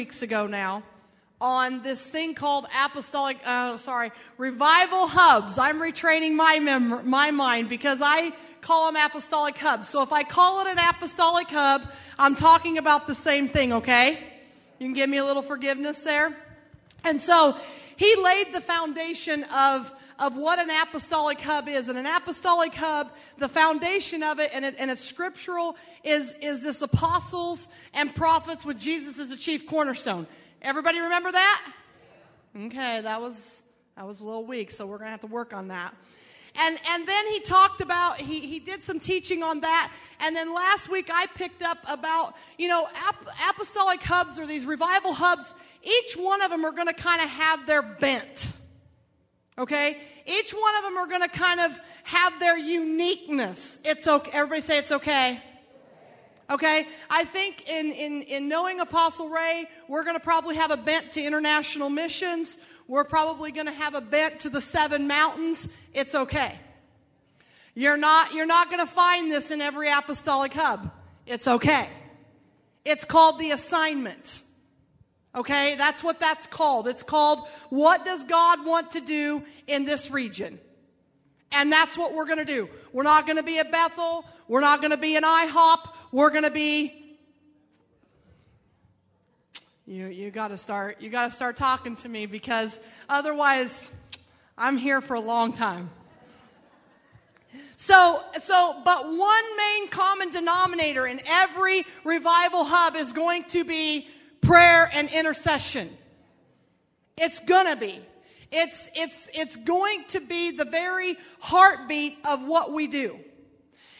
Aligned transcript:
weeks 0.00 0.22
ago 0.22 0.46
now 0.46 0.82
on 1.42 1.82
this 1.82 2.08
thing 2.08 2.34
called 2.34 2.64
apostolic, 2.86 3.36
uh, 3.44 3.76
sorry, 3.76 4.10
revival 4.38 5.06
hubs. 5.06 5.58
I'm 5.58 5.78
retraining 5.78 6.32
my 6.32 6.58
mem- 6.58 7.06
my 7.06 7.30
mind 7.30 7.68
because 7.68 8.00
I 8.00 8.32
call 8.62 8.90
them 8.90 8.96
apostolic 8.96 9.58
hubs. 9.58 9.90
So 9.90 10.02
if 10.02 10.10
I 10.10 10.22
call 10.22 10.62
it 10.62 10.68
an 10.68 10.78
apostolic 10.78 11.48
hub, 11.48 11.82
I'm 12.18 12.34
talking 12.34 12.78
about 12.78 13.06
the 13.06 13.14
same 13.14 13.46
thing, 13.46 13.74
okay? 13.74 14.18
You 14.78 14.86
can 14.86 14.94
give 14.94 15.10
me 15.10 15.18
a 15.18 15.24
little 15.26 15.42
forgiveness 15.42 16.02
there. 16.02 16.34
And 17.04 17.20
so 17.20 17.54
he 17.98 18.16
laid 18.16 18.54
the 18.54 18.62
foundation 18.62 19.44
of 19.54 19.92
of 20.20 20.36
what 20.36 20.58
an 20.58 20.70
apostolic 20.70 21.40
hub 21.40 21.68
is. 21.68 21.88
And 21.88 21.98
an 21.98 22.06
apostolic 22.06 22.74
hub, 22.74 23.10
the 23.38 23.48
foundation 23.48 24.22
of 24.22 24.38
it, 24.38 24.50
and, 24.54 24.64
it, 24.64 24.76
and 24.78 24.90
it's 24.90 25.04
scriptural, 25.04 25.76
is, 26.04 26.34
is 26.40 26.62
this 26.62 26.82
apostles 26.82 27.66
and 27.94 28.14
prophets 28.14 28.64
with 28.64 28.78
Jesus 28.78 29.18
as 29.18 29.30
the 29.30 29.36
chief 29.36 29.66
cornerstone. 29.66 30.26
Everybody 30.62 31.00
remember 31.00 31.32
that? 31.32 31.72
Okay, 32.56 33.00
that 33.00 33.20
was 33.20 33.62
that 33.96 34.06
was 34.06 34.20
a 34.20 34.24
little 34.24 34.44
weak, 34.44 34.70
so 34.70 34.86
we're 34.86 34.98
gonna 34.98 35.10
have 35.10 35.20
to 35.20 35.26
work 35.26 35.54
on 35.54 35.68
that. 35.68 35.94
And 36.58 36.78
and 36.90 37.06
then 37.06 37.26
he 37.28 37.40
talked 37.40 37.80
about 37.80 38.20
he 38.20 38.40
he 38.40 38.58
did 38.58 38.82
some 38.82 38.98
teaching 38.98 39.42
on 39.42 39.60
that. 39.60 39.90
And 40.20 40.34
then 40.34 40.52
last 40.52 40.90
week 40.90 41.10
I 41.12 41.26
picked 41.34 41.62
up 41.62 41.78
about 41.88 42.34
you 42.58 42.68
know 42.68 42.86
ap- 43.08 43.50
apostolic 43.50 44.00
hubs 44.00 44.38
or 44.38 44.46
these 44.46 44.66
revival 44.66 45.12
hubs. 45.12 45.54
Each 45.82 46.14
one 46.14 46.42
of 46.42 46.50
them 46.50 46.64
are 46.64 46.72
going 46.72 46.88
to 46.88 46.92
kind 46.92 47.22
of 47.22 47.30
have 47.30 47.66
their 47.66 47.80
bent. 47.80 48.52
Okay? 49.60 49.98
Each 50.24 50.52
one 50.52 50.76
of 50.76 50.84
them 50.84 50.96
are 50.96 51.06
going 51.06 51.20
to 51.20 51.28
kind 51.28 51.60
of 51.60 51.78
have 52.04 52.40
their 52.40 52.56
uniqueness. 52.56 53.78
It's 53.84 54.08
okay. 54.08 54.30
Everybody 54.32 54.62
say 54.62 54.78
it's 54.78 54.90
okay. 54.90 55.38
Okay? 56.50 56.88
I 57.10 57.24
think 57.24 57.68
in, 57.68 57.92
in, 57.92 58.22
in 58.22 58.48
knowing 58.48 58.80
Apostle 58.80 59.28
Ray, 59.28 59.68
we're 59.86 60.02
going 60.02 60.16
to 60.16 60.22
probably 60.22 60.56
have 60.56 60.70
a 60.70 60.78
bent 60.78 61.12
to 61.12 61.22
international 61.22 61.90
missions. 61.90 62.56
We're 62.88 63.04
probably 63.04 63.52
going 63.52 63.66
to 63.66 63.72
have 63.72 63.94
a 63.94 64.00
bent 64.00 64.40
to 64.40 64.48
the 64.48 64.62
seven 64.62 65.06
mountains. 65.06 65.68
It's 65.92 66.14
okay. 66.14 66.58
You're 67.74 67.98
not, 67.98 68.32
you're 68.32 68.46
not 68.46 68.70
going 68.70 68.80
to 68.80 68.90
find 68.90 69.30
this 69.30 69.50
in 69.50 69.60
every 69.60 69.90
apostolic 69.90 70.54
hub. 70.54 70.90
It's 71.26 71.46
okay. 71.46 71.86
It's 72.86 73.04
called 73.04 73.38
the 73.38 73.50
assignment. 73.50 74.40
Okay, 75.34 75.76
that's 75.76 76.02
what 76.02 76.18
that's 76.18 76.46
called. 76.46 76.88
It's 76.88 77.04
called 77.04 77.46
What 77.68 78.04
Does 78.04 78.24
God 78.24 78.66
Want 78.66 78.92
to 78.92 79.00
Do 79.00 79.44
in 79.68 79.84
This 79.84 80.10
Region? 80.10 80.58
And 81.52 81.70
that's 81.70 81.96
what 81.96 82.14
we're 82.14 82.26
going 82.26 82.38
to 82.38 82.44
do. 82.44 82.68
We're 82.92 83.04
not 83.04 83.26
going 83.26 83.36
to 83.36 83.42
be 83.42 83.58
a 83.58 83.64
Bethel. 83.64 84.24
We're 84.48 84.60
not 84.60 84.80
going 84.80 84.92
to 84.92 84.96
be 84.96 85.16
an 85.16 85.22
IHOP. 85.22 85.92
We're 86.12 86.30
going 86.30 86.44
to 86.44 86.50
be. 86.50 86.96
You, 89.86 90.06
you 90.06 90.30
got 90.30 90.48
to 90.48 90.56
start. 90.56 91.00
You 91.00 91.10
got 91.10 91.26
to 91.26 91.30
start 91.30 91.56
talking 91.56 91.96
to 91.96 92.08
me 92.08 92.26
because 92.26 92.78
otherwise, 93.08 93.90
I'm 94.56 94.76
here 94.76 95.00
for 95.00 95.14
a 95.14 95.20
long 95.20 95.52
time. 95.52 95.90
So, 97.76 98.20
so, 98.40 98.82
but 98.84 99.06
one 99.06 99.56
main 99.56 99.88
common 99.88 100.30
denominator 100.30 101.06
in 101.06 101.20
every 101.26 101.84
revival 102.04 102.64
hub 102.64 102.94
is 102.94 103.12
going 103.12 103.44
to 103.44 103.64
be 103.64 104.06
prayer 104.40 104.90
and 104.92 105.08
intercession. 105.10 105.88
It's 107.16 107.40
gonna 107.40 107.76
be. 107.76 108.00
It's, 108.52 108.90
it's, 108.96 109.28
it's 109.32 109.56
going 109.56 110.04
to 110.08 110.20
be 110.20 110.50
the 110.50 110.64
very 110.64 111.16
heartbeat 111.38 112.18
of 112.28 112.44
what 112.44 112.72
we 112.72 112.88
do. 112.88 113.16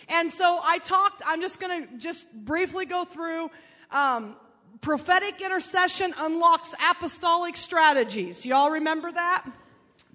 And 0.08 0.32
so 0.32 0.58
I 0.64 0.78
talked, 0.78 1.22
I'm 1.24 1.40
just 1.40 1.60
gonna 1.60 1.86
just 1.98 2.32
briefly 2.44 2.84
go 2.84 3.04
through, 3.04 3.50
um, 3.92 4.34
prophetic 4.80 5.40
intercession 5.40 6.12
unlocks 6.18 6.74
apostolic 6.90 7.56
strategies. 7.56 8.44
Y'all 8.46 8.70
remember 8.70 9.12
that? 9.12 9.46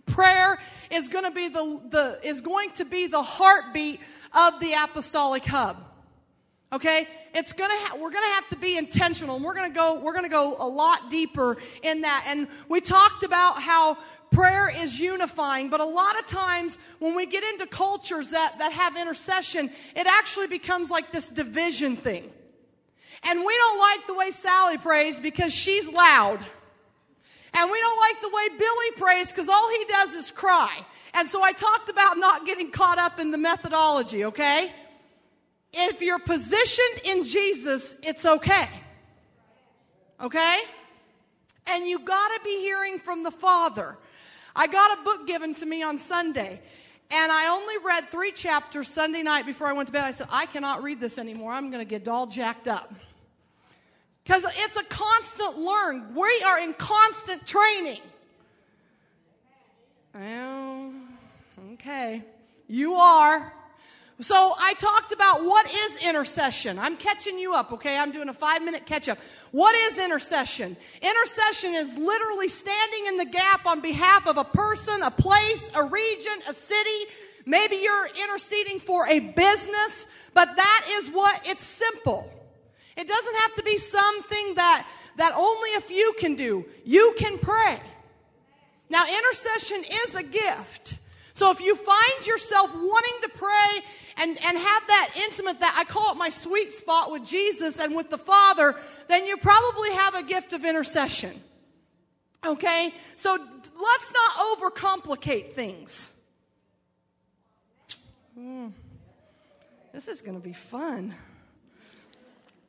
Prayer 0.05 0.59
is 0.91 1.07
going 1.07 1.25
to 1.25 1.31
be 1.31 1.47
the, 1.47 1.81
the 1.89 2.19
is 2.23 2.41
going 2.41 2.71
to 2.71 2.85
be 2.85 3.07
the 3.07 3.21
heartbeat 3.21 3.99
of 4.33 4.59
the 4.59 4.73
apostolic 4.73 5.45
hub. 5.45 5.83
Okay? 6.71 7.07
It's 7.35 7.51
gonna 7.51 7.73
ha- 7.75 7.97
we're 7.99 8.11
gonna 8.11 8.33
have 8.35 8.47
to 8.49 8.57
be 8.57 8.77
intentional 8.77 9.35
and 9.35 9.43
we're 9.43 9.55
gonna 9.55 9.69
go 9.69 9.99
we're 9.99 10.13
gonna 10.13 10.29
go 10.29 10.55
a 10.57 10.67
lot 10.67 11.09
deeper 11.09 11.57
in 11.83 12.01
that. 12.01 12.23
And 12.29 12.47
we 12.69 12.79
talked 12.79 13.23
about 13.23 13.61
how 13.61 13.97
prayer 14.31 14.69
is 14.73 15.01
unifying, 15.01 15.69
but 15.69 15.81
a 15.81 15.85
lot 15.85 16.17
of 16.17 16.27
times 16.27 16.77
when 16.99 17.13
we 17.13 17.25
get 17.25 17.43
into 17.43 17.67
cultures 17.67 18.29
that, 18.29 18.57
that 18.59 18.71
have 18.71 18.95
intercession, 18.95 19.69
it 19.97 20.07
actually 20.07 20.47
becomes 20.47 20.89
like 20.89 21.11
this 21.11 21.27
division 21.27 21.97
thing. 21.97 22.31
And 23.23 23.39
we 23.43 23.57
don't 23.57 23.79
like 23.79 24.07
the 24.07 24.13
way 24.13 24.31
Sally 24.31 24.77
prays 24.77 25.19
because 25.19 25.53
she's 25.53 25.91
loud. 25.91 26.39
And 27.57 27.71
we 27.71 27.79
don't 27.81 27.99
like 27.99 28.21
the 28.21 28.29
way 28.29 28.47
Billy 28.57 28.91
prays 28.95 29.31
because 29.31 29.49
all 29.49 29.69
he 29.71 29.85
does 29.89 30.13
is 30.13 30.31
cry. 30.31 30.73
And 31.13 31.29
so 31.29 31.43
I 31.43 31.51
talked 31.51 31.89
about 31.89 32.17
not 32.17 32.45
getting 32.45 32.71
caught 32.71 32.97
up 32.97 33.19
in 33.19 33.31
the 33.31 33.37
methodology, 33.37 34.25
okay? 34.25 34.71
If 35.77 36.01
you're 36.01 36.19
positioned 36.19 37.01
in 37.03 37.25
Jesus, 37.25 37.97
it's 38.01 38.25
okay. 38.25 38.69
Okay? 40.21 40.59
And 41.67 41.87
you 41.87 41.99
gotta 41.99 42.39
be 42.43 42.57
hearing 42.61 42.97
from 42.97 43.23
the 43.23 43.31
Father. 43.31 43.97
I 44.55 44.67
got 44.67 44.99
a 44.99 45.03
book 45.03 45.27
given 45.27 45.53
to 45.55 45.65
me 45.65 45.83
on 45.83 45.99
Sunday. 45.99 46.61
And 47.11 47.31
I 47.31 47.49
only 47.49 47.75
read 47.85 48.05
three 48.05 48.31
chapters 48.31 48.87
Sunday 48.87 49.21
night 49.21 49.45
before 49.45 49.67
I 49.67 49.73
went 49.73 49.87
to 49.87 49.93
bed. 49.93 50.05
I 50.05 50.11
said, 50.11 50.27
I 50.31 50.47
cannot 50.47 50.81
read 50.81 50.99
this 50.99 51.17
anymore. 51.17 51.51
I'm 51.51 51.69
going 51.69 51.85
to 51.85 51.89
get 51.89 52.07
all 52.07 52.25
jacked 52.25 52.67
up. 52.67 52.91
Because 54.23 54.43
it's 54.43 54.75
a 54.75 54.83
constant 54.85 55.59
learn. 55.59 56.15
We 56.15 56.43
are 56.47 56.59
in 56.59 56.73
constant 56.73 57.45
training. 57.45 58.01
Well, 60.15 60.93
okay. 61.73 62.23
You 62.67 62.95
are. 62.95 63.53
So 64.21 64.53
I 64.57 64.73
talked 64.75 65.11
about 65.11 65.43
what 65.43 65.65
is 65.69 65.97
intercession. 65.97 66.79
I'm 66.79 66.95
catching 66.95 67.37
you 67.37 67.53
up, 67.53 67.73
okay? 67.73 67.97
I'm 67.97 68.13
doing 68.13 68.29
a 68.29 68.33
five 68.33 68.63
minute 68.63 68.85
catch 68.85 69.09
up. 69.09 69.17
What 69.51 69.75
is 69.75 69.97
intercession? 69.97 70.77
Intercession 71.01 71.73
is 71.73 71.97
literally 71.97 72.47
standing 72.47 73.07
in 73.07 73.17
the 73.17 73.25
gap 73.25 73.65
on 73.65 73.81
behalf 73.81 74.25
of 74.25 74.37
a 74.37 74.45
person, 74.45 75.01
a 75.03 75.11
place, 75.11 75.69
a 75.75 75.83
region, 75.83 76.33
a 76.47 76.53
city. 76.53 77.11
Maybe 77.45 77.75
you're 77.75 78.07
interceding 78.23 78.79
for 78.79 79.05
a 79.07 79.19
business, 79.19 80.07
but 80.33 80.55
that 80.55 80.85
is 80.91 81.09
what 81.09 81.41
it's 81.45 81.63
simple. 81.63 82.31
It 82.95 83.09
doesn't 83.09 83.35
have 83.35 83.55
to 83.55 83.63
be 83.63 83.77
something 83.77 84.55
that, 84.55 84.87
that 85.17 85.33
only 85.35 85.73
a 85.75 85.81
few 85.81 86.13
can 86.19 86.35
do. 86.35 86.63
You 86.85 87.13
can 87.17 87.37
pray. 87.37 87.81
Now, 88.89 89.03
intercession 89.05 89.83
is 90.07 90.15
a 90.15 90.23
gift. 90.23 90.95
So 91.33 91.51
if 91.51 91.59
you 91.59 91.75
find 91.75 92.25
yourself 92.25 92.73
wanting 92.73 93.21
to 93.23 93.29
pray 93.35 93.83
and, 94.17 94.29
and 94.29 94.57
have 94.57 94.87
that 94.87 95.09
intimate, 95.23 95.59
that 95.59 95.75
I 95.77 95.83
call 95.83 96.11
it 96.11 96.17
my 96.17 96.29
sweet 96.29 96.73
spot 96.73 97.11
with 97.11 97.25
Jesus 97.25 97.79
and 97.79 97.95
with 97.95 98.09
the 98.09 98.17
Father, 98.17 98.75
then 99.07 99.25
you 99.25 99.37
probably 99.37 99.91
have 99.91 100.15
a 100.15 100.23
gift 100.23 100.53
of 100.53 100.63
intercession. 100.63 101.31
Okay? 102.45 102.93
So 103.15 103.35
let's 103.35 104.13
not 104.13 104.57
overcomplicate 104.57 105.51
things. 105.51 106.11
Mm. 108.37 108.71
This 109.93 110.07
is 110.07 110.21
going 110.21 110.37
to 110.37 110.43
be 110.43 110.53
fun. 110.53 111.13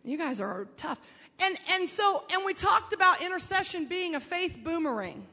You 0.05 0.17
guys 0.17 0.41
are 0.41 0.69
tough. 0.77 0.99
And, 1.41 1.57
and 1.73 1.91
so, 1.91 2.23
and 2.33 2.45
we 2.47 2.55
talked 2.55 2.93
about 2.93 3.21
intercession 3.21 3.87
being 3.87 4.15
a 4.15 4.21
faith 4.21 4.59
boomerang. 4.63 5.27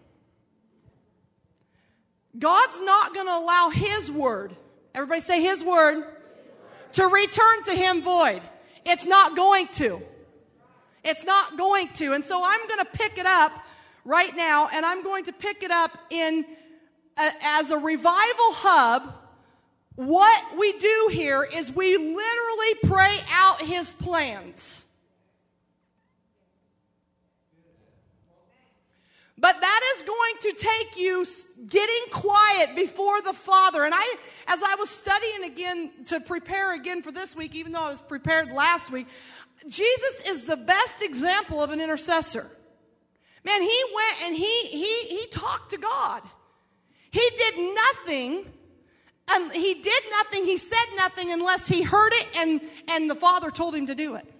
God's 2.37 2.81
not 2.81 3.13
going 3.13 3.27
to 3.27 3.37
allow 3.37 3.69
His 3.69 4.11
word, 4.11 4.55
everybody 4.93 5.21
say 5.21 5.41
His 5.41 5.63
word, 5.63 6.03
to 6.93 7.05
return 7.07 7.63
to 7.65 7.71
Him 7.71 8.01
void. 8.01 8.41
It's 8.85 9.05
not 9.05 9.35
going 9.35 9.67
to. 9.73 10.01
It's 11.03 11.23
not 11.23 11.57
going 11.57 11.89
to. 11.93 12.13
And 12.13 12.23
so 12.23 12.41
I'm 12.43 12.67
going 12.67 12.79
to 12.79 12.85
pick 12.93 13.17
it 13.17 13.25
up 13.25 13.51
right 14.05 14.35
now, 14.35 14.69
and 14.73 14.85
I'm 14.85 15.03
going 15.03 15.25
to 15.25 15.33
pick 15.33 15.63
it 15.63 15.71
up 15.71 15.97
in 16.09 16.45
a, 17.17 17.31
as 17.43 17.71
a 17.71 17.77
revival 17.77 18.51
hub. 18.51 19.13
What 19.95 20.57
we 20.57 20.77
do 20.79 21.09
here 21.11 21.43
is 21.43 21.71
we 21.71 21.97
literally 21.97 22.73
pray 22.83 23.19
out 23.29 23.61
His 23.61 23.93
plans. 23.93 24.82
But 29.43 29.59
that 29.59 29.81
is 29.97 30.03
going 30.03 30.35
to 30.39 30.53
take 30.53 30.97
you 30.97 31.25
getting 31.67 32.03
quiet 32.11 32.77
before 32.77 33.21
the 33.21 33.33
Father. 33.33 33.83
And 33.83 33.93
I, 33.93 34.15
as 34.47 34.63
I 34.63 34.75
was 34.75 34.89
studying 34.89 35.43
again 35.43 35.91
to 36.05 36.21
prepare 36.21 36.73
again 36.73 37.01
for 37.01 37.11
this 37.11 37.35
week, 37.35 37.53
even 37.53 37.73
though 37.73 37.83
I 37.83 37.89
was 37.89 38.01
prepared 38.01 38.53
last 38.53 38.89
week, 38.89 39.05
Jesus 39.67 40.23
is 40.29 40.45
the 40.45 40.55
best 40.55 41.01
example 41.01 41.61
of 41.61 41.71
an 41.71 41.81
intercessor. 41.81 42.49
Man, 43.43 43.61
he 43.61 43.83
went 43.93 44.23
and 44.23 44.33
he, 44.33 44.67
he, 44.67 45.17
he 45.17 45.27
talked 45.27 45.71
to 45.71 45.77
God. 45.77 46.21
He 47.11 47.29
did 47.37 47.75
nothing. 47.75 48.45
And 49.29 49.51
he 49.51 49.73
did 49.73 50.03
nothing. 50.09 50.45
He 50.45 50.55
said 50.55 50.85
nothing 50.95 51.33
unless 51.33 51.67
he 51.67 51.81
heard 51.81 52.13
it 52.13 52.27
and, 52.37 52.61
and 52.87 53.09
the 53.09 53.15
Father 53.15 53.51
told 53.51 53.75
him 53.75 53.87
to 53.87 53.95
do 53.95 54.15
it. 54.15 54.32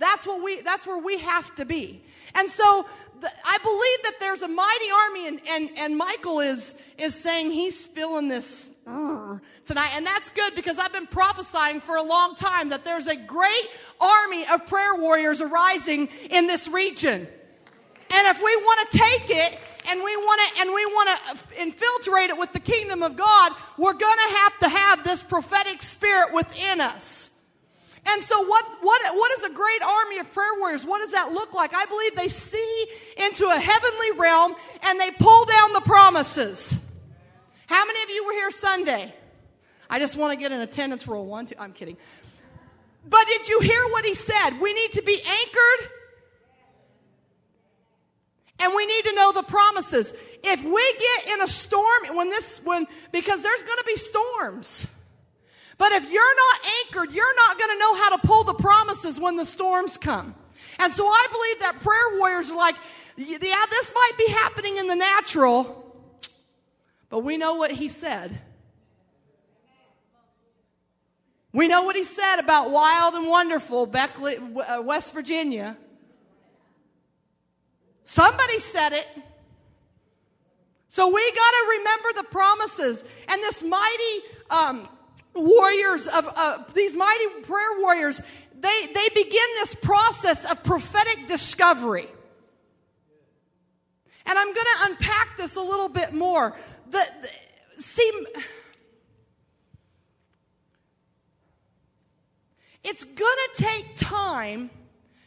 That's 0.00 0.26
what 0.26 0.42
we, 0.42 0.62
that's 0.62 0.86
where 0.86 0.98
we 0.98 1.18
have 1.18 1.54
to 1.56 1.66
be. 1.66 2.02
And 2.34 2.50
so 2.50 2.86
the, 3.20 3.30
I 3.44 3.58
believe 3.58 4.02
that 4.04 4.14
there's 4.18 4.40
a 4.40 4.48
mighty 4.48 4.90
army 4.90 5.28
and, 5.28 5.40
and, 5.48 5.70
and 5.78 5.96
Michael 5.96 6.40
is, 6.40 6.74
is 6.96 7.14
saying 7.14 7.50
he's 7.50 7.84
feeling 7.84 8.28
this 8.28 8.70
uh, 8.86 9.36
tonight. 9.66 9.90
And 9.94 10.06
that's 10.06 10.30
good 10.30 10.54
because 10.54 10.78
I've 10.78 10.92
been 10.92 11.06
prophesying 11.06 11.80
for 11.80 11.96
a 11.96 12.02
long 12.02 12.34
time 12.34 12.70
that 12.70 12.82
there's 12.82 13.08
a 13.08 13.16
great 13.16 13.68
army 14.00 14.46
of 14.50 14.66
prayer 14.66 14.94
warriors 14.94 15.42
arising 15.42 16.08
in 16.30 16.46
this 16.46 16.66
region. 16.66 17.20
And 18.12 18.26
if 18.26 18.38
we 18.38 18.56
want 18.56 18.90
to 18.90 18.98
take 18.98 19.26
it 19.28 19.60
and 19.90 20.02
we 20.02 20.16
want 20.16 20.40
to 20.40 20.60
and 20.62 20.74
we 20.74 20.86
want 20.86 21.10
to 21.10 21.62
infiltrate 21.62 22.30
it 22.30 22.38
with 22.38 22.54
the 22.54 22.58
kingdom 22.58 23.02
of 23.02 23.16
God, 23.16 23.52
we're 23.76 23.92
going 23.92 24.18
to 24.28 24.34
have 24.36 24.58
to 24.60 24.68
have 24.70 25.04
this 25.04 25.22
prophetic 25.22 25.82
spirit 25.82 26.32
within 26.32 26.80
us. 26.80 27.29
And 28.06 28.24
so 28.24 28.42
what 28.42 28.64
what 28.80 29.00
what 29.14 29.32
is 29.32 29.44
a 29.44 29.50
great 29.50 29.82
army 29.82 30.18
of 30.18 30.32
prayer 30.32 30.58
warriors? 30.58 30.84
What 30.84 31.02
does 31.02 31.12
that 31.12 31.32
look 31.32 31.54
like? 31.54 31.74
I 31.74 31.84
believe 31.84 32.16
they 32.16 32.28
see 32.28 32.86
into 33.18 33.46
a 33.46 33.58
heavenly 33.58 34.18
realm 34.18 34.54
and 34.82 34.98
they 34.98 35.10
pull 35.12 35.44
down 35.44 35.72
the 35.72 35.82
promises. 35.82 36.78
How 37.66 37.84
many 37.86 38.02
of 38.02 38.10
you 38.10 38.24
were 38.26 38.32
here 38.32 38.50
Sunday? 38.50 39.14
I 39.88 39.98
just 39.98 40.16
want 40.16 40.32
to 40.32 40.36
get 40.36 40.52
an 40.52 40.60
attendance 40.60 41.06
roll. 41.06 41.26
One, 41.26 41.46
two. 41.46 41.54
I'm 41.58 41.72
kidding. 41.72 41.96
But 43.08 43.26
did 43.26 43.48
you 43.48 43.60
hear 43.60 43.82
what 43.90 44.04
he 44.04 44.14
said? 44.14 44.58
We 44.60 44.72
need 44.72 44.92
to 44.92 45.02
be 45.02 45.20
anchored 45.20 45.90
and 48.60 48.74
we 48.74 48.86
need 48.86 49.04
to 49.06 49.14
know 49.14 49.32
the 49.32 49.42
promises. 49.42 50.12
If 50.42 50.62
we 50.62 50.94
get 50.98 51.34
in 51.34 51.42
a 51.42 51.48
storm, 51.48 52.14
when 52.14 52.28
this, 52.28 52.60
when, 52.62 52.86
because 53.10 53.42
there's 53.42 53.62
going 53.62 53.78
to 53.78 53.84
be 53.86 53.96
storms. 53.96 54.86
But 55.80 55.92
if 55.92 56.12
you're 56.12 56.36
not 56.36 56.60
anchored, 56.84 57.14
you're 57.14 57.34
not 57.36 57.58
going 57.58 57.70
to 57.70 57.78
know 57.78 57.94
how 57.94 58.14
to 58.14 58.26
pull 58.26 58.44
the 58.44 58.52
promises 58.52 59.18
when 59.18 59.36
the 59.36 59.46
storms 59.46 59.96
come. 59.96 60.34
And 60.78 60.92
so 60.92 61.06
I 61.06 61.26
believe 61.32 61.60
that 61.60 61.80
prayer 61.80 62.18
warriors 62.18 62.50
are 62.50 62.58
like, 62.58 62.74
yeah, 63.16 63.64
this 63.70 63.90
might 63.94 64.12
be 64.18 64.28
happening 64.30 64.76
in 64.76 64.88
the 64.88 64.94
natural, 64.94 65.98
but 67.08 67.20
we 67.20 67.38
know 67.38 67.54
what 67.54 67.70
he 67.70 67.88
said. 67.88 68.38
We 71.54 71.66
know 71.66 71.84
what 71.84 71.96
he 71.96 72.04
said 72.04 72.40
about 72.40 72.70
wild 72.70 73.14
and 73.14 73.26
wonderful 73.26 73.86
Beckley, 73.86 74.36
uh, 74.36 74.82
West 74.82 75.14
Virginia. 75.14 75.78
Somebody 78.04 78.58
said 78.58 78.92
it. 78.92 79.08
So 80.88 81.08
we 81.08 81.32
got 81.32 81.50
to 81.50 81.66
remember 81.78 82.08
the 82.16 82.24
promises. 82.24 83.02
And 83.28 83.40
this 83.40 83.62
mighty 83.62 84.20
um, 84.50 84.86
warriors 85.34 86.06
of 86.06 86.28
uh, 86.34 86.64
these 86.74 86.94
mighty 86.94 87.42
prayer 87.42 87.80
warriors, 87.80 88.20
they, 88.58 88.86
they 88.92 89.08
begin 89.14 89.48
this 89.56 89.74
process 89.74 90.50
of 90.50 90.62
prophetic 90.64 91.26
discovery. 91.26 92.08
And 94.26 94.38
I'm 94.38 94.46
going 94.46 94.54
to 94.54 94.90
unpack 94.90 95.36
this 95.38 95.56
a 95.56 95.60
little 95.60 95.88
bit 95.88 96.12
more. 96.12 96.54
The, 96.90 97.04
the, 97.22 97.82
see, 97.82 98.26
it's 102.84 103.04
going 103.04 103.16
to 103.16 103.64
take 103.64 103.96
time 103.96 104.70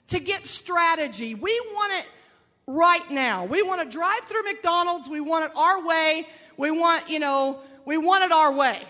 to 0.07 0.19
get 0.19 0.45
strategy. 0.45 1.35
We 1.35 1.59
want 1.73 1.93
it 1.93 2.07
right 2.67 3.09
now. 3.09 3.45
We 3.45 3.61
want 3.61 3.81
to 3.81 3.89
drive 3.89 4.25
through 4.25 4.43
McDonald's. 4.43 5.09
We 5.09 5.21
want 5.21 5.51
it 5.51 5.57
our 5.57 5.85
way. 5.85 6.27
We 6.55 6.71
want, 6.71 7.09
you 7.09 7.19
know, 7.19 7.59
we 7.85 7.97
want 7.97 8.23
it 8.23 8.31
our 8.31 8.55
way. 8.55 8.81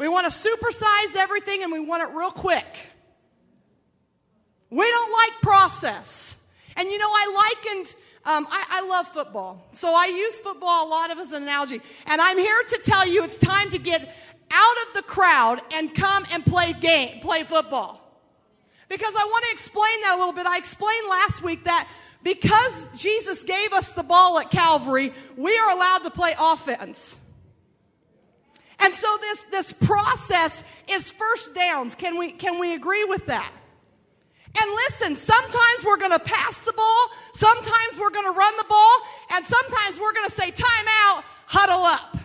We 0.00 0.08
want 0.08 0.24
to 0.24 0.32
supersize 0.32 1.14
everything 1.14 1.62
and 1.62 1.70
we 1.70 1.78
want 1.78 2.02
it 2.02 2.16
real 2.16 2.30
quick. 2.30 2.64
We 4.70 4.88
don't 4.88 5.12
like 5.12 5.42
process. 5.42 6.42
And 6.74 6.88
you 6.88 6.98
know, 6.98 7.10
I 7.10 7.52
likened, 7.66 7.94
um, 8.24 8.46
I, 8.50 8.64
I 8.70 8.88
love 8.88 9.08
football. 9.08 9.68
So 9.72 9.94
I 9.94 10.06
use 10.06 10.38
football 10.38 10.88
a 10.88 10.88
lot 10.88 11.10
of 11.10 11.18
as 11.18 11.32
an 11.32 11.42
analogy. 11.42 11.82
And 12.06 12.18
I'm 12.18 12.38
here 12.38 12.62
to 12.70 12.80
tell 12.82 13.06
you 13.06 13.22
it's 13.24 13.36
time 13.36 13.68
to 13.72 13.78
get 13.78 14.00
out 14.50 14.76
of 14.88 14.94
the 14.94 15.02
crowd 15.02 15.60
and 15.74 15.94
come 15.94 16.24
and 16.32 16.46
play 16.46 16.72
game, 16.72 17.20
play 17.20 17.42
football. 17.42 18.00
Because 18.88 19.14
I 19.14 19.24
want 19.24 19.44
to 19.48 19.52
explain 19.52 20.00
that 20.04 20.14
a 20.16 20.18
little 20.18 20.32
bit. 20.32 20.46
I 20.46 20.56
explained 20.56 21.08
last 21.10 21.42
week 21.42 21.64
that 21.64 21.86
because 22.22 22.88
Jesus 22.96 23.42
gave 23.42 23.74
us 23.74 23.92
the 23.92 24.02
ball 24.02 24.38
at 24.38 24.50
Calvary, 24.50 25.12
we 25.36 25.58
are 25.58 25.70
allowed 25.72 26.04
to 26.04 26.10
play 26.10 26.32
offense. 26.40 27.16
And 28.82 28.94
so 28.94 29.18
this, 29.20 29.44
this 29.44 29.72
process 29.72 30.64
is 30.88 31.10
first 31.10 31.54
downs. 31.54 31.94
Can 31.94 32.18
we, 32.18 32.32
can 32.32 32.58
we 32.58 32.74
agree 32.74 33.04
with 33.04 33.26
that? 33.26 33.52
And 34.60 34.70
listen, 34.72 35.16
sometimes 35.16 35.84
we're 35.84 35.98
going 35.98 36.12
to 36.12 36.18
pass 36.18 36.64
the 36.64 36.72
ball, 36.72 37.08
sometimes 37.34 37.98
we're 38.00 38.10
going 38.10 38.26
to 38.26 38.36
run 38.36 38.56
the 38.56 38.64
ball, 38.68 38.96
and 39.32 39.46
sometimes 39.46 40.00
we're 40.00 40.12
going 40.12 40.26
to 40.26 40.32
say, 40.32 40.50
time 40.50 40.86
out, 41.04 41.22
huddle 41.46 41.84
up. 41.84 42.16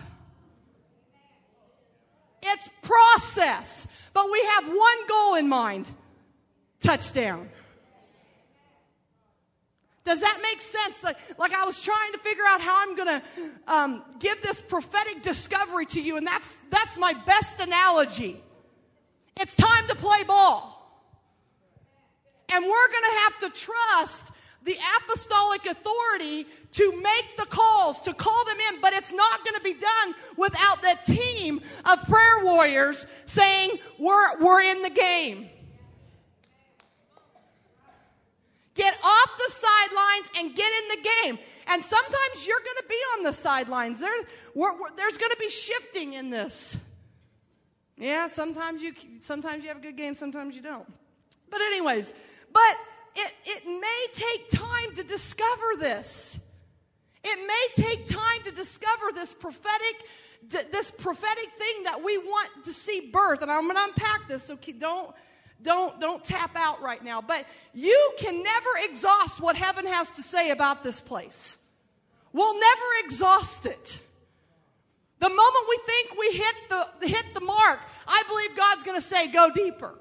It's 2.42 2.68
process. 2.82 3.86
But 4.12 4.30
we 4.30 4.42
have 4.54 4.66
one 4.66 5.06
goal 5.08 5.34
in 5.36 5.48
mind 5.48 5.86
touchdown. 6.80 7.48
Does 10.06 10.20
that 10.20 10.38
make 10.40 10.60
sense? 10.60 11.02
Like, 11.02 11.18
like 11.36 11.52
I 11.52 11.66
was 11.66 11.82
trying 11.82 12.12
to 12.12 12.18
figure 12.18 12.44
out 12.46 12.60
how 12.60 12.80
I'm 12.80 12.94
going 12.94 13.08
to 13.08 13.22
um, 13.66 14.04
give 14.20 14.40
this 14.40 14.62
prophetic 14.62 15.22
discovery 15.22 15.84
to 15.86 16.00
you, 16.00 16.16
and 16.16 16.24
that's, 16.24 16.56
that's 16.70 16.96
my 16.96 17.12
best 17.26 17.60
analogy. 17.60 18.40
It's 19.38 19.56
time 19.56 19.88
to 19.88 19.96
play 19.96 20.22
ball. 20.22 20.72
And 22.54 22.64
we're 22.64 22.88
going 22.88 23.04
to 23.04 23.18
have 23.24 23.38
to 23.40 23.60
trust 23.60 24.30
the 24.62 24.78
apostolic 24.96 25.66
authority 25.66 26.46
to 26.72 27.02
make 27.02 27.36
the 27.36 27.46
calls, 27.46 28.00
to 28.02 28.14
call 28.14 28.44
them 28.44 28.58
in, 28.72 28.80
but 28.80 28.92
it's 28.92 29.12
not 29.12 29.44
going 29.44 29.56
to 29.56 29.62
be 29.62 29.74
done 29.74 30.14
without 30.36 30.82
the 30.82 31.12
team 31.12 31.60
of 31.84 32.00
prayer 32.06 32.44
warriors 32.44 33.06
saying, 33.26 33.72
We're, 33.98 34.40
we're 34.40 34.62
in 34.62 34.82
the 34.82 34.90
game. 34.90 35.48
Get 38.76 38.94
off 39.02 39.30
the 39.38 39.50
sidelines 39.52 40.30
and 40.38 40.54
get 40.54 40.70
in 40.70 40.88
the 40.88 41.08
game. 41.22 41.38
And 41.68 41.82
sometimes 41.82 42.46
you're 42.46 42.60
going 42.60 42.76
to 42.76 42.88
be 42.88 43.00
on 43.16 43.24
the 43.24 43.32
sidelines. 43.32 44.00
There, 44.00 44.14
we're, 44.54 44.78
we're, 44.78 44.94
there's 44.96 45.16
going 45.16 45.32
to 45.32 45.38
be 45.38 45.48
shifting 45.48 46.12
in 46.12 46.30
this. 46.30 46.76
Yeah, 47.98 48.26
sometimes 48.26 48.82
you 48.82 48.92
sometimes 49.20 49.62
you 49.62 49.68
have 49.68 49.78
a 49.78 49.80
good 49.80 49.96
game, 49.96 50.14
sometimes 50.14 50.54
you 50.54 50.60
don't. 50.60 50.86
But 51.50 51.62
anyways, 51.62 52.12
but 52.52 52.76
it, 53.14 53.32
it 53.46 53.66
may 53.66 54.06
take 54.12 54.50
time 54.50 54.94
to 54.96 55.02
discover 55.02 55.78
this. 55.78 56.38
It 57.24 57.38
may 57.48 57.82
take 57.82 58.06
time 58.06 58.42
to 58.44 58.50
discover 58.50 59.06
this 59.14 59.32
prophetic 59.32 59.96
this 60.70 60.90
prophetic 60.90 61.50
thing 61.58 61.82
that 61.84 62.04
we 62.04 62.18
want 62.18 62.64
to 62.64 62.72
see 62.72 63.10
birth. 63.12 63.42
And 63.42 63.50
I'm 63.50 63.64
going 63.64 63.76
to 63.76 63.84
unpack 63.84 64.28
this, 64.28 64.44
so 64.44 64.56
don't 64.78 65.14
don't 65.62 66.00
don't 66.00 66.22
tap 66.22 66.52
out 66.54 66.80
right 66.82 67.02
now 67.02 67.20
but 67.20 67.44
you 67.72 68.12
can 68.18 68.42
never 68.42 68.68
exhaust 68.82 69.40
what 69.40 69.56
heaven 69.56 69.86
has 69.86 70.12
to 70.12 70.22
say 70.22 70.50
about 70.50 70.84
this 70.84 71.00
place. 71.00 71.58
We'll 72.32 72.54
never 72.54 73.04
exhaust 73.04 73.66
it. 73.66 74.00
The 75.18 75.28
moment 75.28 75.66
we 75.68 75.78
think 75.86 76.18
we 76.18 76.30
hit 76.32 76.54
the 76.68 77.08
hit 77.08 77.34
the 77.34 77.40
mark 77.40 77.80
i 78.06 78.22
believe 78.28 78.56
god's 78.56 78.82
going 78.84 79.00
to 79.00 79.06
say 79.06 79.28
go 79.28 79.50
deeper. 79.50 79.98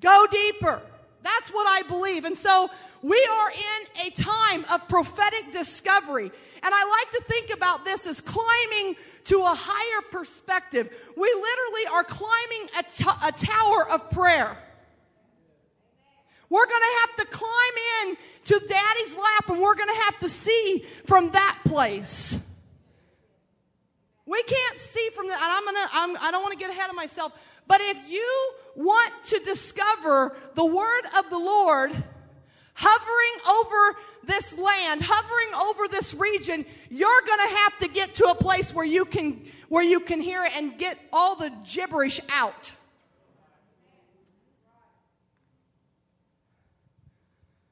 Go 0.00 0.26
deeper 0.30 0.82
that's 1.28 1.52
what 1.52 1.66
I 1.66 1.86
believe. 1.88 2.24
And 2.24 2.36
so 2.36 2.70
we 3.02 3.28
are 3.30 3.50
in 3.50 4.06
a 4.06 4.10
time 4.10 4.64
of 4.72 4.88
prophetic 4.88 5.52
discovery. 5.52 6.30
And 6.62 6.74
I 6.74 6.84
like 6.84 7.10
to 7.12 7.22
think 7.28 7.54
about 7.54 7.84
this 7.84 8.06
as 8.06 8.20
climbing 8.20 8.96
to 9.24 9.36
a 9.36 9.54
higher 9.54 10.02
perspective. 10.10 10.88
We 11.16 11.26
literally 11.26 11.86
are 11.92 12.04
climbing 12.04 12.68
a, 12.78 12.82
t- 12.82 13.26
a 13.26 13.32
tower 13.32 13.90
of 13.92 14.10
prayer. 14.10 14.56
We're 16.50 16.66
going 16.66 16.82
to 16.82 17.00
have 17.00 17.16
to 17.16 17.36
climb 17.36 18.06
in 18.06 18.16
to 18.44 18.66
daddy's 18.66 19.16
lap 19.16 19.50
and 19.50 19.60
we're 19.60 19.74
going 19.74 19.90
to 19.90 20.02
have 20.04 20.18
to 20.20 20.28
see 20.30 20.84
from 21.04 21.30
that 21.32 21.58
place. 21.66 22.38
We 24.28 24.42
can't 24.42 24.78
see 24.78 25.08
from 25.14 25.26
the, 25.26 25.32
and 25.32 25.42
I'm 25.42 25.64
gonna, 25.64 25.88
I'm, 25.90 26.16
I 26.18 26.30
don't 26.30 26.42
want 26.42 26.52
to 26.52 26.58
get 26.58 26.68
ahead 26.70 26.90
of 26.90 26.96
myself, 26.96 27.32
but 27.66 27.80
if 27.80 27.98
you 28.10 28.52
want 28.76 29.10
to 29.24 29.38
discover 29.38 30.36
the 30.54 30.66
word 30.66 31.04
of 31.18 31.30
the 31.30 31.38
Lord 31.38 31.90
hovering 32.74 33.40
over 33.48 33.98
this 34.24 34.58
land, 34.58 35.00
hovering 35.02 35.54
over 35.66 35.88
this 35.88 36.12
region, 36.12 36.66
you're 36.90 37.22
to 37.22 37.56
have 37.56 37.78
to 37.78 37.88
get 37.88 38.14
to 38.16 38.26
a 38.26 38.34
place 38.34 38.74
where 38.74 38.84
you 38.84 39.06
can, 39.06 39.42
where 39.70 39.82
you 39.82 39.98
can 39.98 40.20
hear 40.20 40.44
it 40.44 40.52
and 40.54 40.76
get 40.76 40.98
all 41.10 41.34
the 41.34 41.50
gibberish 41.64 42.20
out. 42.30 42.70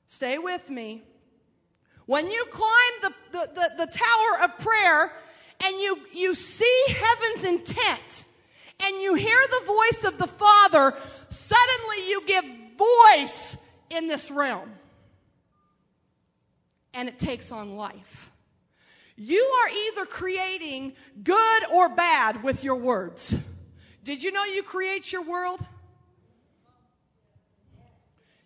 Stay 0.07 0.39
with 0.39 0.71
me. 0.71 1.03
When 2.07 2.31
you 2.31 2.47
climb 2.51 2.93
the, 3.03 3.13
the, 3.33 3.51
the, 3.55 3.85
the 3.85 3.93
tower 3.93 4.45
of 4.45 4.57
prayer, 4.59 5.13
and 5.65 5.81
you, 5.81 5.99
you 6.13 6.35
see 6.35 6.85
heaven's 6.89 7.45
intent 7.45 8.25
and 8.85 9.01
you 9.01 9.15
hear 9.15 9.39
the 9.61 9.67
voice 9.67 10.05
of 10.05 10.19
the 10.19 10.27
Father 10.27 10.95
suddenly 11.29 12.09
you 12.09 12.23
give 12.27 12.45
voice 12.77 13.57
in 13.91 14.09
this 14.09 14.31
realm. 14.31 14.71
And 16.95 17.09
it 17.09 17.19
takes 17.19 17.53
on 17.53 17.77
life. 17.77 18.31
You 19.17 19.43
are 19.63 19.69
either 19.69 20.07
creating 20.07 20.93
good 21.23 21.63
or 21.73 21.89
bad 21.89 22.43
with 22.43 22.63
your 22.63 22.77
words. 22.77 23.39
Did 24.05 24.23
you 24.23 24.31
know 24.31 24.45
you 24.45 24.63
create 24.63 25.13
your 25.13 25.23
world? 25.23 25.65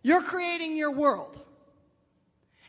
You're 0.02 0.22
creating 0.22 0.76
your 0.76 0.92
world. 0.92 1.40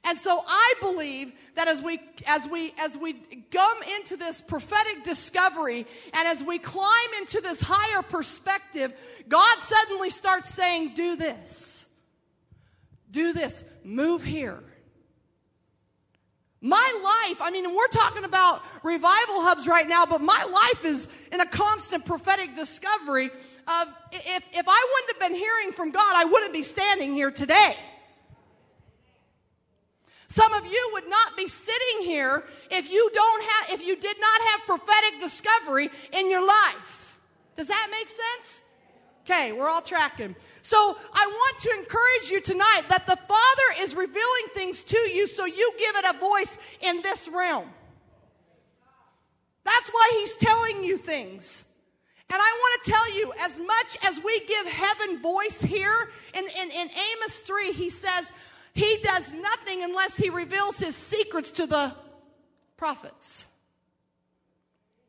And 0.04 0.18
so 0.18 0.44
I 0.48 0.74
believe 0.82 1.32
that 1.56 1.68
as 1.68 1.82
we 1.82 2.00
as 2.28 2.48
we 2.48 2.74
as 2.80 2.98
we 2.98 3.14
come 3.52 3.78
into 4.00 4.18
this 4.18 4.42
prophetic 4.42 5.04
discovery 5.04 5.86
and 6.14 6.28
as 6.28 6.44
we 6.44 6.58
climb 6.58 7.10
into 7.20 7.40
this 7.40 7.62
higher 7.62 8.02
perspective, 8.02 8.94
God 9.28 9.60
suddenly 9.60 10.10
starts 10.10 10.50
saying, 10.50 10.94
"Do 10.96 11.16
this. 11.16 11.86
Do 13.12 13.32
this. 13.32 13.64
Move 13.84 14.24
here." 14.24 14.64
My 16.64 17.26
life, 17.28 17.42
I 17.42 17.50
mean, 17.50 17.74
we're 17.76 17.88
talking 17.88 18.24
about 18.24 18.62
revival 18.84 19.42
hubs 19.42 19.68
right 19.68 19.88
now, 19.88 20.06
but 20.06 20.22
my 20.22 20.44
life 20.44 20.86
is 20.86 21.08
in 21.32 21.42
a 21.42 21.46
constant 21.46 22.06
prophetic 22.06 22.56
discovery 22.56 23.26
of 23.26 23.88
if, 24.12 24.44
if 24.54 24.66
I 24.68 24.88
wouldn't 24.94 25.10
have 25.10 25.20
been 25.20 25.36
hearing 25.36 25.72
from 25.72 25.90
God, 25.90 26.14
I 26.16 26.26
wouldn't 26.26 26.54
be 26.54 26.62
standing 26.62 27.14
here 27.14 27.32
today. 27.32 27.76
Some 30.32 30.54
of 30.54 30.66
you 30.66 30.90
would 30.94 31.10
not 31.10 31.36
be 31.36 31.46
sitting 31.46 32.06
here 32.06 32.46
if 32.70 32.90
you 32.90 33.12
don't 33.14 33.44
have 33.44 33.70
if 33.74 33.86
you 33.86 33.98
did 33.98 34.16
not 34.18 34.42
have 34.42 34.62
prophetic 34.66 35.20
discovery 35.20 35.90
in 36.14 36.32
your 36.32 36.48
life. 36.48 37.20
Does 37.58 37.68
that 37.68 37.90
make 37.92 38.08
sense? 38.08 38.62
Okay, 39.26 39.52
we're 39.52 39.68
all 39.68 39.82
tracking. 39.82 40.34
So 40.62 40.96
I 41.14 41.28
want 41.28 41.60
to 41.60 41.72
encourage 41.78 42.32
you 42.32 42.40
tonight 42.40 42.84
that 42.88 43.06
the 43.08 43.18
Father 43.18 43.82
is 43.82 43.94
revealing 43.94 44.48
things 44.54 44.84
to 44.84 44.98
you 44.98 45.28
so 45.28 45.46
you 45.46 45.74
give 45.78 45.98
it 45.98 46.16
a 46.16 46.18
voice 46.18 46.58
in 46.80 47.02
this 47.02 47.28
realm. 47.28 47.68
That's 49.66 49.90
why 49.90 50.12
He's 50.14 50.36
telling 50.36 50.82
you 50.86 50.96
things. 50.96 51.66
And 52.34 52.42
I 52.42 52.52
want 52.62 52.84
to 52.86 52.92
tell 52.92 53.18
you, 53.18 53.34
as 53.42 53.60
much 53.60 53.98
as 54.08 54.24
we 54.24 54.40
give 54.48 54.66
heaven 54.66 55.22
voice 55.22 55.62
here, 55.62 56.10
in, 56.34 56.46
in, 56.46 56.72
in 56.72 56.90
Amos 56.90 57.40
3, 57.42 57.74
he 57.74 57.90
says, 57.90 58.32
he 58.74 59.00
does 59.04 59.34
nothing 59.34 59.84
unless 59.84 60.18
he 60.18 60.30
reveals 60.30 60.80
his 60.80 60.96
secrets 60.96 61.52
to 61.52 61.68
the 61.68 61.94
prophets. 62.78 63.46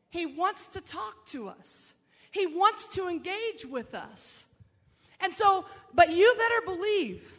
He 0.09 0.25
wants 0.25 0.67
to 0.67 0.81
talk 0.81 1.25
to 1.27 1.47
us, 1.47 1.93
he 2.31 2.47
wants 2.47 2.85
to 2.95 3.07
engage 3.07 3.65
with 3.69 3.95
us. 3.95 4.45
And 5.19 5.33
so, 5.33 5.65
but 5.93 6.11
you 6.11 6.35
better 6.37 6.75
believe 6.75 7.31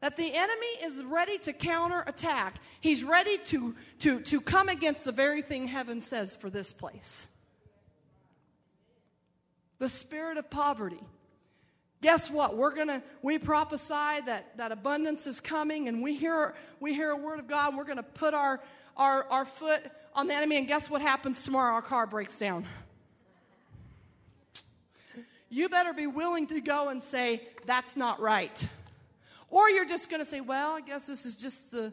that 0.00 0.16
the 0.16 0.34
enemy 0.34 0.66
is 0.82 1.02
ready 1.04 1.36
to 1.38 1.52
counterattack. 1.52 2.56
He's 2.80 3.04
ready 3.04 3.38
to, 3.46 3.74
to, 4.00 4.20
to 4.20 4.40
come 4.40 4.68
against 4.68 5.04
the 5.04 5.12
very 5.12 5.42
thing 5.42 5.66
heaven 5.66 6.00
says 6.00 6.34
for 6.36 6.50
this 6.50 6.72
place 6.72 7.26
the 9.78 9.88
spirit 9.88 10.38
of 10.38 10.48
poverty 10.48 11.02
guess 12.04 12.30
what? 12.30 12.54
We're 12.58 12.74
gonna 12.74 13.02
we 13.22 13.38
prophesy 13.38 14.20
that 14.26 14.58
that 14.58 14.70
abundance 14.72 15.26
is 15.26 15.40
coming 15.40 15.88
and 15.88 16.02
we 16.02 16.14
hear 16.14 16.54
we 16.78 16.92
hear 16.92 17.10
a 17.10 17.16
word 17.16 17.38
of 17.38 17.48
god 17.48 17.68
and 17.68 17.78
we're 17.78 17.84
gonna 17.84 18.02
put 18.02 18.34
our 18.34 18.60
our 18.94 19.24
our 19.30 19.46
foot 19.46 19.80
on 20.14 20.26
the 20.28 20.34
enemy 20.34 20.58
and 20.58 20.68
guess 20.68 20.90
what 20.90 21.00
happens 21.00 21.42
tomorrow? 21.42 21.72
Our 21.72 21.80
car 21.80 22.06
breaks 22.06 22.36
down. 22.36 22.66
You 25.48 25.70
better 25.70 25.94
be 25.94 26.06
willing 26.06 26.46
to 26.48 26.60
go 26.60 26.90
and 26.90 27.02
say 27.02 27.48
that's 27.64 27.96
not 27.96 28.20
right. 28.20 28.68
Or 29.48 29.70
you're 29.70 29.88
just 29.88 30.10
gonna 30.10 30.26
say 30.26 30.42
well 30.42 30.72
i 30.72 30.82
guess 30.82 31.06
this 31.06 31.24
is 31.24 31.36
just 31.36 31.70
the 31.70 31.90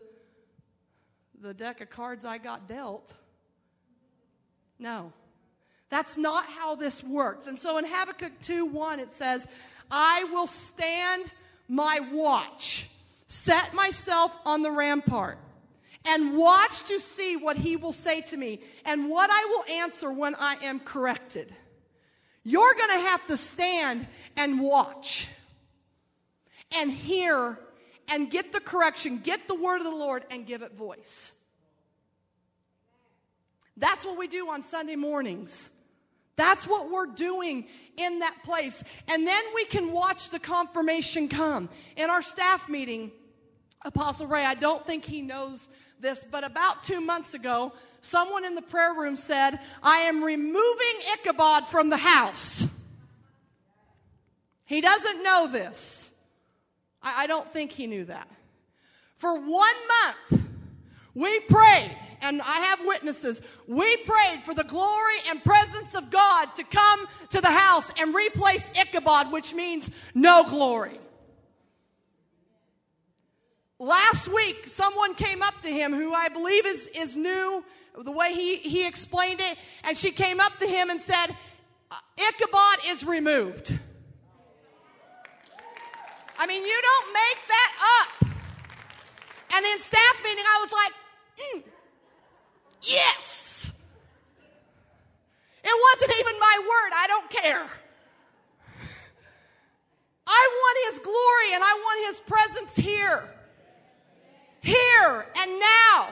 the 1.40 1.54
deck 1.54 1.80
of 1.80 1.90
cards 1.90 2.26
i 2.26 2.38
got 2.38 2.68
dealt. 2.68 3.14
No 4.78 5.14
that's 5.92 6.18
not 6.18 6.46
how 6.46 6.76
this 6.76 7.04
works. 7.04 7.48
And 7.48 7.60
so 7.60 7.78
in 7.78 7.86
Habakkuk 7.86 8.32
2 8.42 8.66
1, 8.66 9.00
it 9.02 9.12
says, 9.12 9.46
I 9.92 10.24
will 10.32 10.48
stand 10.48 11.32
my 11.68 12.00
watch, 12.14 12.90
set 13.28 13.74
myself 13.74 14.36
on 14.46 14.62
the 14.62 14.72
rampart, 14.72 15.38
and 16.06 16.38
watch 16.38 16.84
to 16.86 16.98
see 16.98 17.36
what 17.36 17.58
he 17.58 17.76
will 17.76 17.92
say 17.92 18.22
to 18.22 18.38
me 18.38 18.62
and 18.86 19.10
what 19.10 19.30
I 19.32 19.46
will 19.46 19.76
answer 19.76 20.12
when 20.12 20.34
I 20.36 20.56
am 20.64 20.80
corrected. 20.80 21.54
You're 22.44 22.74
going 22.74 22.92
to 22.92 23.06
have 23.08 23.28
to 23.28 23.36
stand 23.36 24.08
and 24.38 24.62
watch 24.62 25.28
and 26.72 26.90
hear 26.90 27.60
and 28.08 28.32
get 28.32 28.54
the 28.54 28.62
correction, 28.62 29.18
get 29.18 29.50
the 29.50 29.56
word 29.56 29.78
of 29.78 29.84
the 29.84 29.96
Lord, 29.96 30.24
and 30.32 30.48
give 30.48 30.62
it 30.62 30.74
voice. 30.74 31.34
That's 33.76 34.06
what 34.06 34.18
we 34.18 34.28
do 34.28 34.50
on 34.50 34.64
Sunday 34.64 34.96
mornings. 34.96 35.70
That's 36.42 36.66
what 36.66 36.90
we're 36.90 37.06
doing 37.06 37.68
in 37.98 38.18
that 38.18 38.36
place. 38.44 38.84
And 39.08 39.28
then 39.28 39.44
we 39.54 39.64
can 39.64 39.92
watch 39.92 40.32
the 40.32 40.40
confirmation 40.40 41.30
come. 41.30 41.70
In 41.96 42.10
our 42.10 42.24
staff 42.24 42.68
meeting, 42.68 43.12
Apostle 43.86 44.26
Ray, 44.26 44.44
I 44.44 44.56
don't 44.56 44.84
think 44.84 45.06
he 45.06 45.22
knows 45.22 45.68
this, 46.00 46.26
but 46.32 46.44
about 46.44 46.84
two 46.84 47.00
months 47.00 47.36
ago, 47.36 47.74
someone 48.02 48.44
in 48.44 48.56
the 48.56 48.64
prayer 48.64 48.96
room 48.96 49.16
said, 49.16 49.60
I 49.84 49.98
am 50.00 50.24
removing 50.24 50.96
Ichabod 51.14 51.68
from 51.68 51.92
the 51.92 51.98
house. 51.98 52.66
He 54.66 54.82
doesn't 54.82 55.22
know 55.22 55.48
this. 55.48 56.10
I, 57.04 57.26
I 57.26 57.28
don't 57.28 57.54
think 57.54 57.72
he 57.72 57.86
knew 57.86 58.06
that. 58.06 58.28
For 59.18 59.36
one 59.36 59.76
month, 60.32 60.44
we 61.14 61.40
prayed 61.42 61.96
and 62.22 62.42
I 62.42 62.60
have 62.62 62.86
witnesses. 62.86 63.42
We 63.68 63.98
prayed 63.98 64.44
for 64.44 64.54
the 64.54 64.64
glory 64.64 65.18
and 65.30 65.44
presence 65.44 65.96
of 65.96 66.10
God 66.10 66.56
to 66.56 66.64
come 66.64 67.08
to 67.30 67.42
the 67.42 67.48
house 67.48 67.92
and 68.00 68.14
replace 68.14 68.70
Ichabod, 68.80 69.32
which 69.32 69.54
means 69.54 69.90
no 70.14 70.44
glory. 70.48 71.00
Last 73.80 74.28
week, 74.28 74.68
someone 74.68 75.16
came 75.16 75.42
up 75.42 75.60
to 75.64 75.70
him 75.70 75.92
who 75.92 76.14
I 76.14 76.30
believe 76.30 76.68
is, 76.68 76.88
is 76.96 77.16
new, 77.16 77.64
the 77.98 78.12
way 78.12 78.34
he, 78.34 78.58
he 78.58 78.88
explained 78.88 79.42
it, 79.42 79.58
and 79.84 79.98
she 79.98 80.12
came 80.12 80.40
up 80.40 80.56
to 80.60 80.68
him 80.68 80.90
and 80.92 81.02
said, 81.02 81.28
Ichabod 82.18 82.78
is 82.88 83.04
removed. 83.04 83.78
I 86.38 86.48
mean, 86.48 86.64
you 86.64 86.82
don't 86.82 87.14
make 87.14 87.38
that 87.48 87.72
up. 88.02 88.30
And 89.54 89.66
in 89.66 89.80
staff 89.80 90.22
meeting, 90.24 90.44
I 90.48 90.60
was 90.62 90.72
like, 90.72 90.92
mm, 91.38 91.64
Yes. 92.82 93.72
It 95.64 95.82
wasn't 96.00 96.20
even 96.20 96.40
my 96.40 96.58
word. 96.60 96.92
I 96.96 97.08
don't 97.08 97.30
care. 97.30 97.70
I 100.28 100.50
want 100.54 100.78
His 100.92 101.00
glory 101.00 101.54
and 101.54 101.64
I 101.64 101.74
want 101.74 102.08
His 102.08 102.20
presence 102.22 102.76
here. 102.76 103.30
Here 104.62 105.28
and 105.38 105.60
now. 105.60 106.10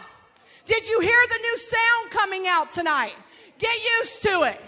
Did 0.66 0.88
you 0.88 1.00
hear 1.00 1.20
the 1.30 1.40
new 1.42 1.58
sound 1.58 2.12
coming 2.12 2.48
out 2.48 2.72
tonight? 2.72 3.16
Get 3.58 3.76
used 4.00 4.22
to 4.24 4.44
it. 4.44 4.62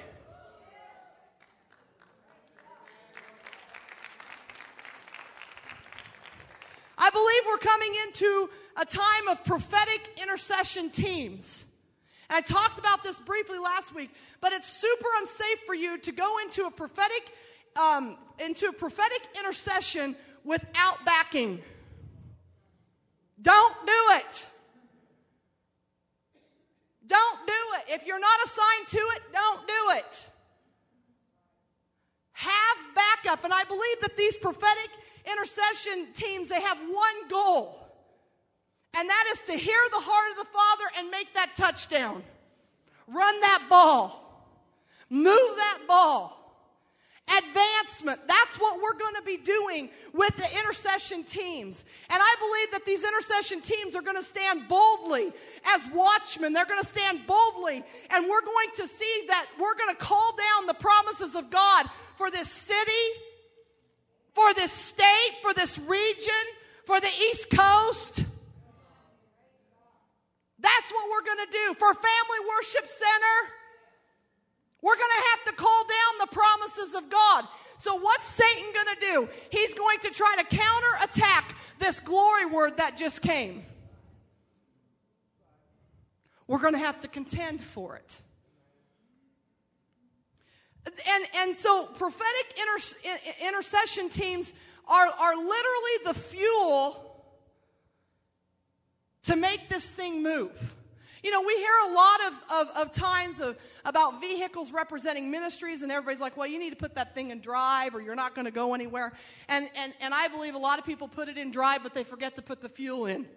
I 6.98 7.10
believe 7.10 7.42
we're 7.48 7.58
coming 7.58 7.92
into 8.06 8.50
a 8.78 8.86
time 8.86 9.28
of 9.30 9.44
prophetic 9.44 10.20
intercession 10.22 10.92
teams. 10.92 11.66
And 12.32 12.38
I 12.38 12.42
talked 12.42 12.80
about 12.80 13.04
this 13.04 13.20
briefly 13.20 13.60
last 13.60 13.94
week, 13.94 14.10
but 14.40 14.54
it's 14.54 14.66
super 14.66 15.08
unsafe 15.20 15.60
for 15.66 15.76
you 15.76 15.98
to 15.98 16.14
go 16.14 16.38
into 16.40 16.64
a 16.64 16.72
prophetic 16.72 17.34
um, 17.76 18.18
into 18.40 18.68
a 18.68 18.74
prophetic 18.74 19.22
intercession 19.38 20.16
without 20.46 21.04
backing. 21.04 21.62
Don't 23.42 23.76
do 23.86 23.94
it. 24.12 24.48
Don't 27.06 27.48
do 27.48 27.54
it. 27.80 27.96
If 27.96 28.06
you're 28.08 28.20
not 28.20 28.40
assigned 28.46 28.88
to 28.88 28.98
it, 28.98 29.22
don't 29.34 29.68
do 29.68 29.98
it. 29.98 30.26
Have 32.32 32.78
backup. 32.96 33.44
And 33.44 33.54
I 33.54 33.66
believe 33.66 34.00
that 34.02 34.16
these 34.16 34.38
prophetic 34.38 34.90
intercession 35.30 36.08
teams, 36.14 36.48
they 36.48 36.62
have 36.62 36.78
one 36.78 37.28
goal. 37.30 37.91
And 38.98 39.10
that 39.10 39.26
is 39.34 39.42
to 39.44 39.54
hear 39.54 39.80
the 39.92 40.00
heart 40.00 40.32
of 40.32 40.46
the 40.46 40.52
Father 40.52 40.84
and 40.98 41.12
make 41.12 41.34
that 41.34 41.56
touchdown. 41.56 42.24
Run 43.08 43.40
that 43.42 43.64
ball. 43.70 44.46
Move 45.10 45.56
that 45.58 45.80
ball. 45.88 46.38
Advancement. 47.38 48.20
That's 48.28 48.58
what 48.60 48.82
we're 48.82 48.98
going 48.98 49.16
to 49.16 49.22
be 49.22 49.38
doing 49.38 49.90
with 50.14 50.36
the 50.36 50.60
intercession 50.60 51.24
teams. 51.24 51.86
And 52.10 52.20
I 52.22 52.36
believe 52.40 52.72
that 52.72 52.86
these 52.86 53.06
intercession 53.06 53.62
teams 53.62 53.96
are 53.96 54.02
going 54.02 54.18
to 54.18 54.24
stand 54.24 54.68
boldly 54.68 55.32
as 55.66 55.88
watchmen. 55.94 56.52
They're 56.52 56.66
going 56.66 56.82
to 56.82 56.86
stand 56.86 57.26
boldly. 57.28 57.84
And 58.10 58.30
we're 58.30 58.42
going 58.42 58.70
to 58.76 58.88
see 58.88 59.24
that 59.28 59.48
we're 59.58 59.76
going 59.76 59.96
to 59.96 60.02
call 60.02 60.36
down 60.36 60.68
the 60.68 60.74
promises 60.74 61.36
of 61.36 61.50
God 61.50 61.86
for 62.18 62.30
this 62.30 62.50
city, 62.50 62.92
for 64.34 64.54
this 64.54 64.74
state, 64.74 65.36
for 65.42 65.54
this 65.54 65.80
region, 65.80 66.34
for 66.86 67.00
the 67.00 67.12
East 67.30 67.50
Coast. 67.50 68.26
That's 70.62 70.92
what 70.92 71.10
we're 71.10 71.26
going 71.26 71.46
to 71.46 71.52
do. 71.52 71.74
For 71.74 71.94
Family 71.94 72.42
Worship 72.56 72.88
Center, 72.88 73.38
we're 74.82 74.96
going 74.96 75.12
to 75.18 75.24
have 75.32 75.44
to 75.46 75.54
call 75.54 75.84
down 75.84 76.28
the 76.28 76.28
promises 76.28 76.96
of 76.96 77.10
God. 77.10 77.46
So, 77.80 77.96
what's 77.96 78.28
Satan 78.28 78.66
going 78.74 78.96
to 78.96 79.02
do? 79.02 79.30
He's 79.50 79.74
going 79.74 80.00
to 80.02 80.12
try 80.12 80.36
to 80.38 80.44
counterattack 80.44 81.56
this 81.80 82.00
glory 82.00 82.46
word 82.46 82.78
that 82.78 82.96
just 82.96 83.24
came. 83.24 83.64
We're 86.48 86.60
going 86.60 86.74
to 86.74 86.80
have 86.80 87.00
to 87.02 87.08
contend 87.08 87.62
for 87.62 87.96
it. 87.96 88.20
And, 90.86 91.26
and 91.38 91.56
so, 91.56 91.86
prophetic 91.86 92.60
inter, 92.60 93.48
intercession 93.48 94.10
teams 94.10 94.54
are, 94.88 95.08
are 95.08 95.36
literally 95.36 95.98
the 96.06 96.14
fuel 96.14 97.11
to 99.24 99.36
make 99.36 99.70
this 99.70 99.90
thing 99.90 100.24
move. 100.24 100.74
You 101.24 101.30
know, 101.30 101.42
we 101.42 101.56
hear 101.56 101.74
a 101.88 101.94
lot 101.94 102.20
of, 102.28 102.44
of, 102.52 102.78
of 102.78 102.92
times 102.92 103.40
of, 103.40 103.56
about 103.86 104.22
vehicles 104.22 104.72
representing 104.72 105.30
ministries, 105.30 105.84
and 105.84 105.92
everybody's 105.92 106.20
like, 106.20 106.36
well, 106.36 106.48
you 106.48 106.58
need 106.58 106.72
to 106.72 106.76
put 106.76 106.96
that 106.96 107.14
thing 107.14 107.30
in 107.30 107.42
drive 107.42 107.94
or 107.94 108.02
you're 108.02 108.16
not 108.16 108.34
going 108.34 108.46
to 108.46 108.52
go 108.52 108.74
anywhere. 108.74 109.14
And, 109.48 109.70
and, 109.76 109.94
and 110.02 110.14
I 110.16 110.30
believe 110.30 110.56
a 110.56 110.60
lot 110.60 110.80
of 110.80 110.86
people 110.86 111.08
put 111.08 111.30
it 111.30 111.38
in 111.38 111.52
drive, 111.52 111.84
but 111.84 111.94
they 111.94 112.04
forget 112.04 112.36
to 112.38 112.42
put 112.42 112.62
the 112.62 112.70
fuel 112.70 113.06
in, 113.06 113.28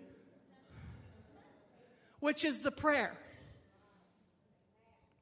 which 2.21 2.45
is 2.45 2.61
the 2.61 2.71
prayer. 2.71 3.15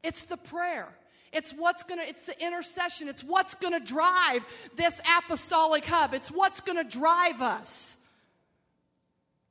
It's 0.04 0.24
the 0.24 0.36
prayer. 0.36 0.88
It's 1.32 1.52
what's 1.52 1.82
going 1.82 1.98
to, 1.98 2.06
it's 2.06 2.26
the 2.26 2.40
intercession. 2.44 3.08
It's 3.08 3.24
what's 3.24 3.54
going 3.54 3.72
to 3.72 3.84
drive 3.84 4.44
this 4.76 5.00
apostolic 5.18 5.84
hub. 5.84 6.14
It's 6.14 6.30
what's 6.30 6.60
going 6.60 6.78
to 6.78 6.88
drive 6.88 7.40
us. 7.40 7.96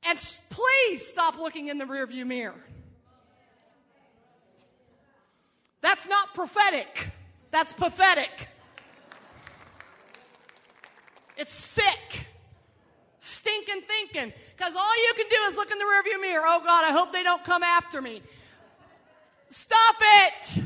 And 0.04 0.18
please 0.50 1.06
stop 1.06 1.38
looking 1.38 1.68
in 1.68 1.78
the 1.78 1.84
rearview 1.84 2.26
mirror. 2.26 2.54
That's 5.80 6.08
not 6.08 6.34
prophetic, 6.34 7.10
that's 7.50 7.72
pathetic. 7.72 8.48
It's 11.36 11.52
sick. 11.52 12.26
Stinking 13.18 13.82
thinking. 13.88 14.32
Because 14.56 14.74
all 14.76 15.06
you 15.06 15.12
can 15.16 15.26
do 15.28 15.36
is 15.48 15.56
look 15.56 15.70
in 15.72 15.78
the 15.78 15.84
rearview 15.84 16.20
mirror. 16.20 16.44
Oh 16.44 16.60
God, 16.60 16.84
I 16.84 16.92
hope 16.92 17.12
they 17.12 17.22
don't 17.22 17.42
come 17.42 17.62
after 17.62 18.00
me. 18.02 18.22
Stop 19.48 19.96
it. 20.00 20.62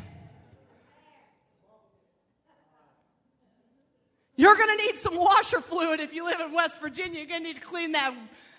You're 4.36 4.54
going 4.54 4.76
to 4.76 4.84
need 4.84 4.96
some 4.96 5.16
washer 5.16 5.60
fluid 5.60 6.00
if 6.00 6.12
you 6.12 6.24
live 6.24 6.40
in 6.40 6.52
West 6.52 6.80
Virginia. 6.80 7.20
You're 7.20 7.28
going 7.28 7.42
to 7.42 7.48
need 7.48 7.60
to 7.60 7.66
clean 7.66 7.92
that, 7.92 8.14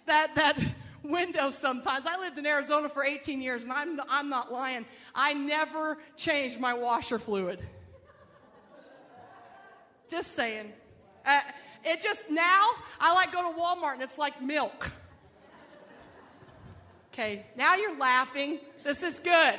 that, 0.08 0.36
that 0.36 0.58
window 1.04 1.50
sometimes. 1.50 2.06
I 2.06 2.20
lived 2.20 2.38
in 2.38 2.46
Arizona 2.46 2.90
for 2.90 3.04
18 3.04 3.42
years, 3.42 3.64
and 3.64 3.72
I'm, 3.72 4.00
I'm 4.10 4.30
not 4.30 4.52
lying. 4.52 4.86
I 5.16 5.34
never 5.34 5.98
changed 6.16 6.60
my 6.60 6.74
washer 6.74 7.20
fluid. 7.20 7.60
Just 10.10 10.34
saying. 10.34 10.72
Uh, 11.26 11.42
it 11.84 12.02
just 12.02 12.30
now, 12.30 12.70
I 13.00 13.14
like 13.14 13.32
go 13.32 13.52
to 13.52 13.58
Walmart 13.58 13.94
and 13.94 14.02
it's 14.02 14.18
like 14.18 14.42
milk. 14.42 14.92
Okay, 17.14 17.46
now 17.56 17.76
you're 17.76 17.98
laughing. 17.98 18.60
This 18.84 19.04
is 19.04 19.20
good. 19.20 19.56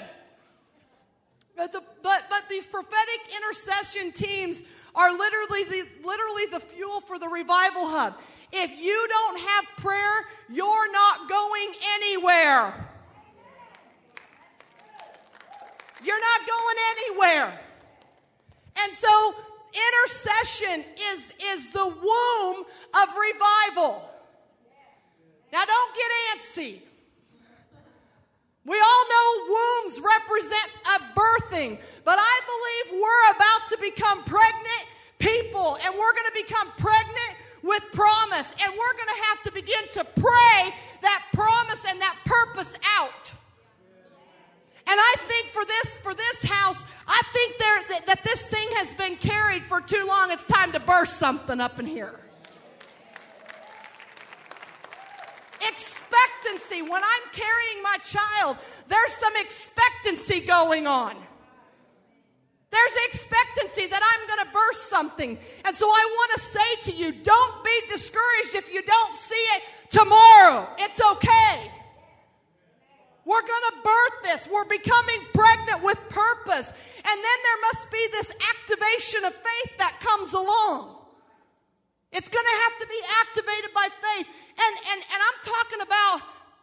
But, 1.57 1.73
the, 1.73 1.83
but, 2.03 2.25
but 2.31 2.45
these 2.49 2.67
prophetic 2.67 3.21
intercession 3.37 4.13
teams 4.13 4.63
are 4.95 5.11
literally 5.11 5.65
the, 5.65 5.89
literally 6.05 6.47
the 6.53 6.61
fuel 6.61 7.01
for 7.01 7.19
the 7.19 7.29
revival 7.29 7.87
hub. 7.89 8.15
If 8.53 8.81
you 8.81 9.07
don't 9.09 9.41
have 9.41 9.65
prayer, 9.77 10.15
you're 10.49 10.93
not 10.93 11.29
going 11.29 11.73
anywhere. 11.95 12.73
You're 16.03 16.21
not 16.21 16.47
going 16.47 16.77
anywhere. 16.97 17.61
And 18.83 18.93
so 18.93 19.35
intercession 19.73 20.85
is, 21.13 21.33
is 21.53 21.71
the 21.73 21.87
womb 21.87 22.65
of 22.95 23.09
revival. 23.17 24.09
Now 25.53 25.65
don't 25.65 25.95
get 25.95 26.11
antsy. 26.39 26.81
We 28.65 28.79
all 28.79 29.05
know 29.09 29.55
wombs 29.55 30.01
represent 30.01 30.71
a 30.85 31.19
birthing, 31.19 31.79
but 32.05 32.19
I 32.21 32.41
believe 32.47 33.03
we're 33.03 33.31
about 33.35 33.69
to 33.71 33.79
become 33.81 34.23
pregnant 34.25 34.85
people 35.19 35.79
and 35.85 35.95
we're 35.95 36.13
going 36.13 36.27
to 36.27 36.47
become 36.47 36.69
pregnant 36.77 37.37
with 37.69 37.85
promise. 37.93 38.53
And 38.65 38.73
we're 38.73 38.93
going 38.95 39.09
to 39.09 39.23
have 39.29 39.43
to 39.45 39.53
begin 39.53 39.89
to 39.93 40.05
pray 40.21 40.75
that 41.03 41.23
promise 41.35 41.85
and 41.87 42.01
that 42.01 42.17
purpose 42.25 42.75
out. 42.97 43.33
And 44.91 44.99
I 44.99 45.15
think 45.29 45.49
for 45.49 45.67
this 45.67 45.99
for 45.99 46.15
this 46.15 46.43
house, 46.43 46.83
I 47.07 47.21
think 47.35 47.59
there 47.59 47.83
that, 47.91 48.07
that 48.07 48.25
this 48.25 48.49
thing 48.49 48.67
has 48.73 48.95
been 48.95 49.17
carried 49.17 49.65
for 49.65 49.83
too 49.83 50.07
long. 50.09 50.31
It's 50.31 50.47
time 50.47 50.73
to 50.73 50.81
burst 50.81 51.19
something 51.19 51.61
up 51.61 51.79
in 51.79 51.85
here. 51.85 52.19
Expectancy. 55.61 56.81
When 56.81 57.03
I'm 57.05 57.33
carrying 57.33 57.83
my 57.83 57.99
child, 58.03 58.57
there's 58.89 59.13
some 59.13 59.35
expectancy 59.37 60.41
going 60.41 60.87
on. 60.87 61.17
There's 62.71 62.93
expectancy 63.09 63.87
that 63.87 64.03
I'm 64.05 64.29
going 64.29 64.47
to 64.47 64.53
burst 64.53 64.91
something. 64.91 65.39
And 65.65 65.75
so 65.75 65.87
I 65.87 66.05
want 66.13 66.33
to 66.35 66.41
say 66.41 66.91
to 66.91 66.93
you 66.93 67.13
don't 67.13 67.65
be 67.65 67.81
discouraged 67.89 68.55
if 68.55 68.73
you 68.73 68.83
don't 68.83 69.15
see 69.15 69.47
it 69.57 69.63
tomorrow. 69.91 70.69
It's 70.79 71.01
okay. 71.01 71.71
We're 73.25 73.43
going 73.43 73.67
to 73.71 73.77
birth 73.85 74.17
this. 74.23 74.49
We're 74.53 74.69
becoming 74.69 75.21
pregnant 75.33 75.83
with 75.83 75.99
purpose. 76.09 76.73
And 76.73 77.17
then 77.17 77.39
there 77.45 77.61
must 77.73 77.91
be 77.91 78.07
this 78.13 78.33
activation 78.33 79.25
of 79.25 79.35
faith 79.35 79.79
that 79.79 79.97
comes 80.01 80.33
along. 80.33 80.97
It's 82.13 82.29
going 82.29 82.45
to 82.45 82.59
have 82.65 82.81
to 82.81 82.87
be 82.87 83.01
activated 83.21 83.75
by 83.75 83.89
faith. 83.89 84.27
And, 84.57 84.75
and, 84.93 85.01
and 85.01 85.21
I'm 85.21 85.41
talking 85.45 85.81
about 85.83 86.21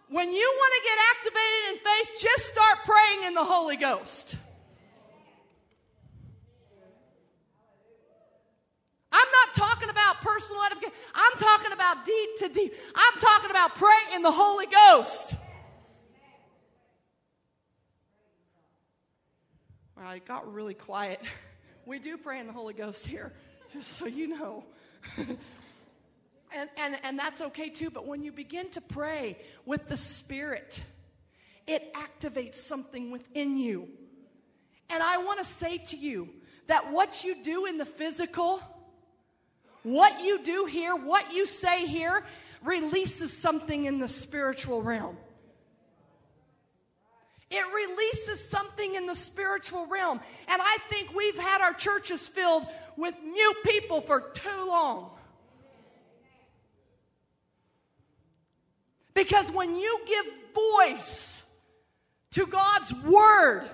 when 0.10 0.32
you 0.34 0.54
want 0.58 0.74
to 0.74 0.82
get 0.90 0.98
activated 1.14 1.62
in 1.70 1.78
faith, 1.86 2.22
just 2.22 2.46
start 2.54 2.78
praying 2.86 3.28
in 3.28 3.34
the 3.34 3.44
Holy 3.44 3.78
Ghost. 3.78 4.36
I'm 9.26 9.32
not 9.32 9.56
talking 9.56 9.90
about 9.90 10.22
personal 10.22 10.62
edification. 10.66 10.96
I'm 11.14 11.40
talking 11.40 11.72
about 11.72 12.06
deep 12.06 12.38
to 12.40 12.50
deep. 12.50 12.74
I'm 12.96 13.20
talking 13.20 13.50
about 13.50 13.76
pray 13.76 13.98
in 14.14 14.22
the 14.22 14.32
Holy 14.32 14.66
Ghost. 14.68 15.36
Well, 19.98 20.12
it 20.12 20.26
got 20.26 20.52
really 20.52 20.74
quiet. 20.74 21.20
We 21.88 22.00
do 22.00 22.18
pray 22.18 22.40
in 22.40 22.48
the 22.48 22.52
Holy 22.52 22.74
Ghost 22.74 23.06
here, 23.06 23.32
just 23.74 24.00
so 24.00 24.08
you 24.08 24.30
know. 24.30 24.66
and, 25.18 26.68
and, 26.78 26.98
and 27.04 27.20
that's 27.20 27.42
okay 27.42 27.70
too, 27.70 27.92
but 27.92 28.08
when 28.08 28.24
you 28.24 28.32
begin 28.32 28.72
to 28.72 28.82
pray 28.82 29.38
with 29.68 29.88
the 29.88 29.96
Spirit, 29.96 30.82
it 31.68 31.94
activates 31.94 32.56
something 32.56 33.12
within 33.12 33.56
you. 33.60 33.88
And 34.90 35.04
I 35.04 35.20
want 35.20 35.38
to 35.38 35.46
say 35.46 35.78
to 35.78 35.96
you 35.96 36.28
that 36.66 36.92
what 36.92 37.24
you 37.24 37.44
do 37.44 37.68
in 37.68 37.78
the 37.78 37.86
physical, 37.86 38.64
what 39.86 40.24
you 40.24 40.42
do 40.42 40.66
here, 40.66 40.96
what 40.96 41.32
you 41.32 41.46
say 41.46 41.86
here, 41.86 42.26
releases 42.64 43.32
something 43.32 43.86
in 43.86 44.00
the 44.00 44.08
spiritual 44.08 44.82
realm. 44.82 45.16
It 47.52 47.64
releases 47.72 48.50
something 48.50 48.96
in 48.96 49.06
the 49.06 49.16
spiritual 49.16 49.86
realm. 49.86 50.20
And 50.48 50.62
I 50.62 50.78
think 50.90 51.16
we've 51.16 51.38
had 51.38 51.62
our 51.62 51.74
churches 51.74 52.28
filled 52.28 52.66
with 52.98 53.14
mute 53.24 53.58
people 53.64 54.02
for 54.02 54.32
too 54.34 54.68
long. 54.68 55.12
Because 59.14 59.50
when 59.52 59.76
you 59.76 60.00
give 60.08 60.26
voice 60.54 61.44
to 62.32 62.48
God's 62.48 62.92
word 63.04 63.70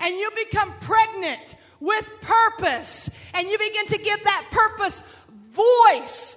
and 0.00 0.16
you 0.16 0.30
become 0.34 0.72
pregnant 0.80 1.56
with 1.80 2.08
purpose. 2.20 3.10
And 3.34 3.48
you 3.48 3.58
begin 3.58 3.86
to 3.86 3.98
give 3.98 4.22
that 4.24 4.46
purpose 4.50 5.02
voice. 5.50 6.36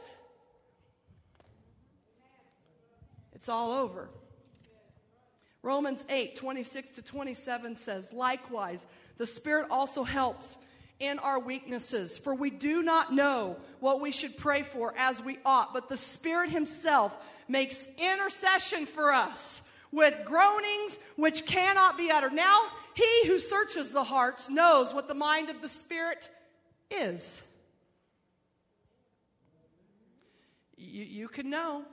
It's 3.33 3.49
all 3.49 3.71
over. 3.71 4.09
Romans 5.61 6.05
8, 6.09 6.35
26 6.35 6.91
to 6.91 7.03
27 7.03 7.75
says, 7.75 8.11
Likewise, 8.13 8.85
the 9.17 9.27
Spirit 9.27 9.67
also 9.69 10.03
helps 10.03 10.57
in 10.99 11.19
our 11.19 11.39
weaknesses, 11.39 12.17
for 12.17 12.35
we 12.35 12.49
do 12.49 12.81
not 12.81 13.13
know 13.13 13.57
what 13.79 13.99
we 13.99 14.11
should 14.11 14.37
pray 14.37 14.61
for 14.61 14.93
as 14.97 15.21
we 15.21 15.37
ought, 15.45 15.73
but 15.73 15.89
the 15.89 15.97
Spirit 15.97 16.49
Himself 16.49 17.17
makes 17.47 17.87
intercession 17.97 18.85
for 18.85 19.11
us 19.11 19.62
with 19.93 20.25
groanings 20.25 20.97
which 21.15 21.45
cannot 21.45 21.97
be 21.97 22.09
uttered. 22.11 22.33
Now, 22.33 22.63
he 22.95 23.27
who 23.27 23.37
searches 23.37 23.91
the 23.91 24.03
hearts 24.03 24.49
knows 24.49 24.91
what 24.91 25.07
the 25.07 25.13
mind 25.13 25.51
of 25.51 25.61
the 25.61 25.69
Spirit 25.69 26.29
is. 26.89 27.47
You, 30.75 31.03
you 31.03 31.27
can 31.27 31.49
know. 31.49 31.85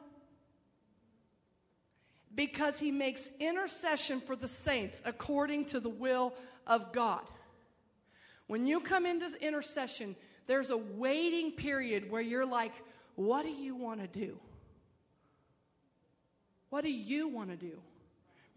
Because 2.34 2.78
he 2.78 2.90
makes 2.90 3.28
intercession 3.38 4.20
for 4.20 4.34
the 4.34 4.48
saints 4.48 5.02
according 5.04 5.66
to 5.66 5.80
the 5.80 5.90
will 5.90 6.32
of 6.66 6.92
God. 6.92 7.22
When 8.46 8.66
you 8.66 8.80
come 8.80 9.04
into 9.04 9.30
intercession, 9.46 10.16
there's 10.46 10.70
a 10.70 10.76
waiting 10.76 11.52
period 11.52 12.10
where 12.10 12.22
you're 12.22 12.46
like, 12.46 12.72
what 13.16 13.42
do 13.42 13.50
you 13.50 13.76
want 13.76 14.00
to 14.00 14.06
do? 14.06 14.38
What 16.70 16.84
do 16.84 16.90
you 16.90 17.28
want 17.28 17.50
to 17.50 17.56
do? 17.56 17.78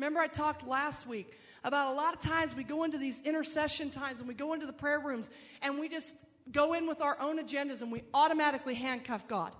Remember, 0.03 0.19
I 0.19 0.27
talked 0.27 0.67
last 0.67 1.07
week 1.07 1.31
about 1.63 1.93
a 1.93 1.95
lot 1.95 2.13
of 2.13 2.19
times 2.19 2.53
we 2.53 2.65
go 2.65 2.83
into 2.83 2.97
these 2.97 3.21
intercession 3.23 3.89
times 3.89 4.19
and 4.19 4.27
we 4.27 4.33
go 4.33 4.51
into 4.51 4.65
the 4.65 4.73
prayer 4.73 4.99
rooms 4.99 5.29
and 5.61 5.79
we 5.79 5.87
just 5.87 6.17
go 6.51 6.73
in 6.73 6.87
with 6.87 6.99
our 6.99 7.15
own 7.21 7.39
agendas 7.39 7.81
and 7.81 7.89
we 7.89 8.03
automatically 8.13 8.73
handcuff 8.73 9.25
God. 9.29 9.53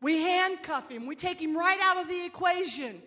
We 0.00 0.22
handcuff 0.22 0.88
him, 0.88 1.04
we 1.04 1.16
take 1.16 1.38
him 1.38 1.54
right 1.54 1.78
out 1.82 2.00
of 2.00 2.08
the 2.08 2.24
equation. 2.24 3.02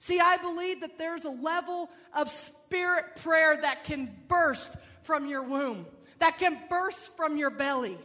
See, 0.00 0.18
I 0.18 0.38
believe 0.38 0.80
that 0.80 0.98
there's 0.98 1.26
a 1.26 1.30
level 1.30 1.90
of 2.12 2.28
spirit 2.28 3.04
prayer 3.22 3.56
that 3.62 3.84
can 3.84 4.10
burst 4.26 4.76
from 5.02 5.28
your 5.28 5.44
womb, 5.44 5.86
that 6.18 6.38
can 6.38 6.58
burst 6.68 7.16
from 7.16 7.36
your 7.36 7.50
belly. 7.50 7.96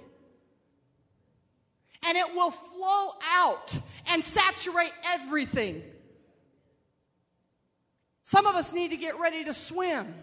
And 2.06 2.18
it 2.18 2.34
will 2.36 2.52
flow 2.52 3.10
out 3.32 3.78
and 4.08 4.24
saturate 4.26 4.94
everything. 5.14 5.82
Some 8.24 8.46
of 8.46 8.56
us 8.56 8.74
need 8.74 8.90
to 8.90 8.98
get 8.98 9.20
ready 9.20 9.44
to 9.44 9.54
swim. 9.54 10.14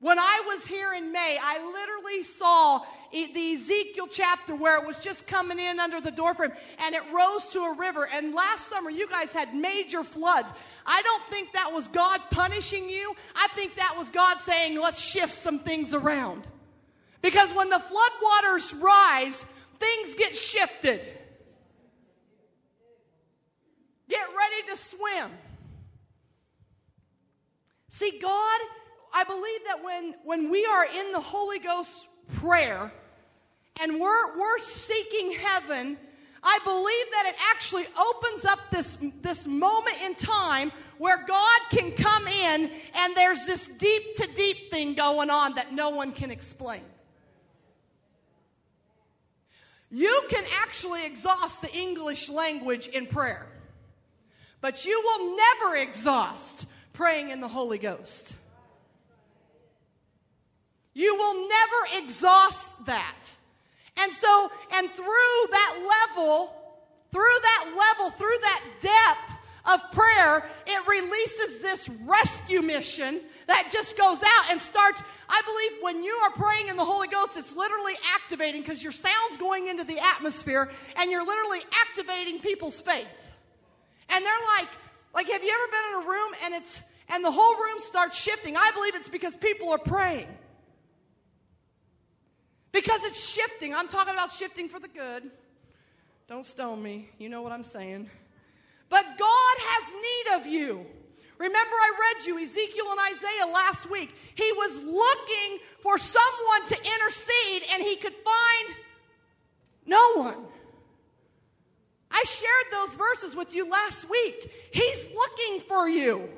When 0.00 0.18
I 0.18 0.42
was 0.48 0.66
here 0.66 0.92
in 0.94 1.12
May, 1.12 1.38
I 1.40 1.64
literally 1.64 2.24
saw 2.24 2.80
the 3.12 3.52
Ezekiel 3.52 4.08
chapter 4.10 4.56
where 4.56 4.82
it 4.82 4.84
was 4.84 4.98
just 4.98 5.28
coming 5.28 5.60
in 5.60 5.78
under 5.78 6.00
the 6.00 6.10
doorframe 6.10 6.50
and 6.84 6.94
it 6.96 7.02
rose 7.14 7.46
to 7.52 7.60
a 7.60 7.76
river. 7.76 8.08
And 8.12 8.34
last 8.34 8.68
summer, 8.68 8.90
you 8.90 9.08
guys 9.08 9.32
had 9.32 9.54
major 9.54 10.02
floods. 10.02 10.52
I 10.84 11.02
don't 11.02 11.22
think 11.30 11.52
that 11.52 11.72
was 11.72 11.86
God 11.86 12.20
punishing 12.32 12.88
you. 12.88 13.14
I 13.36 13.46
think 13.54 13.76
that 13.76 13.94
was 13.96 14.10
God 14.10 14.38
saying, 14.38 14.80
let's 14.80 15.00
shift 15.00 15.30
some 15.30 15.60
things 15.60 15.94
around. 15.94 16.48
Because 17.22 17.52
when 17.54 17.70
the 17.70 17.80
floodwaters 17.80 18.82
rise, 18.82 19.46
things 19.78 20.14
get 20.14 20.36
shifted. 20.36 21.00
Get 24.08 24.26
ready 24.36 24.70
to 24.70 24.76
swim. 24.76 25.30
See, 27.88 28.18
God 28.20 28.60
I 29.12 29.24
believe 29.24 29.60
that 29.66 29.84
when, 29.84 30.14
when 30.24 30.50
we 30.50 30.64
are 30.64 30.86
in 30.86 31.12
the 31.12 31.20
Holy 31.20 31.58
Ghost 31.58 32.06
prayer 32.34 32.90
and 33.80 34.00
we're, 34.00 34.38
we're 34.38 34.58
seeking 34.58 35.32
heaven, 35.32 35.98
I 36.42 36.58
believe 36.64 37.12
that 37.12 37.26
it 37.26 37.36
actually 37.50 37.84
opens 37.98 38.44
up 38.44 38.58
this, 38.70 38.98
this 39.20 39.46
moment 39.46 40.02
in 40.02 40.14
time 40.14 40.72
where 40.98 41.24
God 41.26 41.60
can 41.70 41.92
come 41.92 42.26
in 42.26 42.70
and 42.94 43.14
there's 43.14 43.44
this 43.44 43.66
deep 43.66 44.16
to 44.16 44.28
deep 44.34 44.70
thing 44.70 44.94
going 44.94 45.30
on 45.30 45.54
that 45.54 45.72
no 45.72 45.90
one 45.90 46.12
can 46.12 46.30
explain. 46.30 46.80
You 49.94 50.22
can 50.30 50.42
actually 50.62 51.04
exhaust 51.04 51.60
the 51.60 51.70
English 51.76 52.30
language 52.30 52.86
in 52.86 53.04
prayer, 53.04 53.46
but 54.62 54.86
you 54.86 54.98
will 55.04 55.36
never 55.36 55.76
exhaust 55.76 56.64
praying 56.94 57.28
in 57.28 57.42
the 57.42 57.48
Holy 57.48 57.76
Ghost. 57.76 58.34
You 60.94 61.14
will 61.14 61.46
never 61.46 62.04
exhaust 62.04 62.86
that. 62.86 63.36
And 64.00 64.10
so, 64.12 64.50
and 64.72 64.90
through 64.90 65.04
that 65.50 66.06
level, 66.16 66.54
through 67.10 67.38
that 67.42 67.66
level, 67.66 68.10
through 68.12 68.38
that 68.40 68.62
depth 68.80 69.41
of 69.64 69.80
prayer, 69.92 70.48
it 70.66 70.88
releases 70.88 71.62
this 71.62 71.88
rescue 72.04 72.62
mission 72.62 73.20
that 73.46 73.68
just 73.72 73.96
goes 73.96 74.22
out 74.22 74.50
and 74.50 74.60
starts. 74.60 75.02
I 75.28 75.40
believe 75.44 75.82
when 75.82 76.02
you 76.02 76.12
are 76.24 76.30
praying 76.30 76.68
in 76.68 76.76
the 76.76 76.84
Holy 76.84 77.08
Ghost, 77.08 77.36
it's 77.36 77.54
literally 77.54 77.94
activating 78.14 78.62
because 78.62 78.82
your 78.82 78.92
sound's 78.92 79.36
going 79.38 79.68
into 79.68 79.84
the 79.84 79.98
atmosphere 79.98 80.70
and 80.98 81.10
you're 81.10 81.24
literally 81.24 81.60
activating 81.90 82.40
people's 82.40 82.80
faith. 82.80 83.06
And 84.08 84.24
they're 84.24 84.46
like, 84.58 84.68
like, 85.14 85.26
have 85.28 85.42
you 85.42 85.50
ever 85.50 85.70
been 85.70 86.00
in 86.00 86.06
a 86.06 86.10
room 86.10 86.32
and 86.44 86.54
it's 86.54 86.82
and 87.12 87.24
the 87.24 87.30
whole 87.30 87.56
room 87.56 87.78
starts 87.78 88.18
shifting? 88.18 88.56
I 88.56 88.70
believe 88.74 88.94
it's 88.94 89.08
because 89.08 89.36
people 89.36 89.70
are 89.70 89.78
praying. 89.78 90.28
Because 92.72 93.00
it's 93.04 93.22
shifting. 93.22 93.74
I'm 93.74 93.88
talking 93.88 94.14
about 94.14 94.32
shifting 94.32 94.68
for 94.68 94.80
the 94.80 94.88
good. 94.88 95.30
Don't 96.26 96.46
stone 96.46 96.82
me. 96.82 97.10
You 97.18 97.28
know 97.28 97.42
what 97.42 97.52
I'm 97.52 97.64
saying. 97.64 98.08
But 98.92 99.06
God 99.18 99.54
has 99.58 99.94
need 99.94 100.40
of 100.40 100.46
you. 100.46 100.84
Remember, 101.38 101.74
I 101.80 101.92
read 101.98 102.26
you 102.26 102.38
Ezekiel 102.38 102.84
and 102.90 103.00
Isaiah 103.16 103.50
last 103.50 103.90
week. 103.90 104.14
He 104.34 104.52
was 104.52 104.82
looking 104.84 105.58
for 105.80 105.96
someone 105.96 106.66
to 106.68 106.76
intercede, 106.76 107.62
and 107.72 107.82
he 107.82 107.96
could 107.96 108.12
find 108.12 108.76
no 109.86 110.12
one. 110.16 110.36
I 112.10 112.22
shared 112.26 112.66
those 112.70 112.94
verses 112.96 113.34
with 113.34 113.54
you 113.54 113.66
last 113.66 114.10
week. 114.10 114.52
He's 114.72 115.08
looking 115.14 115.66
for 115.66 115.88
you 115.88 116.28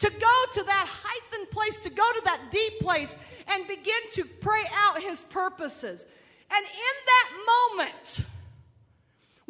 to 0.00 0.10
go 0.10 0.44
to 0.54 0.62
that 0.64 0.86
heightened 0.88 1.50
place, 1.52 1.78
to 1.78 1.90
go 1.90 2.12
to 2.14 2.22
that 2.24 2.50
deep 2.50 2.80
place, 2.80 3.16
and 3.46 3.68
begin 3.68 4.02
to 4.14 4.24
pray 4.40 4.64
out 4.74 5.00
his 5.00 5.20
purposes. 5.20 6.04
And 6.50 6.64
in 6.64 6.96
that 7.06 7.30
moment 7.46 8.26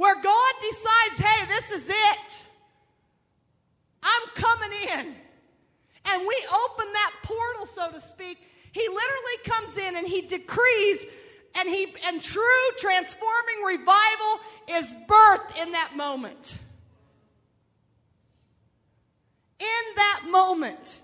where 0.00 0.14
God 0.22 0.52
decides, 0.62 1.18
hey, 1.18 1.44
this 1.44 1.70
is 1.72 1.90
it, 1.90 2.42
I'm 4.02 4.28
coming 4.34 4.78
in, 4.94 5.14
and 6.06 6.26
we 6.26 6.46
open 6.64 6.90
that 6.90 7.12
portal, 7.22 7.66
so 7.66 7.90
to 7.90 8.00
speak, 8.00 8.38
he 8.72 8.80
literally 8.80 9.38
comes 9.44 9.76
in 9.76 9.96
and 9.96 10.08
he 10.08 10.22
decrees 10.22 11.04
and 11.58 11.68
he 11.68 11.94
and 12.06 12.22
true 12.22 12.42
transforming 12.78 13.62
revival 13.66 14.40
is 14.70 14.94
birthed 15.06 15.62
in 15.62 15.72
that 15.72 15.94
moment. 15.94 16.56
In 19.58 19.96
that 19.96 20.22
moment. 20.30 21.00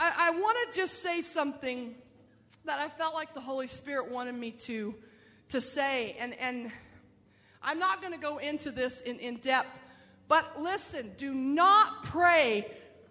I, 0.00 0.12
I 0.18 0.40
want 0.40 0.72
to 0.72 0.76
just 0.76 1.02
say 1.02 1.20
something 1.20 1.94
that 2.64 2.80
I 2.80 2.88
felt 2.88 3.14
like 3.14 3.32
the 3.32 3.40
Holy 3.40 3.68
Spirit 3.68 4.10
wanted 4.10 4.34
me 4.34 4.50
to, 4.50 4.96
to 5.54 5.60
say. 5.60 6.16
And, 6.18 6.34
and 6.40 6.70
I'm 7.62 7.78
not 7.78 8.00
going 8.00 8.12
to 8.12 8.18
go 8.18 8.38
into 8.38 8.70
this 8.70 9.00
in, 9.00 9.18
in 9.20 9.36
depth, 9.36 9.80
but 10.28 10.60
listen, 10.60 11.12
do 11.16 11.32
not 11.32 12.02
pray. 12.02 12.66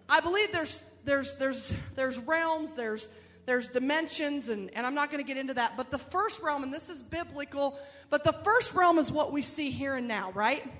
I 0.08 0.20
believe 0.20 0.52
there's, 0.52 0.84
there's, 1.04 1.36
there's, 1.36 1.72
there's 1.96 2.18
realms, 2.18 2.74
there's, 2.74 3.08
there's 3.46 3.68
dimensions, 3.68 4.50
and, 4.50 4.70
and 4.74 4.86
I'm 4.86 4.94
not 4.94 5.10
going 5.10 5.22
to 5.22 5.26
get 5.26 5.38
into 5.38 5.54
that. 5.54 5.72
But 5.76 5.90
the 5.90 5.98
first 5.98 6.42
realm, 6.42 6.62
and 6.62 6.72
this 6.72 6.90
is 6.90 7.02
biblical, 7.02 7.78
but 8.10 8.24
the 8.24 8.32
first 8.32 8.74
realm 8.74 8.98
is 8.98 9.10
what 9.10 9.32
we 9.32 9.40
see 9.40 9.70
here 9.70 9.94
and 9.94 10.06
now, 10.06 10.30
right? 10.32 10.70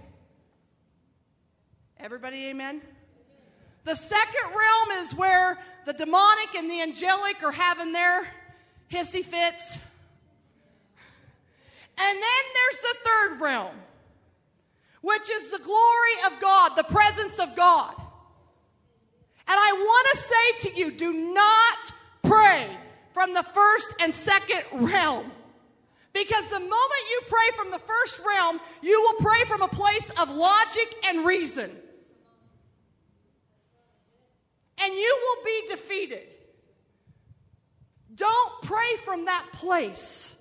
Everybody, 1.98 2.46
amen? 2.48 2.83
The 3.85 3.94
second 3.94 4.50
realm 4.50 5.03
is 5.03 5.14
where 5.14 5.59
the 5.87 5.94
demonic 5.94 6.55
and 6.57 6.70
the 6.70 6.83
angelic 6.83 7.42
are 7.42 7.53
having 7.53 7.92
their 7.92 8.27
hissy 8.90 9.24
fits. 9.24 9.79
And 11.98 12.16
then 12.16 12.44
there's 12.54 12.80
the 12.83 12.96
third 13.04 13.40
realm, 13.40 13.74
which 15.00 15.30
is 15.30 15.50
the 15.50 15.59
glory 15.59 16.14
of 16.26 16.40
God, 16.40 16.76
the 16.76 16.85
presence 16.85 17.38
of 17.38 17.54
God. 17.54 17.94
And 19.46 19.59
I 19.59 19.72
want 19.72 20.09
to 20.12 20.18
say 20.18 20.70
to 20.70 20.78
you 20.78 20.90
do 20.90 21.12
not 21.35 21.92
pray 22.22 22.66
from 23.12 23.35
the 23.35 23.42
first 23.42 23.94
and 24.00 24.14
second 24.14 24.62
realm. 24.72 25.30
Because 26.12 26.46
the 26.46 26.61
moment 26.61 27.04
you 27.11 27.20
pray 27.28 27.57
from 27.57 27.70
the 27.70 27.80
first 27.80 28.20
realm, 28.24 28.61
you 28.83 29.00
will 29.00 29.20
pray 29.20 29.44
from 29.46 29.62
a 29.62 29.68
place 29.68 30.11
of 30.20 30.30
logic 30.30 30.94
and 31.09 31.26
reason 31.26 31.70
and 34.85 34.94
you 34.94 35.20
will 35.22 35.44
be 35.44 35.68
defeated. 35.68 36.28
Don't 38.14 38.62
pray 38.62 38.96
from 39.04 39.24
that 39.24 39.46
place. 39.52 40.34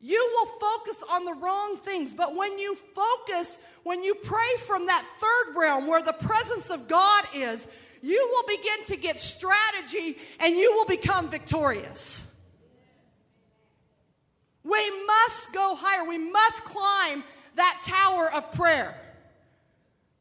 You 0.00 0.30
will 0.36 0.46
focus 0.60 1.02
on 1.10 1.24
the 1.24 1.34
wrong 1.34 1.76
things, 1.78 2.14
but 2.14 2.36
when 2.36 2.58
you 2.58 2.76
focus, 2.76 3.58
when 3.82 4.04
you 4.04 4.14
pray 4.14 4.56
from 4.66 4.86
that 4.86 5.04
third 5.18 5.56
realm 5.56 5.86
where 5.88 6.02
the 6.02 6.12
presence 6.12 6.70
of 6.70 6.86
God 6.88 7.24
is, 7.34 7.66
you 8.00 8.28
will 8.30 8.56
begin 8.56 8.84
to 8.86 8.96
get 8.96 9.18
strategy 9.18 10.16
and 10.38 10.54
you 10.54 10.72
will 10.74 10.84
become 10.86 11.28
victorious. 11.28 12.24
We 14.62 15.04
must 15.06 15.52
go 15.52 15.74
higher. 15.74 16.08
We 16.08 16.18
must 16.18 16.64
climb 16.64 17.24
that 17.56 17.80
tower 17.84 18.32
of 18.32 18.52
prayer. 18.52 18.94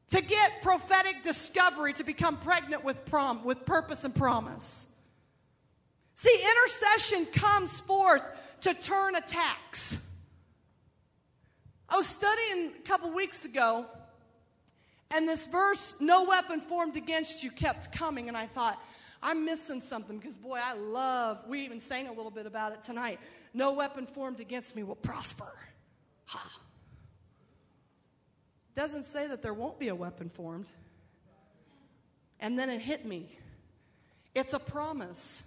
to 0.09 0.21
get 0.21 0.61
prophetic 0.61 1.21
discovery 1.23 1.93
to 1.93 2.03
become 2.03 2.37
pregnant 2.37 2.83
with 2.83 3.05
prom 3.05 3.43
with 3.43 3.65
purpose 3.65 4.03
and 4.03 4.15
promise. 4.15 4.87
See, 6.15 6.45
intercession 6.49 7.25
comes 7.27 7.79
forth 7.81 8.23
to 8.61 8.73
turn 8.73 9.15
attacks. 9.15 10.05
I 11.89 11.95
was 11.95 12.07
studying 12.07 12.73
a 12.77 12.87
couple 12.87 13.09
weeks 13.11 13.45
ago, 13.45 13.85
and 15.11 15.27
this 15.27 15.45
verse, 15.45 15.95
no 16.01 16.25
weapon 16.25 16.59
formed 16.59 16.95
against 16.97 17.43
you, 17.43 17.51
kept 17.51 17.91
coming, 17.91 18.27
and 18.27 18.35
I 18.35 18.45
thought, 18.45 18.81
I'm 19.21 19.45
missing 19.45 19.81
something 19.81 20.17
because, 20.17 20.35
boy, 20.35 20.59
I 20.61 20.73
love, 20.73 21.39
we 21.47 21.61
even 21.61 21.79
sang 21.79 22.07
a 22.07 22.11
little 22.11 22.31
bit 22.31 22.45
about 22.45 22.73
it 22.73 22.83
tonight. 22.83 23.19
No 23.53 23.73
weapon 23.73 24.05
formed 24.05 24.39
against 24.39 24.75
me 24.75 24.83
will 24.83 24.95
prosper. 24.95 25.51
Ha. 26.25 26.59
Doesn't 28.75 29.05
say 29.05 29.27
that 29.27 29.41
there 29.41 29.53
won't 29.53 29.79
be 29.79 29.87
a 29.87 29.95
weapon 29.95 30.29
formed. 30.29 30.67
And 32.39 32.59
then 32.59 32.69
it 32.69 32.79
hit 32.79 33.05
me. 33.05 33.35
It's 34.35 34.53
a 34.53 34.59
promise. 34.59 35.41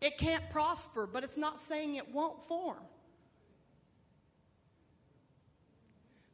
It 0.00 0.18
can't 0.18 0.48
prosper, 0.50 1.06
but 1.06 1.24
it's 1.24 1.36
not 1.36 1.60
saying 1.60 1.96
it 1.96 2.12
won't 2.12 2.42
form. 2.42 2.84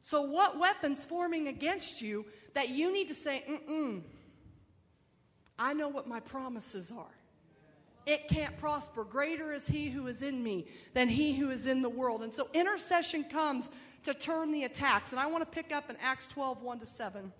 So, 0.01 0.21
what 0.21 0.59
weapons 0.59 1.05
forming 1.05 1.47
against 1.47 2.01
you 2.01 2.25
that 2.53 2.69
you 2.69 2.91
need 2.91 3.07
to 3.07 3.13
say, 3.13 3.43
mm 3.49 3.69
mm, 3.69 4.01
I 5.57 5.73
know 5.73 5.87
what 5.87 6.07
my 6.07 6.19
promises 6.19 6.91
are. 6.91 7.15
It 8.05 8.27
can't 8.27 8.57
prosper. 8.59 9.05
Greater 9.05 9.53
is 9.53 9.65
he 9.65 9.89
who 9.89 10.07
is 10.07 10.21
in 10.21 10.43
me 10.43 10.67
than 10.93 11.07
he 11.07 11.33
who 11.33 11.51
is 11.51 11.67
in 11.67 11.81
the 11.81 11.89
world. 11.89 12.21
And 12.21 12.33
so 12.33 12.49
intercession 12.53 13.23
comes 13.23 13.69
to 14.03 14.13
turn 14.13 14.51
the 14.51 14.65
attacks. 14.65 15.11
And 15.11 15.21
I 15.21 15.25
want 15.27 15.41
to 15.41 15.49
pick 15.49 15.73
up 15.73 15.89
in 15.89 15.95
Acts 16.01 16.27
12, 16.27 16.61
1 16.61 16.79
to 16.79 16.85
7. 16.85 17.31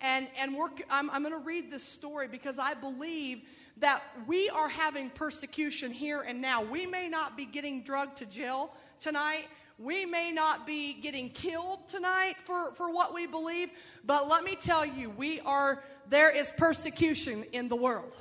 And, 0.00 0.28
and 0.38 0.54
we're, 0.54 0.68
I'm, 0.90 1.10
I'm 1.10 1.22
going 1.22 1.32
to 1.34 1.46
read 1.46 1.70
this 1.70 1.82
story 1.82 2.28
because 2.28 2.58
I 2.58 2.74
believe 2.74 3.42
that 3.78 4.02
we 4.26 4.48
are 4.50 4.68
having 4.68 5.10
persecution 5.10 5.90
here 5.90 6.22
and 6.22 6.40
now. 6.40 6.62
We 6.62 6.86
may 6.86 7.08
not 7.08 7.36
be 7.36 7.44
getting 7.44 7.82
drugged 7.82 8.18
to 8.18 8.26
jail 8.26 8.74
tonight. 9.00 9.46
We 9.78 10.04
may 10.04 10.32
not 10.32 10.66
be 10.66 10.94
getting 10.94 11.30
killed 11.30 11.88
tonight 11.88 12.34
for, 12.38 12.72
for 12.72 12.92
what 12.92 13.14
we 13.14 13.26
believe, 13.26 13.70
but 14.04 14.28
let 14.28 14.42
me 14.42 14.56
tell 14.56 14.84
you, 14.84 15.10
we 15.10 15.40
are, 15.40 15.84
there 16.08 16.34
is 16.34 16.52
persecution 16.56 17.44
in 17.52 17.68
the 17.68 17.76
world. 17.76 18.16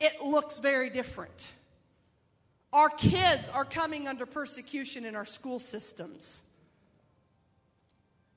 It 0.00 0.22
looks 0.22 0.60
very 0.60 0.90
different. 0.90 1.50
Our 2.72 2.90
kids 2.90 3.48
are 3.48 3.64
coming 3.64 4.06
under 4.06 4.26
persecution 4.26 5.04
in 5.04 5.16
our 5.16 5.24
school 5.24 5.58
systems. 5.58 6.42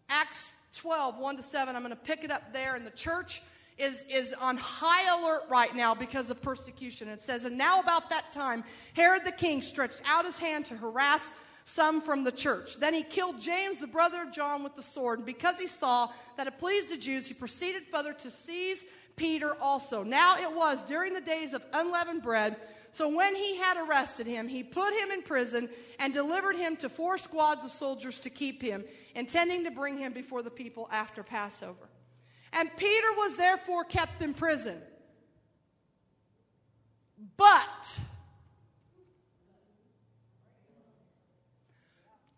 Acts 0.10 0.54
12, 0.76 1.18
1 1.18 1.38
to 1.38 1.44
7, 1.44 1.76
I'm 1.76 1.82
going 1.82 1.94
to 1.94 2.00
pick 2.00 2.24
it 2.24 2.32
up 2.32 2.54
there. 2.54 2.76
And 2.76 2.86
the 2.86 2.92
church 2.92 3.42
is, 3.78 4.06
is 4.10 4.34
on 4.34 4.58
high 4.58 5.20
alert 5.20 5.44
right 5.50 5.76
now 5.76 5.94
because 5.94 6.30
of 6.30 6.42
persecution. 6.42 7.08
It 7.08 7.22
says, 7.22 7.46
And 7.46 7.58
now 7.58 7.80
about 7.80 8.10
that 8.10 8.32
time, 8.32 8.64
Herod 8.94 9.26
the 9.26 9.32
king 9.32 9.62
stretched 9.62 10.02
out 10.06 10.26
his 10.26 10.38
hand 10.38 10.66
to 10.66 10.78
harass 10.78 11.32
some 11.66 12.02
from 12.02 12.24
the 12.24 12.32
church. 12.32 12.78
Then 12.78 12.94
he 12.94 13.04
killed 13.04 13.40
James, 13.40 13.80
the 13.80 13.88
brother 13.88 14.24
of 14.24 14.32
John, 14.32 14.64
with 14.64 14.76
the 14.76 14.82
sword. 14.82 15.20
And 15.20 15.26
because 15.26 15.60
he 15.60 15.68
saw 15.68 16.10
that 16.38 16.48
it 16.48 16.60
pleased 16.60 16.92
the 16.92 16.98
Jews, 16.98 17.28
he 17.28 17.34
proceeded 17.34 17.84
further 17.84 18.14
to 18.14 18.32
seize 18.32 18.84
Peter 19.16 19.56
also. 19.62 20.04
Now 20.04 20.38
it 20.38 20.56
was 20.56 20.82
during 20.84 21.14
the 21.14 21.22
days 21.22 21.54
of 21.54 21.64
unleavened 21.74 22.24
bread 22.24 22.56
so 22.94 23.08
when 23.08 23.36
he 23.36 23.58
had 23.58 23.78
arrested 23.78 24.28
him, 24.28 24.48
he 24.48 24.64
put 24.64 24.94
him 24.94 25.12
in 25.12 25.22
prison 25.22 25.70
and 26.00 26.14
delivered 26.14 26.58
him 26.58 26.76
to 26.78 26.90
four 26.90 27.18
squads 27.18 27.64
of 27.64 27.72
soldiers 27.72 28.20
to 28.22 28.30
keep 28.30 28.62
him, 28.62 28.84
intending 29.16 29.64
to 29.64 29.72
bring 29.72 29.98
him 29.98 30.12
before 30.12 30.44
the 30.44 30.52
people 30.52 30.90
after 30.92 31.24
Passover. 31.24 31.90
And 32.54 32.70
Peter 32.76 33.08
was 33.18 33.38
therefore 33.38 33.86
kept 33.86 34.22
in 34.22 34.34
prison. 34.34 34.78
But 37.38 38.00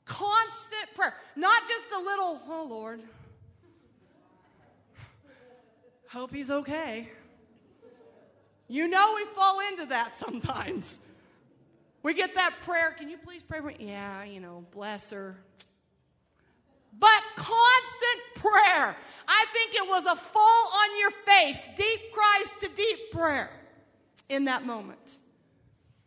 constant 0.05 0.93
prayer, 0.93 1.15
not 1.36 1.67
just 1.67 1.91
a 1.91 1.99
little, 1.99 2.39
oh 2.47 2.67
Lord, 2.69 3.01
hope 6.13 6.32
he's 6.32 6.52
okay. 6.52 7.10
You 8.67 8.88
know 8.88 9.13
we 9.15 9.26
fall 9.34 9.60
into 9.71 9.88
that 9.88 10.15
sometimes. 10.19 10.99
We 12.04 12.13
get 12.13 12.36
that 12.36 12.54
prayer, 12.62 12.91
can 12.97 13.10
you 13.10 13.17
please 13.17 13.41
pray 13.41 13.60
for 13.60 13.67
me? 13.67 13.76
Yeah, 13.80 14.23
you 14.23 14.39
know, 14.39 14.65
bless 14.71 15.10
her. 15.12 15.38
But 16.99 17.21
constant 17.36 18.21
prayer. 18.36 18.95
I 19.28 19.45
think 19.54 19.73
it 19.73 19.88
was 19.88 20.06
a 20.06 20.15
fall 20.15 20.69
on 20.76 20.99
your 20.99 21.12
face, 21.26 21.67
deep 21.76 21.99
cries 22.12 22.56
to 22.60 22.69
deep 22.76 23.12
prayer 23.12 23.49
in 24.30 24.45
that 24.45 24.65
moment. 24.65 25.17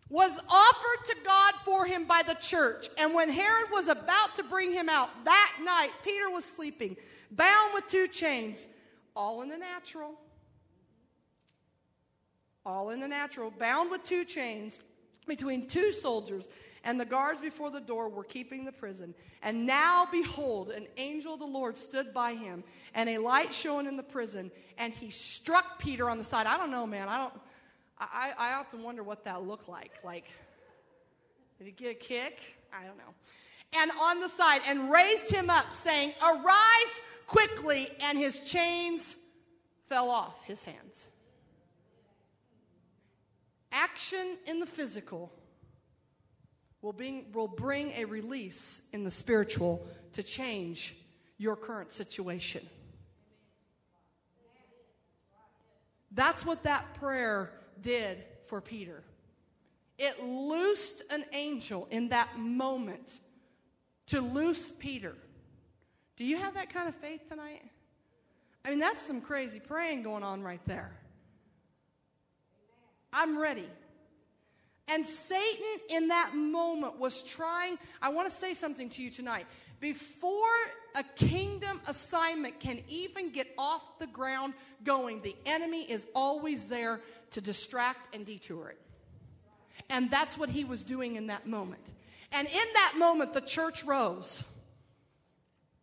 Was 0.09 0.38
offered 0.49 1.07
to 1.07 1.16
God 1.25 1.55
for 1.64 1.85
him 1.85 2.05
by 2.05 2.23
the 2.25 2.35
church. 2.35 2.88
And 2.97 3.12
when 3.12 3.29
Herod 3.29 3.73
was 3.73 3.88
about 3.88 4.37
to 4.37 4.45
bring 4.45 4.73
him 4.73 4.88
out 4.88 5.11
that 5.25 5.57
night, 5.64 5.90
Peter 6.05 6.31
was 6.31 6.45
sleeping, 6.45 6.97
bound 7.33 7.75
with 7.75 7.88
two 7.88 8.07
chains, 8.07 8.69
all 9.16 9.42
in 9.42 9.48
the 9.48 9.59
natural 9.59 10.14
all 12.66 12.90
in 12.90 12.98
the 13.00 13.09
natural, 13.09 13.52
bound 13.52 13.90
with 13.90 14.02
two 14.02 14.24
chains 14.24 14.81
between 15.26 15.66
two 15.68 15.92
soldiers, 15.92 16.48
and 16.85 17.00
the 17.00 17.05
guards 17.05 17.40
before 17.40 17.70
the 17.70 17.81
door 17.81 18.09
were 18.09 18.24
keeping 18.24 18.64
the 18.64 18.72
prison. 18.72 19.14
And 19.42 19.66
now, 19.66 20.07
behold, 20.11 20.70
an 20.70 20.87
angel 20.96 21.35
of 21.35 21.40
the 21.40 21.46
Lord 21.46 21.76
stood 21.76 22.12
by 22.12 22.35
him, 22.35 22.64
and 22.94 23.09
a 23.09 23.18
light 23.18 23.55
shone 23.55 23.87
in 23.87 23.96
the 23.96 24.02
prison, 24.02 24.50
and 24.79 24.92
he 24.92 25.11
struck 25.11 25.79
Peter 25.79 26.11
on 26.11 26.18
the 26.18 26.24
side. 26.24 26.46
I 26.46 26.59
don't 26.59 26.70
know, 26.70 26.87
man. 26.87 27.09
I 27.09 27.18
don't. 27.18 27.35
I, 27.98 28.33
I 28.37 28.52
often 28.55 28.83
wonder 28.83 29.02
what 29.02 29.24
that 29.24 29.46
looked 29.46 29.68
like. 29.68 29.92
Like, 30.05 30.31
did 31.59 31.66
he 31.66 31.72
get 31.72 31.92
a 31.92 31.94
kick? 31.94 32.40
I 32.70 32.85
don't 32.85 32.98
know. 32.98 33.14
And 33.79 33.90
on 34.00 34.20
the 34.20 34.29
side, 34.29 34.61
and 34.68 34.90
raised 34.90 35.33
him 35.33 35.48
up, 35.48 35.72
saying, 35.72 36.12
Arise 36.22 37.00
quickly, 37.26 37.88
and 38.00 38.16
his 38.16 38.40
chains 38.40 39.16
fell 39.88 40.10
off 40.10 40.44
his 40.44 40.62
hands. 40.62 41.08
Action 43.72 44.36
in 44.46 44.60
the 44.60 44.66
physical 44.66 45.32
will 46.82 46.92
bring, 46.92 47.26
will 47.32 47.48
bring 47.48 47.90
a 47.92 48.04
release 48.04 48.82
in 48.92 49.04
the 49.04 49.10
spiritual 49.10 49.86
to 50.12 50.22
change 50.22 50.96
your 51.38 51.56
current 51.56 51.92
situation. 51.92 52.66
That's 56.12 56.46
what 56.46 56.62
that 56.62 56.94
prayer 56.94 57.52
did 57.82 58.24
for 58.46 58.60
Peter. 58.60 59.02
It 59.98 60.22
loosed 60.22 61.02
an 61.10 61.24
angel 61.32 61.88
in 61.90 62.08
that 62.08 62.38
moment 62.38 63.18
to 64.06 64.20
loose 64.20 64.70
Peter. 64.78 65.14
Do 66.16 66.24
you 66.24 66.38
have 66.38 66.55
that 66.55 66.72
kind 66.72 66.88
of 66.88 66.94
faith 66.94 67.29
tonight? 67.29 67.62
I 68.64 68.70
mean, 68.70 68.79
that's 68.79 69.00
some 69.00 69.20
crazy 69.20 69.61
praying 69.61 70.02
going 70.02 70.22
on 70.22 70.42
right 70.42 70.61
there. 70.66 70.92
I'm 73.12 73.38
ready. 73.38 73.68
And 74.88 75.07
Satan 75.07 75.81
in 75.90 76.09
that 76.09 76.35
moment 76.35 76.98
was 76.98 77.22
trying, 77.22 77.79
I 78.00 78.09
want 78.11 78.29
to 78.29 78.35
say 78.35 78.55
something 78.55 78.88
to 78.90 79.02
you 79.02 79.11
tonight. 79.11 79.46
Before 79.81 80.55
a 80.94 81.02
kingdom 81.16 81.81
assignment 81.87 82.61
can 82.61 82.81
even 82.88 83.31
get 83.31 83.48
off 83.59 83.98
the 83.98 84.07
ground 84.07 84.55
going, 84.85 85.20
the 85.20 85.37
enemy 85.44 85.83
is 85.83 86.07
always 86.14 86.66
there 86.66 87.00
to 87.33 87.40
distract 87.40 88.14
and 88.14 88.24
detour 88.24 88.70
it. 88.70 88.79
And 89.90 90.11
that's 90.11 90.38
what 90.38 90.48
he 90.48 90.64
was 90.64 90.83
doing 90.83 91.16
in 91.16 91.26
that 91.26 91.46
moment. 91.46 91.92
And 92.33 92.46
in 92.46 92.55
that 92.74 92.94
moment, 92.98 93.35
the 93.35 93.40
church 93.40 93.85
rose, 93.85 94.42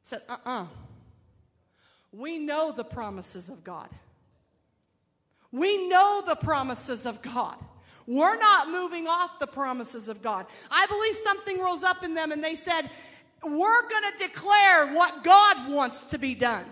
said, 0.04 0.22
uh 0.30 0.38
uh-uh. 0.46 0.64
uh 0.64 0.66
We 2.12 2.38
know 2.38 2.72
the 2.72 2.84
promises 2.84 3.50
of 3.50 3.64
God. 3.64 3.90
We 5.52 5.88
know 5.88 6.22
the 6.26 6.36
promises 6.36 7.06
of 7.06 7.22
God. 7.22 7.58
We're 8.06 8.38
not 8.38 8.70
moving 8.70 9.08
off 9.08 9.40
the 9.40 9.48
promises 9.48 10.10
of 10.10 10.22
God. 10.22 10.46
I 10.70 10.86
believe 10.88 11.16
something 11.16 11.60
rose 11.60 11.84
up 11.84 12.04
in 12.04 12.14
them 12.14 12.32
and 12.32 12.44
they 12.44 12.56
said, 12.56 12.90
We're 13.44 13.90
going 13.90 14.12
to 14.18 14.28
declare 14.28 14.94
what 14.94 15.24
God 15.24 15.72
wants 15.72 16.04
to 16.06 16.18
be 16.18 16.36
done. 16.36 16.66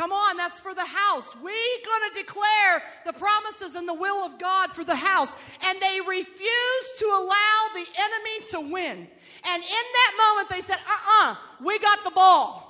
Come 0.00 0.12
on, 0.12 0.38
that's 0.38 0.58
for 0.58 0.72
the 0.72 0.86
house. 0.86 1.36
We're 1.36 1.42
going 1.42 2.10
to 2.10 2.20
declare 2.20 2.82
the 3.04 3.12
promises 3.12 3.74
and 3.74 3.86
the 3.86 3.92
will 3.92 4.24
of 4.24 4.38
God 4.38 4.70
for 4.70 4.82
the 4.82 4.96
house. 4.96 5.30
And 5.66 5.78
they 5.78 6.00
refused 6.00 6.98
to 7.00 7.04
allow 7.04 7.68
the 7.74 7.84
enemy 7.98 8.46
to 8.52 8.60
win. 8.72 9.08
And 9.46 9.62
in 9.62 9.68
that 9.68 10.12
moment, 10.18 10.48
they 10.50 10.60
said, 10.60 10.76
uh 10.76 10.92
uh-uh, 10.92 11.32
uh, 11.32 11.36
we 11.64 11.78
got 11.78 12.04
the 12.04 12.10
ball. 12.10 12.66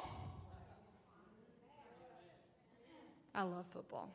I 3.34 3.42
love 3.42 3.64
football. 3.72 4.08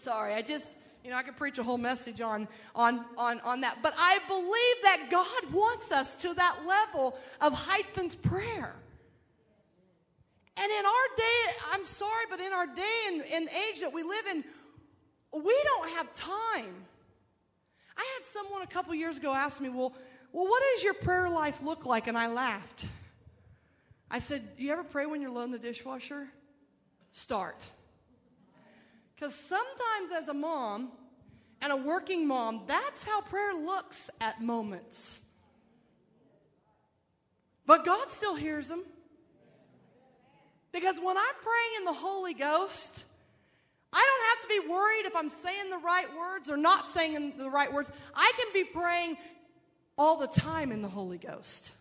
Sorry, 0.00 0.34
I 0.34 0.42
just, 0.42 0.74
you 1.04 1.10
know, 1.10 1.16
I 1.16 1.22
could 1.22 1.36
preach 1.36 1.58
a 1.58 1.62
whole 1.62 1.78
message 1.78 2.20
on, 2.20 2.48
on, 2.74 3.04
on, 3.16 3.40
on 3.40 3.60
that. 3.62 3.78
But 3.82 3.94
I 3.98 4.18
believe 4.28 4.82
that 4.82 5.08
God 5.10 5.52
wants 5.52 5.92
us 5.92 6.14
to 6.22 6.34
that 6.34 6.56
level 6.66 7.16
of 7.40 7.52
heightened 7.52 8.20
prayer. 8.22 8.76
And 10.56 10.72
in 10.72 10.86
our 10.86 11.16
day, 11.16 11.56
I'm 11.72 11.84
sorry, 11.84 12.24
but 12.30 12.40
in 12.40 12.52
our 12.52 12.66
day 12.66 12.98
and, 13.08 13.22
and 13.32 13.48
age 13.48 13.80
that 13.80 13.92
we 13.92 14.02
live 14.02 14.26
in, 14.30 14.44
we 15.32 15.62
don't 15.64 15.90
have 15.90 16.12
time. 16.14 16.74
I 17.96 18.06
had 18.16 18.26
someone 18.26 18.62
a 18.62 18.66
couple 18.66 18.94
years 18.94 19.18
ago 19.18 19.32
ask 19.34 19.60
me, 19.60 19.68
well, 19.68 19.92
well, 20.32 20.44
what 20.44 20.62
does 20.74 20.84
your 20.84 20.94
prayer 20.94 21.28
life 21.28 21.62
look 21.62 21.86
like? 21.86 22.06
And 22.06 22.16
I 22.16 22.28
laughed. 22.28 22.86
I 24.10 24.18
said, 24.18 24.46
You 24.56 24.72
ever 24.72 24.84
pray 24.84 25.06
when 25.06 25.20
you're 25.20 25.30
loading 25.30 25.52
the 25.52 25.58
dishwasher? 25.58 26.26
Start. 27.12 27.66
Because 29.14 29.34
sometimes, 29.34 30.10
as 30.16 30.28
a 30.28 30.34
mom 30.34 30.90
and 31.60 31.72
a 31.72 31.76
working 31.76 32.26
mom, 32.26 32.62
that's 32.66 33.02
how 33.02 33.20
prayer 33.20 33.52
looks 33.52 34.10
at 34.20 34.40
moments. 34.40 35.20
But 37.66 37.84
God 37.84 38.10
still 38.10 38.34
hears 38.34 38.68
them. 38.68 38.82
Because 40.72 40.98
when 41.02 41.16
I'm 41.16 41.34
praying 41.42 41.78
in 41.78 41.84
the 41.84 41.92
Holy 41.92 42.34
Ghost, 42.34 43.02
I 43.92 44.06
don't 44.06 44.28
have 44.30 44.42
to 44.42 44.62
be 44.62 44.72
worried 44.72 45.06
if 45.06 45.16
I'm 45.16 45.30
saying 45.30 45.70
the 45.70 45.78
right 45.78 46.06
words 46.16 46.50
or 46.50 46.56
not 46.56 46.88
saying 46.88 47.34
the 47.36 47.50
right 47.50 47.72
words. 47.72 47.90
I 48.14 48.32
can 48.36 48.52
be 48.52 48.64
praying 48.64 49.16
all 49.98 50.16
the 50.16 50.28
time 50.28 50.70
in 50.70 50.80
the 50.80 50.88
Holy 50.88 51.18
Ghost. 51.18 51.72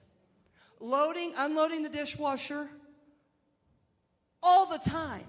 Loading, 0.79 1.33
unloading 1.37 1.83
the 1.83 1.89
dishwasher, 1.89 2.67
all 4.41 4.65
the 4.65 4.79
time. 4.79 5.23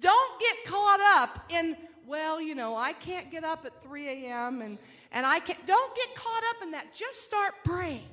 Don't 0.00 0.40
get 0.40 0.64
caught 0.66 1.00
up 1.00 1.50
in, 1.50 1.76
well, 2.06 2.40
you 2.40 2.54
know, 2.54 2.76
I 2.76 2.92
can't 2.92 3.30
get 3.30 3.44
up 3.44 3.64
at 3.64 3.82
3 3.84 4.08
a.m. 4.08 4.62
and, 4.62 4.78
and 5.12 5.24
I 5.24 5.38
can't. 5.38 5.64
Don't 5.66 5.94
get 5.94 6.14
caught 6.16 6.42
up 6.50 6.62
in 6.62 6.72
that. 6.72 6.94
Just 6.94 7.22
start 7.22 7.54
praying. 7.64 8.08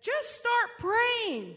Just 0.00 0.36
start 0.36 0.70
praying. 0.78 1.56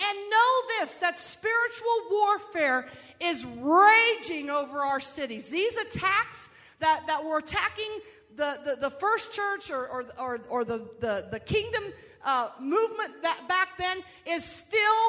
And 0.00 0.18
know 0.30 0.62
this 0.80 0.98
that 0.98 1.18
spiritual 1.18 1.86
warfare 2.10 2.88
is 3.20 3.44
raging 3.44 4.50
over 4.50 4.80
our 4.80 5.00
cities. 5.00 5.48
These 5.48 5.76
attacks 5.76 6.48
that, 6.84 7.06
that 7.06 7.24
were 7.24 7.38
attacking 7.38 7.98
the, 8.36 8.58
the, 8.62 8.76
the 8.78 8.90
first 8.90 9.32
church 9.32 9.70
or, 9.70 9.88
or, 9.88 10.04
or, 10.18 10.40
or 10.50 10.64
the, 10.66 10.86
the, 11.00 11.26
the 11.30 11.40
kingdom 11.40 11.82
uh, 12.26 12.50
movement 12.60 13.22
that 13.22 13.40
back 13.48 13.78
then 13.78 13.96
is 14.26 14.44
still, 14.44 15.02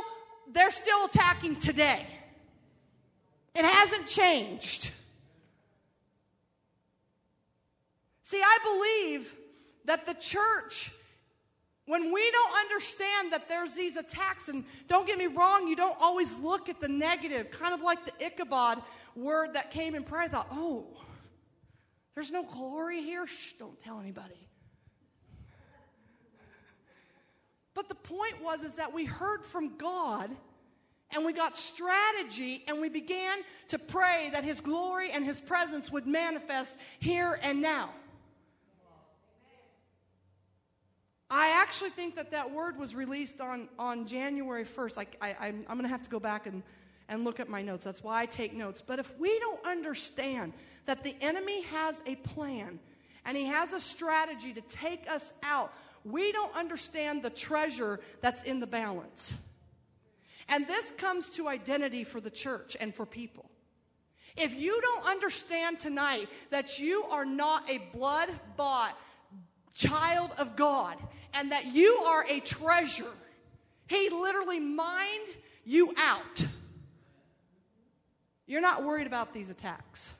they're 0.53 0.71
still 0.71 1.05
attacking 1.05 1.57
today. 1.57 2.07
It 3.53 3.65
hasn't 3.65 4.07
changed. 4.07 4.91
See, 8.23 8.41
I 8.41 8.57
believe 8.63 9.35
that 9.83 10.05
the 10.05 10.13
church 10.13 10.91
when 11.87 12.11
we 12.11 12.31
don't 12.31 12.57
understand 12.61 13.31
that 13.31 13.47
there's 13.47 13.73
these 13.73 13.95
attacks, 13.95 14.47
and 14.47 14.63
don't 14.87 15.05
get 15.05 15.19
me 15.19 15.27
wrong, 15.27 15.67
you 15.67 15.75
don't 15.75 15.95
always 16.01 16.39
look 16.39 16.67
at 16.67 16.81
the 16.81 16.87
negative, 16.87 17.51
kind 17.51 17.75
of 17.75 17.81
like 17.81 18.03
the 18.05 18.25
Ichabod 18.25 18.81
word 19.15 19.53
that 19.53 19.69
came 19.69 19.93
in 19.93 20.03
prayer. 20.03 20.23
I 20.23 20.27
thought, 20.27 20.47
oh, 20.51 20.87
there's 22.15 22.31
no 22.31 22.43
glory 22.43 23.01
here? 23.01 23.27
Shh, 23.27 23.53
don't 23.59 23.79
tell 23.79 23.99
anybody. 23.99 24.47
But 27.73 27.89
the 27.89 27.95
point 27.95 28.41
was 28.41 28.63
is 28.63 28.75
that 28.75 28.93
we 28.93 29.03
heard 29.03 29.45
from 29.45 29.77
God 29.77 30.31
and 31.11 31.25
we 31.25 31.33
got 31.33 31.55
strategy 31.55 32.63
and 32.67 32.79
we 32.81 32.89
began 32.89 33.39
to 33.67 33.77
pray 33.77 34.29
that 34.31 34.43
his 34.43 34.61
glory 34.61 35.11
and 35.11 35.23
his 35.25 35.41
presence 35.41 35.91
would 35.91 36.07
manifest 36.07 36.77
here 36.99 37.37
and 37.43 37.61
now. 37.61 37.89
I 41.29 41.61
actually 41.61 41.89
think 41.89 42.15
that 42.15 42.31
that 42.31 42.51
word 42.51 42.77
was 42.77 42.95
released 42.95 43.41
on, 43.41 43.67
on 43.77 44.07
January 44.07 44.63
1st. 44.63 44.97
I, 44.99 45.27
I, 45.27 45.35
I'm, 45.47 45.65
I'm 45.67 45.77
going 45.77 45.83
to 45.83 45.89
have 45.89 46.03
to 46.03 46.09
go 46.09 46.19
back 46.19 46.47
and, 46.47 46.63
and 47.09 47.23
look 47.23 47.39
at 47.39 47.49
my 47.49 47.61
notes. 47.61 47.83
That's 47.83 48.03
why 48.03 48.21
I 48.21 48.25
take 48.25 48.53
notes. 48.53 48.81
But 48.81 48.99
if 48.99 49.11
we 49.19 49.37
don't 49.39 49.65
understand 49.65 50.53
that 50.85 51.03
the 51.03 51.15
enemy 51.21 51.63
has 51.63 52.01
a 52.05 52.15
plan 52.15 52.79
and 53.25 53.37
he 53.37 53.45
has 53.45 53.73
a 53.73 53.79
strategy 53.79 54.53
to 54.53 54.61
take 54.61 55.09
us 55.09 55.33
out, 55.43 55.71
we 56.03 56.31
don't 56.31 56.55
understand 56.55 57.23
the 57.23 57.29
treasure 57.29 57.99
that's 58.21 58.43
in 58.43 58.59
the 58.59 58.67
balance. 58.67 59.35
And 60.49 60.67
this 60.67 60.91
comes 60.91 61.29
to 61.29 61.47
identity 61.47 62.03
for 62.03 62.21
the 62.21 62.29
church 62.29 62.77
and 62.79 62.93
for 62.93 63.05
people. 63.05 63.49
If 64.37 64.53
you 64.53 64.79
don't 64.81 65.05
understand 65.07 65.79
tonight 65.79 66.29
that 66.51 66.79
you 66.79 67.03
are 67.09 67.25
not 67.25 67.69
a 67.69 67.79
blood 67.93 68.29
bought, 68.57 68.95
child 69.73 70.31
of 70.37 70.55
God 70.55 70.97
and 71.33 71.51
that 71.51 71.65
you 71.65 71.95
are 72.05 72.25
a 72.29 72.39
treasure. 72.39 73.11
He 73.87 74.09
literally 74.09 74.59
mined 74.59 75.27
you 75.65 75.93
out. 75.97 76.45
You're 78.47 78.61
not 78.61 78.83
worried 78.83 79.07
about 79.07 79.33
these 79.33 79.49
attacks. 79.49 80.13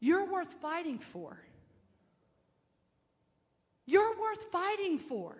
You're 0.00 0.30
worth 0.30 0.52
fighting 0.54 0.98
for. 0.98 1.38
You're 3.86 4.18
worth 4.20 4.44
fighting 4.52 4.98
for. 4.98 5.36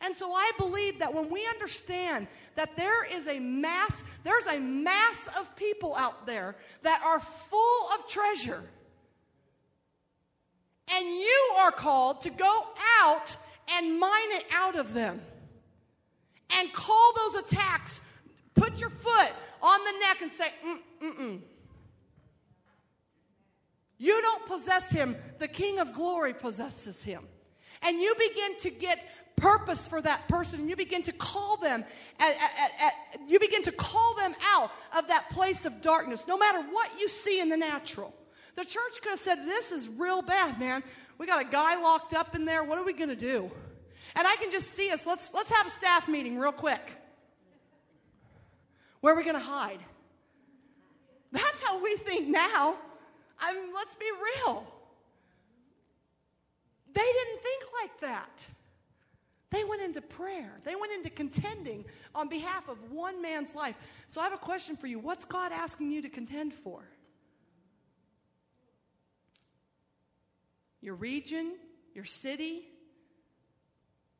And 0.00 0.14
so 0.14 0.32
I 0.32 0.50
believe 0.58 0.98
that 0.98 1.12
when 1.12 1.30
we 1.30 1.46
understand 1.46 2.26
that 2.54 2.76
there 2.76 3.04
is 3.04 3.26
a 3.26 3.38
mass, 3.38 4.04
there's 4.24 4.46
a 4.46 4.58
mass 4.58 5.28
of 5.38 5.54
people 5.56 5.94
out 5.96 6.26
there 6.26 6.56
that 6.82 7.02
are 7.04 7.20
full 7.20 7.88
of 7.94 8.06
treasure 8.08 8.62
and 10.94 11.06
you 11.06 11.52
are 11.58 11.70
called 11.70 12.22
to 12.22 12.30
go 12.30 12.66
out 13.02 13.36
and 13.76 13.98
mine 13.98 14.30
it 14.30 14.44
out 14.52 14.76
of 14.76 14.94
them. 14.94 15.20
And 16.58 16.72
call 16.72 17.12
those 17.14 17.42
attacks. 17.42 18.00
Put 18.54 18.80
your 18.80 18.90
foot 18.90 19.32
neck 20.00 20.22
and 20.22 20.32
say, 20.32 20.46
mm, 20.64 20.78
mm, 21.02 21.14
mm. 21.14 21.40
You 23.98 24.20
don't 24.20 24.46
possess 24.46 24.90
him, 24.90 25.16
the 25.38 25.48
King 25.48 25.78
of 25.78 25.94
glory 25.94 26.34
possesses 26.34 27.02
him. 27.02 27.22
And 27.82 27.98
you 27.98 28.14
begin 28.18 28.58
to 28.60 28.70
get 28.70 29.06
purpose 29.36 29.86
for 29.86 30.00
that 30.00 30.26
person 30.28 30.66
you 30.66 30.74
begin 30.74 31.02
to 31.02 31.12
call 31.12 31.58
them 31.58 31.84
at, 32.18 32.30
at, 32.30 32.70
at, 32.80 33.28
you 33.28 33.38
begin 33.38 33.62
to 33.62 33.70
call 33.70 34.14
them 34.14 34.34
out 34.54 34.72
of 34.96 35.06
that 35.08 35.28
place 35.28 35.66
of 35.66 35.82
darkness 35.82 36.24
no 36.26 36.38
matter 36.38 36.62
what 36.70 36.88
you 36.98 37.06
see 37.06 37.38
in 37.38 37.50
the 37.50 37.56
natural 37.56 38.14
the 38.56 38.64
church 38.64 39.02
could 39.02 39.10
have 39.10 39.20
said, 39.20 39.44
This 39.44 39.70
is 39.70 39.86
real 39.86 40.22
bad, 40.22 40.58
man. 40.58 40.82
We 41.18 41.26
got 41.26 41.42
a 41.42 41.48
guy 41.48 41.80
locked 41.80 42.14
up 42.14 42.34
in 42.34 42.46
there. 42.46 42.64
What 42.64 42.78
are 42.78 42.84
we 42.84 42.94
going 42.94 43.10
to 43.10 43.16
do? 43.16 43.50
And 44.14 44.26
I 44.26 44.34
can 44.36 44.50
just 44.50 44.70
see 44.70 44.90
us. 44.90 45.06
Let's, 45.06 45.32
let's 45.34 45.50
have 45.50 45.66
a 45.66 45.70
staff 45.70 46.08
meeting 46.08 46.38
real 46.38 46.52
quick. 46.52 46.80
Where 49.00 49.14
are 49.14 49.16
we 49.16 49.24
going 49.24 49.36
to 49.36 49.42
hide? 49.42 49.80
That's 51.32 51.62
how 51.62 51.82
we 51.82 51.96
think 51.96 52.28
now. 52.28 52.76
I 53.38 53.52
mean, 53.52 53.74
let's 53.74 53.94
be 53.94 54.06
real. 54.44 54.66
They 56.92 57.00
didn't 57.02 57.42
think 57.42 57.62
like 57.82 58.00
that. 58.00 58.46
They 59.50 59.64
went 59.64 59.82
into 59.82 60.00
prayer. 60.00 60.52
They 60.64 60.74
went 60.74 60.92
into 60.92 61.10
contending 61.10 61.84
on 62.14 62.28
behalf 62.28 62.68
of 62.68 62.90
one 62.90 63.22
man's 63.22 63.54
life. 63.54 63.76
So 64.08 64.20
I 64.20 64.24
have 64.24 64.32
a 64.32 64.38
question 64.38 64.76
for 64.76 64.86
you. 64.86 64.98
What's 64.98 65.24
God 65.24 65.52
asking 65.52 65.92
you 65.92 66.02
to 66.02 66.08
contend 66.08 66.52
for? 66.52 66.82
your 70.86 70.94
region, 70.94 71.56
your 71.94 72.04
city, 72.04 72.62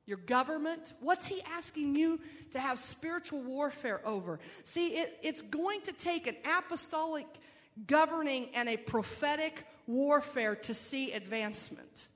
your 0.07 0.19
government? 0.19 0.93
What's 1.01 1.27
he 1.27 1.43
asking 1.43 1.97
you 1.97 2.21
to 2.53 2.61
have 2.61 2.79
spiritual 2.79 3.43
warfare 3.43 4.01
over? 4.07 4.39
See, 4.65 4.89
it, 4.89 5.19
it's 5.23 5.43
going 5.43 5.83
to 5.83 5.93
take 5.93 6.27
an 6.27 6.37
apostolic 6.59 7.27
governing 7.87 8.49
and 8.55 8.69
a 8.69 8.77
prophetic 8.77 9.67
warfare 9.87 10.57
to 10.57 10.75
see 10.75 11.13
advancement. 11.13 12.07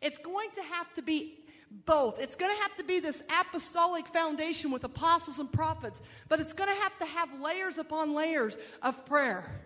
It's 0.00 0.18
going 0.18 0.50
to 0.56 0.62
have 0.62 0.92
to 0.94 1.02
be 1.02 1.38
both. 1.86 2.20
It's 2.20 2.34
going 2.34 2.54
to 2.54 2.62
have 2.62 2.76
to 2.76 2.84
be 2.84 3.00
this 3.00 3.22
apostolic 3.40 4.06
foundation 4.06 4.70
with 4.70 4.84
apostles 4.84 5.38
and 5.38 5.50
prophets, 5.50 6.02
but 6.28 6.40
it's 6.40 6.52
going 6.52 6.68
to 6.68 6.82
have 6.82 6.98
to 6.98 7.06
have 7.06 7.40
layers 7.40 7.78
upon 7.78 8.14
layers 8.14 8.56
of 8.82 9.06
prayer. 9.06 9.60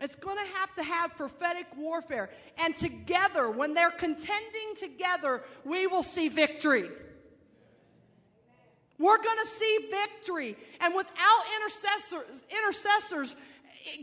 It's 0.00 0.16
going 0.16 0.38
to 0.38 0.52
have 0.54 0.74
to 0.76 0.82
have 0.82 1.16
prophetic 1.16 1.66
warfare. 1.76 2.30
And 2.58 2.76
together, 2.76 3.50
when 3.50 3.74
they're 3.74 3.90
contending 3.90 4.74
together, 4.78 5.42
we 5.64 5.86
will 5.86 6.02
see 6.02 6.28
victory. 6.28 6.88
We're 8.98 9.22
going 9.22 9.38
to 9.42 9.46
see 9.46 9.78
victory. 9.90 10.56
And 10.80 10.94
without 10.94 11.42
intercessors, 11.56 12.42
intercessors 12.50 13.36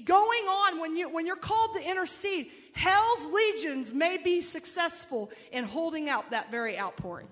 going 0.06 0.44
on, 0.46 0.80
when, 0.80 0.98
you, 0.98 1.10
when 1.10 1.26
you're 1.26 1.36
called 1.36 1.76
to 1.76 1.88
intercede, 1.88 2.50
hell's 2.74 3.32
legions 3.32 3.94
may 3.94 4.18
be 4.18 4.42
successful 4.42 5.32
in 5.52 5.64
holding 5.64 6.10
out 6.10 6.32
that 6.32 6.52
very 6.52 6.80
outpouring. 6.80 7.28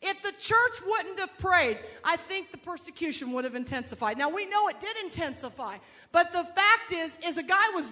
If 0.00 0.22
the 0.22 0.32
church 0.38 0.80
wouldn't 0.86 1.18
have 1.18 1.36
prayed, 1.38 1.78
I 2.04 2.16
think 2.16 2.52
the 2.52 2.58
persecution 2.58 3.32
would 3.32 3.44
have 3.44 3.56
intensified. 3.56 4.16
Now 4.16 4.28
we 4.28 4.46
know 4.46 4.68
it 4.68 4.80
did 4.80 4.96
intensify, 5.04 5.78
but 6.12 6.32
the 6.32 6.44
fact 6.44 6.92
is, 6.92 7.18
is 7.26 7.36
a 7.36 7.42
guy 7.42 7.70
was, 7.74 7.90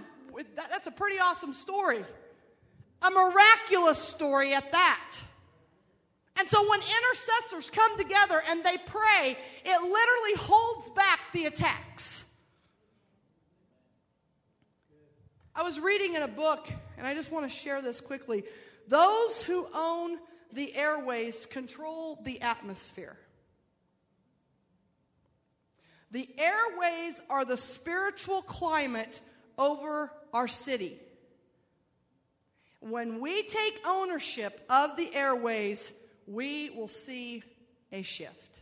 that's 0.54 0.86
a 0.86 0.92
pretty 0.92 1.18
awesome 1.18 1.52
story. 1.52 2.04
A 3.02 3.10
miraculous 3.10 3.98
story 3.98 4.54
at 4.54 4.70
that. 4.72 5.20
And 6.38 6.48
so 6.48 6.68
when 6.68 6.80
intercessors 6.80 7.70
come 7.70 7.98
together 7.98 8.42
and 8.48 8.62
they 8.62 8.76
pray, 8.86 9.36
it 9.64 9.82
literally 9.82 10.36
holds 10.38 10.90
back 10.90 11.20
the 11.32 11.46
attacks. 11.46 12.24
I 15.54 15.62
was 15.62 15.80
reading 15.80 16.14
in 16.14 16.22
a 16.22 16.28
book, 16.28 16.68
and 16.98 17.06
I 17.06 17.14
just 17.14 17.32
want 17.32 17.50
to 17.50 17.50
share 17.50 17.80
this 17.80 18.00
quickly. 18.00 18.44
Those 18.88 19.42
who 19.42 19.66
own 19.74 20.18
the 20.52 20.74
airways 20.76 21.46
control 21.46 22.18
the 22.24 22.40
atmosphere. 22.40 23.16
The 26.12 26.28
airways 26.38 27.20
are 27.28 27.44
the 27.44 27.56
spiritual 27.56 28.42
climate 28.42 29.20
over 29.58 30.10
our 30.32 30.48
city. 30.48 30.98
When 32.80 33.20
we 33.20 33.42
take 33.42 33.80
ownership 33.86 34.64
of 34.70 34.96
the 34.96 35.14
airways, 35.14 35.92
we 36.26 36.70
will 36.70 36.88
see 36.88 37.42
a 37.92 38.02
shift. 38.02 38.60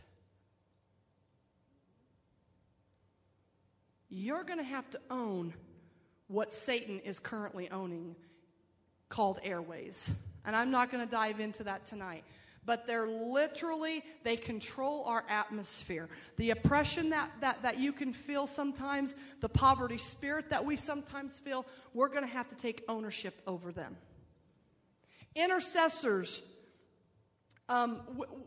You're 4.09 4.43
going 4.43 4.59
to 4.59 4.65
have 4.65 4.89
to 4.91 4.99
own 5.11 5.53
what 6.27 6.53
Satan 6.53 6.99
is 6.99 7.19
currently 7.19 7.69
owning 7.69 8.15
called 9.09 9.39
airways. 9.43 10.09
And 10.45 10.55
I'm 10.55 10.71
not 10.71 10.91
going 10.91 11.03
to 11.05 11.11
dive 11.11 11.39
into 11.39 11.63
that 11.63 11.85
tonight. 11.85 12.23
But 12.65 12.87
they're 12.87 13.07
literally, 13.07 14.03
they 14.23 14.37
control 14.37 15.03
our 15.05 15.23
atmosphere. 15.29 16.09
The 16.37 16.49
oppression 16.49 17.11
that, 17.11 17.31
that, 17.41 17.61
that 17.61 17.79
you 17.79 17.91
can 17.91 18.11
feel 18.11 18.47
sometimes, 18.47 19.13
the 19.39 19.49
poverty 19.49 19.99
spirit 19.99 20.49
that 20.49 20.65
we 20.65 20.75
sometimes 20.75 21.37
feel, 21.37 21.65
we're 21.93 22.09
going 22.09 22.23
to 22.23 22.31
have 22.31 22.47
to 22.47 22.55
take 22.55 22.83
ownership 22.87 23.39
over 23.45 23.71
them. 23.71 23.95
Intercessors, 25.35 26.41
um, 27.69 27.97
w- 28.07 28.25
w- 28.25 28.45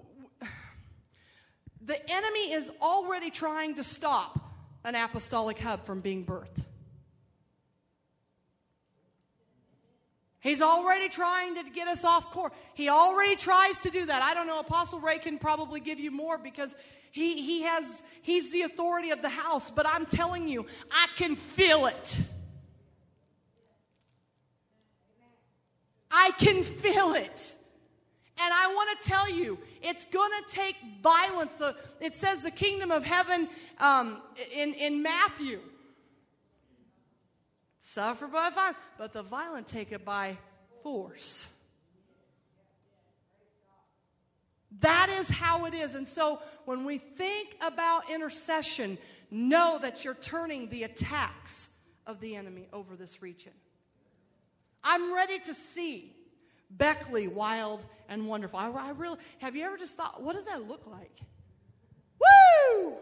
the 1.83 2.13
enemy 2.13 2.53
is 2.53 2.69
already 2.83 3.31
trying 3.31 3.77
to 3.77 3.85
stop 3.85 4.41
an 4.85 4.97
apostolic 4.97 5.61
hub 5.61 5.85
from 5.85 6.01
being 6.01 6.25
birthed. 6.25 6.65
He's 10.41 10.63
already 10.63 11.09
trying 11.09 11.57
to 11.57 11.65
get 11.71 11.89
us 11.89 12.05
off 12.05 12.31
course. 12.31 12.53
He 12.75 12.89
already 12.89 13.35
tries 13.35 13.81
to 13.83 13.91
do 13.91 14.07
that. 14.07 14.23
I 14.23 14.35
don't 14.35 14.47
know. 14.47 14.61
Apostle 14.61 15.01
Ray 15.01 15.19
can 15.19 15.39
probably 15.39 15.81
give 15.81 15.99
you 15.99 16.11
more 16.11 16.39
because 16.39 16.75
he, 17.11 17.43
he 17.43 17.63
has, 17.63 18.03
he's 18.23 18.53
the 18.53 18.63
authority 18.63 19.11
of 19.11 19.21
the 19.21 19.29
house. 19.29 19.71
But 19.71 19.87
I'm 19.89 20.07
telling 20.07 20.47
you, 20.47 20.67
I 20.93 21.09
can 21.17 21.35
feel 21.35 21.87
it. 21.87 22.21
I 26.11 26.31
can 26.39 26.63
feel 26.63 27.15
it. 27.15 27.55
And 28.41 28.55
I 28.55 28.73
want 28.73 29.01
to 29.01 29.09
tell 29.09 29.29
you, 29.29 29.59
it's 29.83 30.05
going 30.05 30.31
to 30.31 30.55
take 30.55 30.77
violence. 31.03 31.61
It 32.01 32.15
says 32.15 32.43
the 32.43 32.53
kingdom 32.53 32.93
of 32.93 33.05
heaven 33.05 33.49
um, 33.81 34.23
in, 34.55 34.75
in 34.75 35.03
Matthew 35.03 35.59
suffer 37.99 38.29
by 38.29 38.49
violence, 38.51 38.77
but 38.97 39.13
the 39.13 39.25
violent 39.25 39.67
take 39.67 39.91
it 39.91 40.05
by 40.05 40.39
force. 40.85 41.49
That 44.81 45.09
is 45.19 45.29
how 45.29 45.65
it 45.65 45.75
is. 45.75 45.97
And 45.97 46.07
so 46.07 46.41
when 46.65 46.85
we 46.85 46.99
think 46.99 47.57
about 47.61 48.09
intercession, 48.09 48.99
know 49.33 49.81
that 49.83 50.05
you're 50.05 50.15
turning 50.15 50.69
the 50.69 50.85
attacks 50.85 51.71
of 52.07 52.21
the 52.21 52.37
enemy 52.37 52.69
over 52.73 52.95
this 52.95 53.21
region. 53.21 53.53
I'm 54.85 55.13
ready 55.13 55.41
to 55.41 55.53
see 55.53 56.15
Beckley 56.71 57.27
wild 57.27 57.85
and 58.09 58.29
wonderful. 58.29 58.61
I, 58.61 58.71
I 58.71 58.91
really 58.91 59.19
have 59.39 59.57
you 59.57 59.65
ever 59.65 59.77
just 59.77 59.97
thought, 59.97 60.23
what 60.23 60.37
does 60.37 60.47
that 60.47 60.69
look 60.69 60.87
like? 60.87 61.19
Woo! 62.21 62.93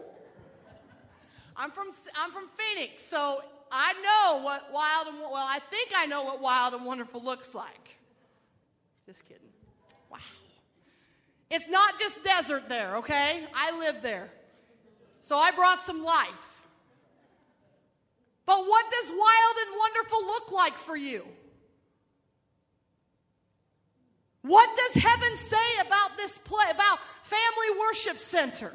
I'm 1.55 1.69
from 1.69 1.89
I'm 2.15 2.31
from 2.31 2.47
Phoenix, 2.57 3.03
so 3.03 3.41
I 3.71 3.93
know 3.93 4.43
what 4.43 4.71
wild 4.73 5.07
and 5.07 5.19
well, 5.19 5.35
I 5.35 5.59
think 5.69 5.91
I 5.95 6.05
know 6.05 6.23
what 6.23 6.41
wild 6.41 6.73
and 6.73 6.85
wonderful 6.85 7.23
looks 7.23 7.53
like. 7.53 7.89
Just 9.05 9.25
kidding. 9.25 9.41
Wow. 10.11 10.17
It's 11.49 11.67
not 11.69 11.97
just 11.99 12.23
desert 12.23 12.67
there, 12.69 12.97
okay? 12.97 13.43
I 13.55 13.77
live 13.79 14.01
there. 14.01 14.29
So 15.21 15.37
I 15.37 15.51
brought 15.51 15.79
some 15.79 16.03
life. 16.03 16.61
But 18.45 18.59
what 18.59 18.85
does 18.91 19.11
wild 19.11 19.55
and 19.67 19.77
wonderful 19.77 20.25
look 20.25 20.51
like 20.51 20.73
for 20.73 20.95
you? 20.95 21.25
What 24.41 24.69
does 24.77 25.03
heaven 25.03 25.35
say 25.35 25.81
about 25.85 26.15
this 26.15 26.37
play, 26.37 26.65
about 26.71 26.99
Family 27.23 27.79
Worship 27.81 28.17
Center? 28.17 28.73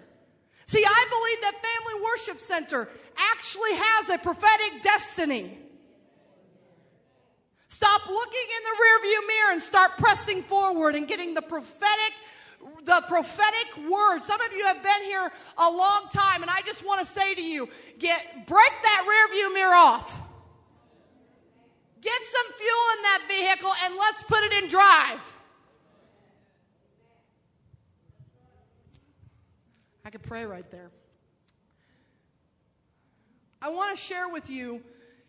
See, 0.73 0.83
I 0.83 1.05
believe 1.11 1.41
that 1.43 1.53
Family 1.61 2.03
Worship 2.03 2.41
Center 2.41 2.89
actually 3.35 3.75
has 3.75 4.09
a 4.09 4.16
prophetic 4.16 4.83
destiny. 4.83 5.59
Stop 7.68 8.09
looking 8.09 8.49
in 8.57 8.62
the 8.64 8.75
rearview 8.83 9.29
mirror 9.29 9.53
and 9.53 9.61
start 9.61 9.99
pressing 9.99 10.41
forward 10.41 10.95
and 10.95 11.07
getting 11.07 11.35
the 11.35 11.43
prophetic 11.43 12.14
the 12.85 13.05
prophetic 13.07 13.77
word. 13.87 14.23
Some 14.23 14.41
of 14.41 14.51
you 14.55 14.64
have 14.64 14.83
been 14.83 15.03
here 15.03 15.31
a 15.59 15.70
long 15.70 16.07
time 16.11 16.41
and 16.41 16.51
I 16.51 16.62
just 16.64 16.87
want 16.87 17.01
to 17.01 17.07
say 17.07 17.35
to 17.35 17.43
you, 17.43 17.68
get 17.99 18.47
break 18.47 18.73
that 18.83 19.05
rearview 19.05 19.53
mirror 19.53 19.75
off. 19.75 20.18
Get 22.01 22.23
some 22.23 22.53
fuel 22.57 22.87
in 22.97 23.03
that 23.03 23.23
vehicle 23.29 23.73
and 23.85 23.95
let's 23.97 24.23
put 24.23 24.43
it 24.43 24.62
in 24.62 24.70
drive. 24.70 25.35
I 30.05 30.11
could 30.11 30.22
pray 30.22 30.44
right 30.44 30.68
there. 30.70 30.90
I 33.61 33.70
want 33.70 33.96
to 33.96 34.03
share 34.03 34.28
with 34.28 34.50
you, 34.50 34.82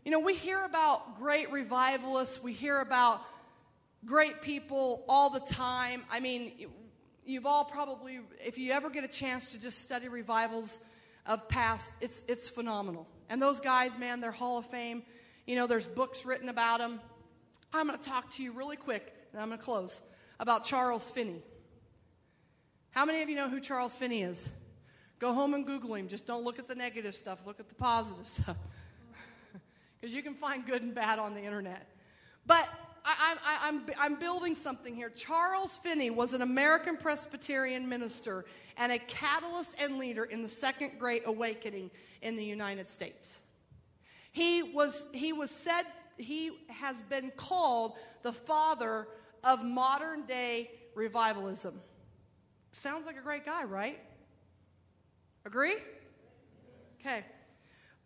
you 0.04 0.12
know, 0.12 0.20
we 0.20 0.34
hear 0.34 0.64
about 0.66 1.20
great 1.20 1.52
revivalists, 1.52 2.42
we 2.42 2.52
hear 2.52 2.82
about 2.82 3.22
great 4.06 4.42
people 4.42 5.06
all 5.08 5.30
the 5.30 5.40
time. 5.40 6.04
I 6.12 6.20
mean, 6.20 6.52
you've 7.26 7.46
all 7.46 7.64
probably, 7.64 8.20
if 8.40 8.58
you 8.58 8.72
ever 8.72 8.90
get 8.90 9.04
a 9.04 9.08
chance 9.08 9.52
to 9.52 9.62
just 9.62 9.82
study 9.82 10.08
revivals 10.08 10.80
of 11.26 11.48
past, 11.48 11.94
it's, 12.02 12.24
it's 12.28 12.50
phenomenal. 12.50 13.08
And 13.30 13.42
those 13.42 13.60
guys, 13.60 13.98
man, 13.98 14.20
they're 14.20 14.32
Hall 14.32 14.58
of 14.58 14.66
Fame. 14.66 15.04
You 15.46 15.56
know, 15.56 15.68
there's 15.68 15.88
books 15.88 16.26
written 16.26 16.50
about 16.50 16.80
them. 16.80 17.00
I'm 17.72 17.88
going 17.88 17.98
to 17.98 18.04
talk 18.04 18.32
to 18.32 18.44
you 18.44 18.52
really 18.52 18.78
quick, 18.78 19.14
and 19.32 19.42
I'm 19.42 19.48
going 19.50 19.60
to 19.60 19.64
close, 19.64 20.02
about 20.40 20.66
Charles 20.66 21.10
Finney. 21.12 21.42
How 22.92 23.06
many 23.06 23.22
of 23.22 23.30
you 23.30 23.36
know 23.36 23.50
who 23.50 23.60
Charles 23.60 23.96
Finney 23.96 24.24
is? 24.24 24.50
Go 25.24 25.32
home 25.32 25.54
and 25.54 25.66
Google 25.66 25.96
him. 25.96 26.10
Just 26.10 26.28
don't 26.28 26.44
look 26.44 26.60
at 26.60 26.68
the 26.68 26.76
negative 26.76 27.16
stuff, 27.16 27.40
look 27.46 27.58
at 27.58 27.70
the 27.70 27.76
positive 27.76 28.28
stuff. 28.28 28.58
Because 29.96 30.14
you 30.14 30.22
can 30.22 30.34
find 30.34 30.66
good 30.66 30.82
and 30.82 30.94
bad 30.94 31.18
on 31.18 31.34
the 31.34 31.40
internet. 31.40 31.88
But 32.46 32.68
I, 33.06 33.38
I, 33.42 33.70
I'm, 33.70 33.82
I'm 33.98 34.16
building 34.20 34.54
something 34.54 34.94
here. 34.94 35.10
Charles 35.10 35.78
Finney 35.78 36.10
was 36.10 36.34
an 36.34 36.42
American 36.42 36.98
Presbyterian 36.98 37.88
minister 37.88 38.44
and 38.76 38.92
a 38.92 39.00
catalyst 39.00 39.82
and 39.82 39.98
leader 39.98 40.26
in 40.26 40.42
the 40.42 40.50
Second 40.50 41.00
Great 41.00 41.24
Awakening 41.26 41.90
in 42.22 42.36
the 42.36 42.44
United 42.44 42.90
States. 42.90 43.40
He 44.34 44.62
was, 44.62 45.06
he 45.14 45.32
was 45.32 45.52
said, 45.52 45.84
he 46.18 46.52
has 46.68 47.02
been 47.04 47.32
called 47.38 47.94
the 48.24 48.34
father 48.34 49.08
of 49.42 49.64
modern 49.64 50.26
day 50.26 50.72
revivalism. 50.96 51.80
Sounds 52.74 53.06
like 53.06 53.18
a 53.18 53.22
great 53.22 53.46
guy, 53.46 53.64
right? 53.64 54.02
Agree? 55.46 55.76
Okay. 57.00 57.24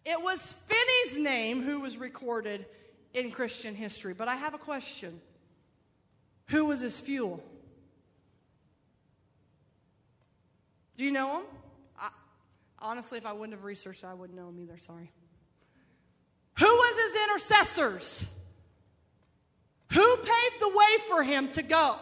It 0.06 0.22
was 0.22 0.54
Finney's 0.54 1.20
name 1.20 1.62
who 1.62 1.82
was 1.82 1.98
recorded 1.98 2.66
in 3.14 3.32
Christian 3.32 3.76
history, 3.76 4.14
but 4.14 4.28
I 4.28 4.36
have 4.36 4.54
a 4.54 4.58
question. 4.58 5.20
Who 6.48 6.66
was 6.66 6.80
his 6.80 7.00
fuel? 7.00 7.44
Do 10.98 11.04
you 11.04 11.12
know 11.12 11.40
him? 11.40 11.46
I, 12.00 12.10
honestly, 12.80 13.18
if 13.18 13.26
I 13.26 13.34
wouldn't 13.34 13.54
have 13.54 13.66
researched 13.66 14.04
I 14.04 14.14
wouldn't 14.14 14.38
know 14.38 14.50
him 14.50 14.60
either. 14.60 14.78
Sorry. 14.78 15.12
Who 16.58 16.66
was 16.66 17.06
his 17.06 17.24
intercessors? 17.30 18.30
Who 19.94 20.18
paved 20.18 20.62
the 20.62 20.70
way 20.70 20.98
for 21.08 21.24
him 21.24 21.50
to 21.50 21.62
go? 21.62 21.98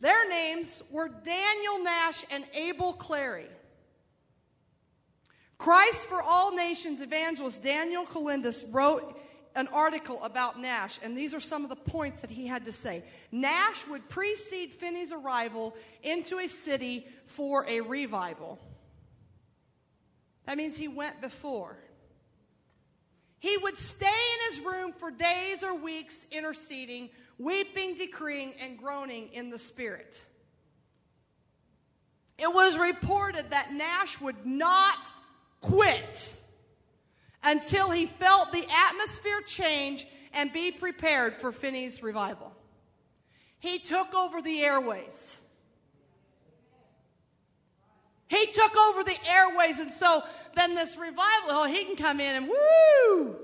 Their 0.00 0.28
names 0.28 0.82
were 0.90 1.08
Daniel 1.08 1.82
Nash 1.82 2.24
and 2.30 2.44
Abel 2.54 2.92
Clary. 2.92 3.48
Christ 5.58 6.06
for 6.06 6.22
All 6.22 6.54
Nations 6.54 7.00
evangelist 7.00 7.62
Daniel 7.62 8.06
Kolenda 8.06 8.54
wrote 8.72 9.20
an 9.56 9.66
article 9.68 10.22
about 10.22 10.60
Nash, 10.60 11.00
and 11.02 11.16
these 11.16 11.34
are 11.34 11.40
some 11.40 11.64
of 11.64 11.68
the 11.68 11.76
points 11.76 12.20
that 12.20 12.30
he 12.30 12.46
had 12.46 12.64
to 12.66 12.72
say. 12.72 13.02
Nash 13.32 13.86
would 13.88 14.08
precede 14.08 14.72
Finney's 14.72 15.10
arrival 15.10 15.74
into 16.04 16.38
a 16.38 16.46
city 16.46 17.08
for 17.26 17.66
a 17.66 17.80
revival. 17.80 18.60
That 20.46 20.56
means 20.56 20.76
he 20.76 20.86
went 20.86 21.20
before. 21.20 21.76
He 23.40 23.56
would 23.56 23.76
stay 23.76 24.06
in 24.06 24.54
his 24.54 24.64
room 24.64 24.92
for 24.92 25.10
days 25.10 25.62
or 25.64 25.74
weeks 25.74 26.24
interceding 26.30 27.10
weeping, 27.38 27.94
decreeing, 27.94 28.52
and 28.60 28.78
groaning 28.78 29.28
in 29.32 29.50
the 29.50 29.58
Spirit. 29.58 30.22
It 32.38 32.52
was 32.52 32.78
reported 32.78 33.50
that 33.50 33.72
Nash 33.72 34.20
would 34.20 34.46
not 34.46 35.12
quit 35.60 36.36
until 37.42 37.90
he 37.90 38.06
felt 38.06 38.52
the 38.52 38.64
atmosphere 38.88 39.40
change 39.46 40.06
and 40.32 40.52
be 40.52 40.70
prepared 40.70 41.34
for 41.34 41.52
Finney's 41.52 42.02
revival. 42.02 42.52
He 43.60 43.78
took 43.78 44.14
over 44.14 44.40
the 44.40 44.60
airways. 44.60 45.40
He 48.28 48.46
took 48.52 48.76
over 48.76 49.02
the 49.02 49.16
airways, 49.28 49.80
and 49.80 49.92
so 49.92 50.22
then 50.54 50.74
this 50.74 50.96
revival, 50.96 51.48
oh, 51.48 51.66
he 51.66 51.84
can 51.84 51.96
come 51.96 52.20
in 52.20 52.36
and 52.36 52.48
woo! 52.48 53.36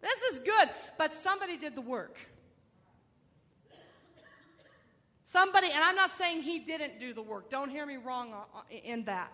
This 0.00 0.22
is 0.32 0.38
good. 0.38 0.68
But 0.96 1.14
somebody 1.14 1.56
did 1.56 1.74
the 1.74 1.80
work. 1.80 2.16
Somebody, 5.28 5.66
and 5.66 5.78
I'm 5.84 5.94
not 5.94 6.12
saying 6.14 6.40
he 6.40 6.58
didn't 6.58 6.98
do 6.98 7.12
the 7.12 7.20
work. 7.20 7.50
Don't 7.50 7.68
hear 7.68 7.84
me 7.84 7.98
wrong 7.98 8.32
in 8.84 9.04
that. 9.04 9.30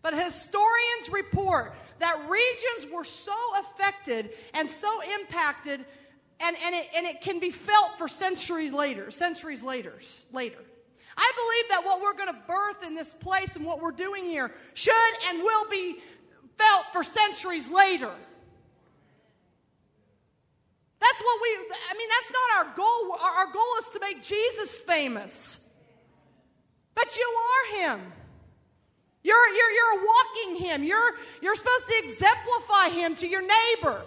But 0.00 0.14
historians 0.14 1.10
report 1.10 1.74
that 1.98 2.16
regions 2.28 2.92
were 2.92 3.04
so 3.04 3.34
affected 3.58 4.30
and 4.54 4.70
so 4.70 5.00
impacted, 5.18 5.84
and, 6.40 6.56
and, 6.64 6.74
it, 6.76 6.88
and 6.96 7.06
it 7.06 7.22
can 7.22 7.40
be 7.40 7.50
felt 7.50 7.98
for 7.98 8.06
centuries 8.06 8.72
later, 8.72 9.10
centuries 9.10 9.64
later, 9.64 9.94
later. 10.32 10.58
I 11.16 11.32
believe 11.36 11.70
that 11.70 11.86
what 11.86 12.00
we're 12.00 12.14
going 12.14 12.32
to 12.32 12.46
birth 12.46 12.86
in 12.86 12.94
this 12.94 13.12
place 13.12 13.56
and 13.56 13.64
what 13.64 13.80
we're 13.80 13.90
doing 13.90 14.24
here 14.24 14.52
should 14.74 14.94
and 15.28 15.42
will 15.42 15.68
be 15.68 15.98
felt 16.56 16.84
for 16.92 17.02
centuries 17.02 17.68
later. 17.68 18.12
That's 21.12 21.24
what 21.24 21.40
we, 21.42 21.48
I 21.90 21.98
mean, 21.98 22.08
that's 22.08 22.32
not 22.32 22.66
our 22.66 22.74
goal. 22.74 23.16
Our, 23.22 23.46
our 23.46 23.52
goal 23.52 23.62
is 23.80 23.88
to 23.90 24.00
make 24.00 24.22
Jesus 24.22 24.78
famous. 24.78 25.62
But 26.94 27.14
you 27.18 27.34
are 27.36 27.76
him. 27.80 28.00
You're, 29.22 29.48
you're, 29.48 29.70
you're 29.72 30.06
walking 30.06 30.64
him. 30.64 30.84
You're, 30.84 31.12
you're 31.42 31.54
supposed 31.54 31.86
to 31.88 31.94
exemplify 32.04 32.88
him 32.88 33.14
to 33.16 33.28
your 33.28 33.42
neighbor. 33.42 34.02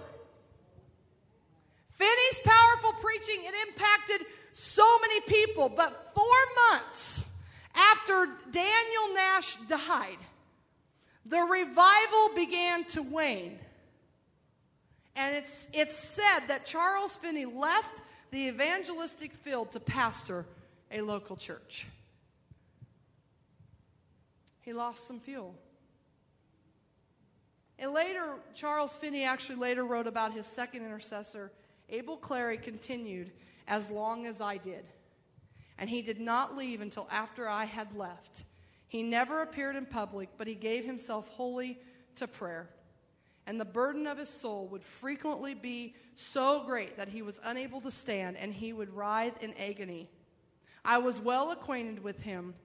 Finney's 1.92 2.40
powerful 2.44 2.94
preaching, 2.94 3.44
it 3.44 3.54
impacted 3.68 4.26
so 4.54 4.86
many 5.02 5.22
people. 5.22 5.70
But 5.70 6.12
four 6.16 6.72
months 6.72 7.24
after 7.76 8.30
Daniel 8.52 9.14
Nash 9.14 9.58
died, 9.68 10.18
the 11.24 11.42
revival 11.42 12.30
began 12.36 12.84
to 12.86 13.04
wane. 13.04 13.60
And 15.16 15.36
it's, 15.36 15.68
it's 15.74 15.96
said 15.96 16.42
that 16.48 16.66
Charles 16.66 17.16
Finney 17.16 17.46
left 17.46 18.02
the 18.32 18.48
evangelistic 18.48 19.34
field 19.34 19.72
to 19.72 19.80
pastor 19.80 20.46
a 20.92 21.02
local 21.02 21.36
church. 21.36 21.88
He 24.62 24.74
lost 24.74 25.08
some 25.08 25.20
fuel. 25.20 25.56
And 27.78 27.94
later, 27.94 28.36
Charles 28.54 28.96
Finney 28.96 29.24
actually 29.24 29.58
later 29.58 29.86
wrote 29.86 30.08
about 30.08 30.34
his 30.34 30.48
second 30.48 30.86
intercessor. 30.86 31.52
Abel 31.90 32.18
Clary 32.18 32.58
continued 32.58 33.32
as 33.68 33.92
long 33.92 34.26
as 34.26 34.42
I 34.42 34.58
did. 34.58 34.86
And 35.78 35.90
he 35.90 36.02
did 36.02 36.20
not 36.20 36.56
leave 36.56 36.82
until 36.82 37.08
after 37.12 37.48
I 37.50 37.66
had 37.66 37.96
left. 37.96 38.44
He 38.88 39.04
never 39.04 39.42
appeared 39.42 39.76
in 39.76 39.86
public, 39.86 40.30
but 40.38 40.48
he 40.48 40.56
gave 40.56 40.86
himself 40.86 41.28
wholly 41.30 41.80
to 42.16 42.28
prayer. 42.28 42.70
And 43.48 43.60
the 43.60 43.66
burden 43.66 44.08
of 44.08 44.18
his 44.18 44.30
soul 44.30 44.68
would 44.68 44.84
frequently 44.84 45.54
be 45.54 45.96
so 46.16 46.64
great 46.66 46.98
that 46.98 47.10
he 47.10 47.22
was 47.22 47.40
unable 47.44 47.82
to 47.82 47.92
stand, 47.92 48.38
and 48.38 48.54
he 48.54 48.74
would 48.74 48.96
writhe 48.96 49.44
in 49.44 49.54
agony. 49.54 50.10
I 50.84 50.98
was 50.98 51.20
well 51.20 51.52
acquainted 51.52 52.04
with 52.04 52.22
him 52.22 52.56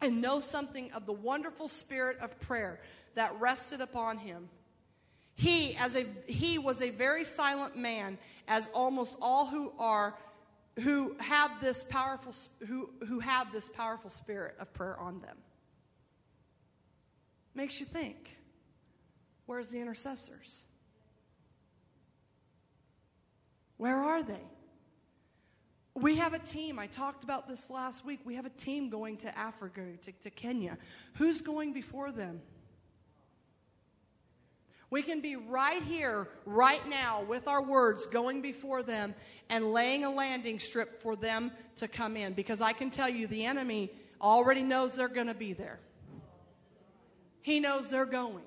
and 0.00 0.20
know 0.20 0.40
something 0.40 0.92
of 0.92 1.06
the 1.06 1.12
wonderful 1.12 1.66
spirit 1.66 2.18
of 2.20 2.38
prayer 2.40 2.80
that 3.14 3.38
rested 3.40 3.80
upon 3.80 4.18
him. 4.18 4.48
He, 5.34 5.76
as 5.76 5.96
a, 5.96 6.06
he 6.26 6.58
was 6.58 6.82
a 6.82 6.90
very 6.90 7.24
silent 7.24 7.76
man, 7.76 8.18
as 8.46 8.68
almost 8.74 9.16
all 9.20 9.46
who 9.46 9.72
are 9.78 10.16
who 10.80 11.16
have 11.18 11.60
this 11.60 11.82
powerful 11.82 12.32
who, 12.66 12.88
who 13.08 13.18
have 13.18 13.50
this 13.52 13.68
powerful 13.68 14.10
spirit 14.10 14.54
of 14.60 14.72
prayer 14.72 14.98
on 14.98 15.20
them. 15.20 15.36
Makes 17.54 17.80
you 17.80 17.86
think. 17.86 18.37
Where's 19.48 19.70
the 19.70 19.80
intercessors? 19.80 20.62
Where 23.78 23.96
are 23.96 24.22
they? 24.22 24.44
We 25.94 26.16
have 26.16 26.34
a 26.34 26.38
team. 26.38 26.78
I 26.78 26.86
talked 26.86 27.24
about 27.24 27.48
this 27.48 27.70
last 27.70 28.04
week. 28.04 28.20
We 28.26 28.34
have 28.34 28.44
a 28.44 28.50
team 28.50 28.90
going 28.90 29.16
to 29.16 29.38
Africa, 29.38 29.80
to, 30.02 30.12
to 30.12 30.28
Kenya. 30.28 30.76
Who's 31.14 31.40
going 31.40 31.72
before 31.72 32.12
them? 32.12 32.42
We 34.90 35.00
can 35.00 35.22
be 35.22 35.36
right 35.36 35.82
here, 35.82 36.28
right 36.44 36.86
now, 36.86 37.22
with 37.22 37.48
our 37.48 37.62
words 37.62 38.04
going 38.04 38.42
before 38.42 38.82
them 38.82 39.14
and 39.48 39.72
laying 39.72 40.04
a 40.04 40.10
landing 40.10 40.58
strip 40.58 41.00
for 41.00 41.16
them 41.16 41.52
to 41.76 41.88
come 41.88 42.18
in. 42.18 42.34
Because 42.34 42.60
I 42.60 42.74
can 42.74 42.90
tell 42.90 43.08
you, 43.08 43.26
the 43.26 43.46
enemy 43.46 43.90
already 44.20 44.62
knows 44.62 44.94
they're 44.94 45.08
going 45.08 45.26
to 45.28 45.32
be 45.32 45.54
there, 45.54 45.80
he 47.40 47.60
knows 47.60 47.88
they're 47.88 48.04
going. 48.04 48.44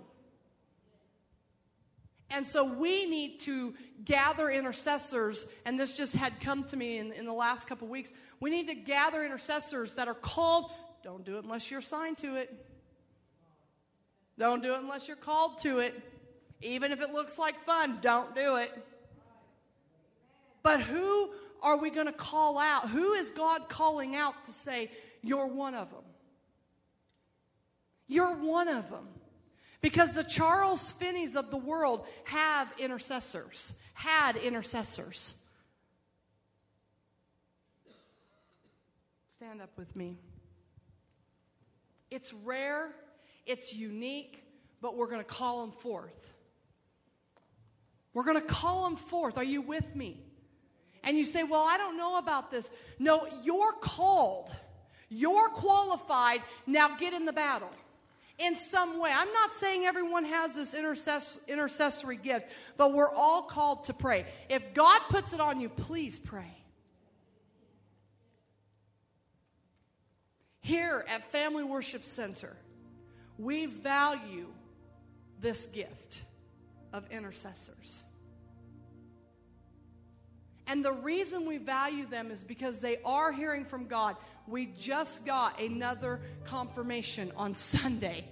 And 2.33 2.47
so 2.47 2.63
we 2.63 3.05
need 3.05 3.39
to 3.41 3.73
gather 4.05 4.49
intercessors, 4.49 5.45
and 5.65 5.79
this 5.79 5.97
just 5.97 6.15
had 6.15 6.39
come 6.39 6.63
to 6.65 6.77
me 6.77 6.97
in, 6.97 7.11
in 7.13 7.25
the 7.25 7.33
last 7.33 7.67
couple 7.67 7.87
weeks. 7.87 8.11
We 8.39 8.49
need 8.49 8.67
to 8.67 8.75
gather 8.75 9.23
intercessors 9.23 9.95
that 9.95 10.07
are 10.07 10.13
called. 10.13 10.71
Don't 11.03 11.25
do 11.25 11.37
it 11.37 11.43
unless 11.43 11.69
you're 11.69 11.81
assigned 11.81 12.17
to 12.19 12.37
it. 12.37 12.53
Don't 14.39 14.63
do 14.63 14.73
it 14.73 14.79
unless 14.79 15.07
you're 15.07 15.17
called 15.17 15.59
to 15.61 15.79
it. 15.79 15.99
Even 16.61 16.91
if 16.91 17.01
it 17.01 17.11
looks 17.11 17.37
like 17.37 17.59
fun, 17.65 17.99
don't 18.01 18.33
do 18.35 18.55
it. 18.55 18.71
But 20.63 20.81
who 20.81 21.31
are 21.61 21.77
we 21.77 21.89
going 21.89 22.05
to 22.05 22.13
call 22.13 22.57
out? 22.57 22.89
Who 22.89 23.13
is 23.13 23.29
God 23.31 23.67
calling 23.67 24.15
out 24.15 24.45
to 24.45 24.51
say, 24.51 24.89
You're 25.21 25.47
one 25.47 25.75
of 25.75 25.89
them? 25.89 26.03
You're 28.07 28.33
one 28.33 28.67
of 28.67 28.89
them. 28.89 29.07
Because 29.81 30.13
the 30.13 30.23
Charles 30.23 30.93
Finneys 30.93 31.35
of 31.35 31.49
the 31.49 31.57
world 31.57 32.05
have 32.25 32.71
intercessors, 32.77 33.73
had 33.93 34.35
intercessors. 34.35 35.33
Stand 39.31 39.59
up 39.59 39.71
with 39.77 39.95
me. 39.95 40.17
It's 42.11 42.31
rare, 42.31 42.89
it's 43.47 43.73
unique, 43.75 44.43
but 44.81 44.95
we're 44.95 45.07
going 45.07 45.19
to 45.19 45.23
call 45.23 45.65
them 45.65 45.71
forth. 45.71 46.33
We're 48.13 48.25
going 48.25 48.39
to 48.39 48.45
call 48.45 48.83
them 48.83 48.97
forth. 48.97 49.37
Are 49.37 49.43
you 49.43 49.61
with 49.61 49.95
me? 49.95 50.21
And 51.03 51.17
you 51.17 51.23
say, 51.23 51.41
Well, 51.43 51.65
I 51.67 51.77
don't 51.77 51.97
know 51.97 52.19
about 52.19 52.51
this. 52.51 52.69
No, 52.99 53.27
you're 53.41 53.73
called, 53.73 54.55
you're 55.09 55.49
qualified. 55.49 56.41
Now 56.67 56.95
get 56.97 57.13
in 57.13 57.25
the 57.25 57.33
battle 57.33 57.71
in 58.41 58.55
some 58.55 58.99
way. 58.99 59.11
I'm 59.13 59.31
not 59.33 59.53
saying 59.53 59.85
everyone 59.85 60.25
has 60.25 60.55
this 60.55 60.73
intercess- 60.73 61.37
intercessory 61.47 62.17
gift, 62.17 62.47
but 62.77 62.93
we're 62.93 63.13
all 63.13 63.43
called 63.43 63.85
to 63.85 63.93
pray. 63.93 64.25
If 64.49 64.73
God 64.73 65.01
puts 65.09 65.33
it 65.33 65.39
on 65.39 65.59
you, 65.59 65.69
please 65.69 66.19
pray. 66.19 66.57
Here 70.61 71.05
at 71.07 71.23
Family 71.31 71.63
Worship 71.63 72.03
Center, 72.03 72.55
we 73.37 73.65
value 73.65 74.47
this 75.39 75.65
gift 75.67 76.23
of 76.93 77.09
intercessors. 77.11 78.03
And 80.71 80.85
the 80.85 80.93
reason 80.93 81.45
we 81.45 81.57
value 81.57 82.05
them 82.05 82.31
is 82.31 82.45
because 82.45 82.79
they 82.79 82.99
are 83.03 83.29
hearing 83.33 83.65
from 83.65 83.87
God. 83.87 84.15
We 84.47 84.67
just 84.67 85.25
got 85.25 85.59
another 85.59 86.21
confirmation 86.45 87.29
on 87.35 87.55
Sunday 87.55 88.23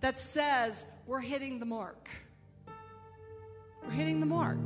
that 0.00 0.20
says 0.20 0.86
we're 1.08 1.18
hitting 1.18 1.58
the 1.58 1.66
mark. 1.66 2.08
We're 3.82 3.90
hitting 3.90 4.20
the 4.20 4.26
mark. 4.26 4.60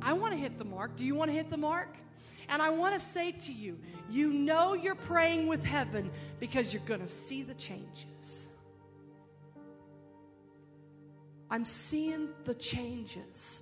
I 0.00 0.14
want 0.14 0.32
to 0.32 0.38
hit 0.38 0.56
the 0.56 0.64
mark. 0.64 0.96
Do 0.96 1.04
you 1.04 1.14
want 1.14 1.30
to 1.30 1.36
hit 1.36 1.50
the 1.50 1.58
mark? 1.58 1.94
And 2.48 2.62
I 2.62 2.70
want 2.70 2.94
to 2.94 3.00
say 3.00 3.32
to 3.32 3.52
you, 3.52 3.78
you 4.08 4.32
know 4.32 4.72
you're 4.72 4.94
praying 4.94 5.48
with 5.48 5.62
heaven 5.62 6.10
because 6.40 6.72
you're 6.72 6.82
going 6.86 7.00
to 7.00 7.08
see 7.08 7.42
the 7.42 7.54
changes. 7.54 8.41
I'm 11.52 11.66
seeing 11.66 12.30
the 12.44 12.54
changes. 12.54 13.60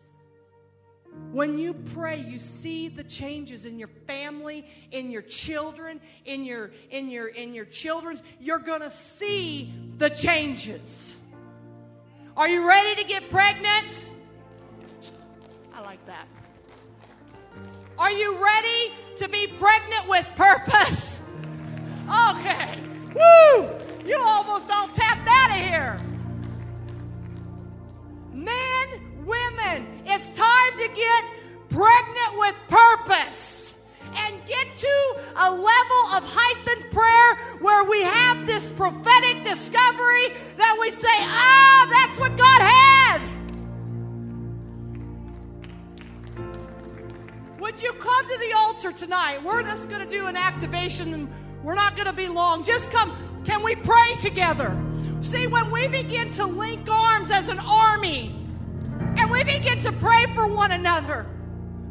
When 1.32 1.59
you 1.59 1.74
pray, 1.74 2.20
you 2.20 2.38
see 2.38 2.86
the 2.86 3.03
changes 3.03 3.66
in 3.66 3.80
your 3.80 3.91
family, 4.07 4.64
in 4.93 5.11
your 5.11 5.22
children, 5.22 6.01
in 6.24 6.45
your 6.45 6.70
in 6.91 7.11
your 7.11 7.26
in 7.26 7.53
your 7.53 7.64
children's. 7.64 8.22
You're 8.38 8.61
going 8.61 8.82
to 8.82 8.93
see 8.93 9.74
the 9.99 10.09
changes. 10.09 11.16
Are 12.36 12.49
you 12.49 12.66
ready 12.66 13.03
to 13.03 13.09
get 13.09 13.28
pregnant? 13.28 14.07
I 15.74 15.80
like 15.80 16.07
that. 16.07 16.28
Are 17.99 18.12
you 18.12 18.41
ready 18.41 18.93
to 19.16 19.28
be 19.28 19.49
pregnant 19.49 20.09
with 20.09 20.28
purpose? 20.36 21.24
Okay. 22.09 22.78
Woo! 23.16 23.68
You 24.07 24.16
almost 24.22 24.70
all 24.70 24.86
tapped 24.86 25.28
out 25.28 25.51
of 25.51 25.57
here. 25.57 26.01
Men, 28.41 28.88
women, 29.26 29.86
it's 30.07 30.30
time 30.30 30.72
to 30.78 30.88
get 30.95 31.24
pregnant 31.68 32.38
with 32.38 32.57
purpose 32.68 33.74
and 34.16 34.34
get 34.47 34.76
to 34.76 35.16
a 35.36 35.51
level 35.51 36.03
of 36.16 36.24
heightened 36.24 36.91
prayer 36.91 37.36
where 37.61 37.84
we 37.84 38.03
have 38.03 38.47
this 38.47 38.70
prophetic 38.70 39.45
discovery 39.45 40.28
that 40.57 40.76
we 40.80 40.91
say, 40.91 41.09
ah, 41.20 41.86
that's 41.91 42.18
what 42.18 42.34
God 42.38 42.62
had. 42.62 43.20
Would 47.61 47.82
you 47.82 47.93
come 47.93 48.26
to 48.26 48.38
the 48.38 48.55
altar 48.57 48.91
tonight? 48.91 49.43
We're 49.45 49.62
just 49.62 49.91
going 49.91 50.03
to 50.03 50.11
do 50.11 50.26
an 50.26 50.36
activation 50.36 51.30
we're 51.62 51.74
not 51.74 51.95
going 51.95 52.07
to 52.07 52.14
be 52.14 52.26
long. 52.26 52.64
Just 52.64 52.91
come. 52.91 53.14
Can 53.45 53.62
we 53.62 53.76
pray 53.76 54.14
together? 54.18 54.74
See, 55.22 55.46
when 55.46 55.70
we 55.70 55.86
begin 55.88 56.30
to 56.32 56.46
link 56.46 56.88
arms 56.90 57.30
as 57.30 57.48
an 57.48 57.58
army 57.58 58.34
and 59.18 59.30
we 59.30 59.44
begin 59.44 59.80
to 59.80 59.92
pray 59.92 60.24
for 60.34 60.46
one 60.46 60.72
another, 60.72 61.26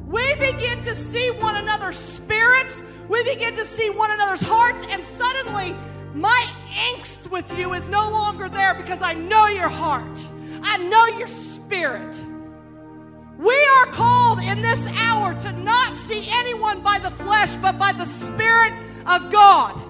we 0.08 0.34
begin 0.36 0.82
to 0.82 0.96
see 0.96 1.30
one 1.40 1.56
another's 1.56 1.96
spirits, 1.96 2.82
we 3.08 3.24
begin 3.24 3.56
to 3.56 3.66
see 3.66 3.92
one 3.92 4.10
another's 4.10 4.42
hearts, 4.42 4.84
and 4.90 5.04
suddenly 5.04 5.76
my 6.16 6.48
angst 6.72 7.30
with 7.30 7.56
you 7.58 7.74
is 7.74 7.88
no 7.88 8.10
longer 8.10 8.50
there 8.50 8.74
because 8.74 9.02
I 9.04 9.14
know 9.14 9.46
your 9.46 9.70
heart, 9.70 10.28
I 10.64 10.78
know 10.78 11.06
your 11.06 11.28
spirit. 11.28 12.20
We 13.38 13.56
are 13.78 13.86
called 13.94 14.40
in 14.40 14.62
this 14.62 14.88
hour 14.98 15.34
to 15.42 15.52
not 15.54 15.96
see 15.96 16.28
anyone 16.30 16.82
by 16.82 17.00
the 17.00 17.12
flesh, 17.12 17.56
but 17.58 17.78
by 17.78 17.94
the 17.94 18.06
Spirit 18.06 18.74
of 19.06 19.32
God. 19.32 19.89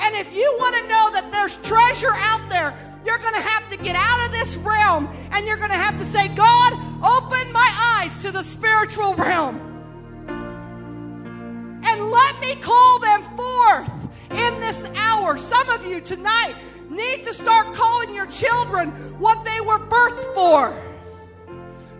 And 0.00 0.16
if 0.16 0.34
you 0.34 0.56
want 0.58 0.76
to 0.76 0.82
know 0.82 1.10
that 1.12 1.30
there's 1.30 1.56
treasure 1.62 2.14
out 2.14 2.48
there, 2.48 2.74
you're 3.04 3.18
going 3.18 3.34
to 3.34 3.40
have 3.40 3.68
to 3.70 3.76
get 3.76 3.96
out 3.96 4.26
of 4.26 4.32
this 4.32 4.56
realm 4.56 5.08
and 5.32 5.46
you're 5.46 5.56
going 5.56 5.70
to 5.70 5.76
have 5.76 5.98
to 5.98 6.04
say, 6.04 6.28
God, 6.28 6.72
open 7.04 7.52
my 7.52 7.98
eyes 8.00 8.22
to 8.22 8.30
the 8.30 8.42
spiritual 8.42 9.14
realm. 9.14 9.58
And 11.84 12.10
let 12.10 12.40
me 12.40 12.56
call 12.56 12.98
them 12.98 13.22
forth 13.36 13.90
in 14.30 14.60
this 14.60 14.84
hour. 14.96 15.36
Some 15.36 15.68
of 15.70 15.84
you 15.84 16.00
tonight 16.00 16.54
need 16.88 17.24
to 17.24 17.34
start 17.34 17.74
calling 17.74 18.14
your 18.14 18.26
children 18.26 18.90
what 19.18 19.44
they 19.44 19.60
were 19.60 19.78
birthed 19.78 20.34
for. 20.34 20.76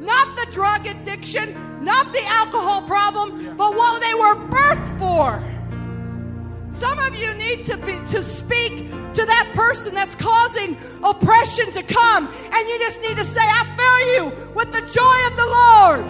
Not 0.01 0.37
the 0.37 0.51
drug 0.53 0.87
addiction, 0.87 1.55
not 1.85 2.13
the 2.13 2.25
alcohol 2.25 2.87
problem, 2.87 3.57
but 3.57 3.77
what 3.77 4.01
they 4.01 4.15
were 4.15 4.35
birthed 4.49 4.99
for. 4.99 5.43
Some 6.71 6.99
of 7.01 7.15
you 7.17 7.35
need 7.35 7.65
to 7.67 7.77
be, 7.79 7.99
to 8.13 8.23
speak 8.23 8.91
to 9.15 9.27
that 9.27 9.51
person 9.55 9.95
that's 9.95 10.15
causing 10.15 10.77
oppression 11.05 11.73
to 11.73 11.83
come, 11.83 12.29
and 12.29 12.69
you 12.69 12.79
just 12.79 13.01
need 13.03 13.17
to 13.17 13.25
say, 13.25 13.43
"I 13.43 13.65
fill 13.77 14.01
you 14.15 14.33
with 14.55 14.71
the 14.73 14.81
joy 14.83 15.27
of 15.27 15.37
the 15.37 15.47
Lord." 15.47 16.05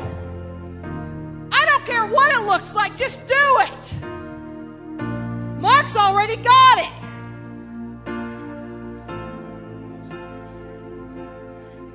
I 1.52 1.64
don't 1.66 1.86
care 1.86 2.06
what 2.06 2.32
it 2.32 2.42
looks 2.46 2.74
like; 2.74 2.94
just 2.96 3.26
do 3.26 3.58
it. 3.60 3.94
Mark's 5.60 5.96
already 5.96 6.36
got 6.36 6.78
it. 6.78 6.90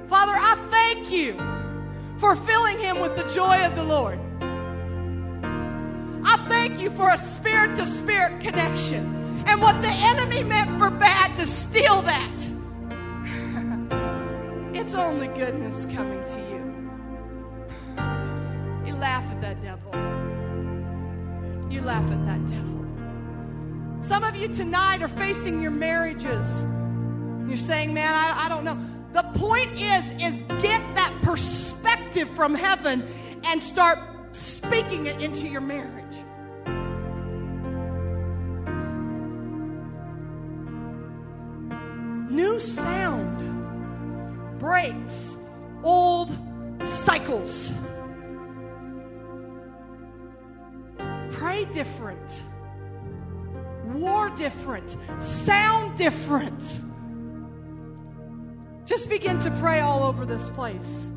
Father, 0.10 0.34
I 0.36 0.56
thank 0.70 1.12
you 1.12 1.38
for 2.18 2.36
filling 2.36 2.80
him 2.80 3.00
with 3.00 3.16
the 3.16 3.24
joy 3.34 3.66
of 3.66 3.76
the 3.76 3.84
Lord. 3.84 4.20
I 6.28 6.38
thank 6.50 6.80
you 6.80 6.90
for 6.90 7.10
a 7.10 7.18
spirit 7.18 7.76
to 7.76 7.86
spirit 7.86 8.42
connection. 8.42 9.44
And 9.48 9.62
what 9.62 9.80
the 9.84 9.90
enemy 9.90 10.44
meant 10.44 10.80
for 10.80 10.90
bad 10.90 11.38
to 11.38 11.46
steal 11.46 12.02
that. 12.02 12.46
it's 14.74 14.96
only 14.96 15.28
goodness 15.28 15.86
coming 15.86 16.24
to 16.26 16.40
you. 16.40 16.56
You 18.88 18.96
laugh 18.96 19.24
at 19.32 19.42
that 19.42 19.62
devil. 19.62 19.92
You 21.72 21.82
laugh 21.82 22.12
at 22.12 22.26
that 22.26 22.44
devil. 22.48 22.66
Some 24.00 24.24
of 24.24 24.36
you 24.36 24.48
tonight 24.48 25.04
are 25.04 25.08
facing 25.08 25.62
your 25.62 25.72
marriages. 25.72 26.64
You're 27.48 27.58
saying, 27.58 27.94
man, 27.94 28.12
I, 28.14 28.46
I 28.46 28.50
don't 28.50 28.64
know. 28.64 28.80
The 29.14 29.24
point 29.40 29.80
is, 29.80 30.10
is 30.20 30.42
get 30.62 30.82
that 30.96 31.14
perspective 31.22 32.30
from 32.32 32.56
heaven 32.56 33.08
and 33.44 33.62
start 33.62 34.00
speaking 34.36 35.08
it 35.08 35.22
into 35.22 35.48
your 35.48 35.62
marriage. 35.62 36.18
New 42.30 42.60
sound 42.60 43.40
breaks 44.60 45.38
old 45.84 46.38
cycles. 46.82 47.72
Pray 51.32 51.66
different, 51.66 52.42
war 53.94 54.30
different, 54.32 54.98
sound 55.20 55.98
different. 55.98 56.80
Just 58.86 59.10
begin 59.10 59.40
to 59.40 59.52
pray 59.60 59.80
all 59.80 60.04
over 60.04 60.26
this 60.26 60.50
place. 60.52 61.10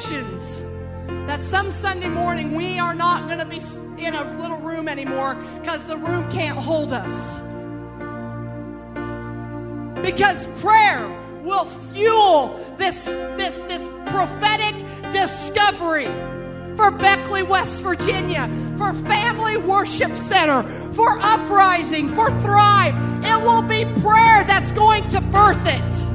Have 0.00 0.10
visions 0.10 0.60
that 1.26 1.42
some 1.42 1.70
Sunday 1.70 2.08
morning 2.08 2.54
we 2.54 2.78
are 2.78 2.94
not 2.94 3.26
going 3.26 3.38
to 3.38 3.46
be 3.46 3.60
in 4.04 4.14
a 4.14 4.40
little 4.40 4.58
room 4.58 4.88
anymore 4.88 5.34
because 5.60 5.84
the 5.86 5.96
room 5.96 6.30
can't 6.30 6.56
hold 6.56 6.92
us. 6.92 7.40
Because 10.02 10.46
prayer 10.60 11.08
will 11.42 11.64
fuel 11.64 12.48
this, 12.76 13.04
this, 13.04 13.60
this 13.62 13.88
prophetic 14.06 14.74
discovery 15.12 16.06
for 16.76 16.90
Beckley, 16.90 17.42
West 17.42 17.82
Virginia, 17.82 18.48
for 18.78 18.94
Family 19.04 19.58
Worship 19.58 20.16
Center, 20.16 20.62
for 20.94 21.18
Uprising, 21.20 22.14
for 22.14 22.30
Thrive. 22.40 22.94
It 23.24 23.42
will 23.42 23.62
be 23.62 23.84
prayer 24.00 24.44
that's 24.44 24.72
going 24.72 25.06
to 25.10 25.20
birth 25.20 25.66
it. 25.66 26.09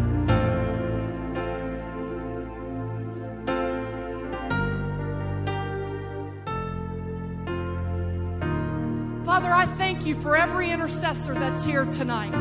You 10.05 10.15
for 10.15 10.35
every 10.35 10.69
intercessor 10.69 11.33
that's 11.33 11.65
here 11.65 11.85
tonight. 11.85 12.33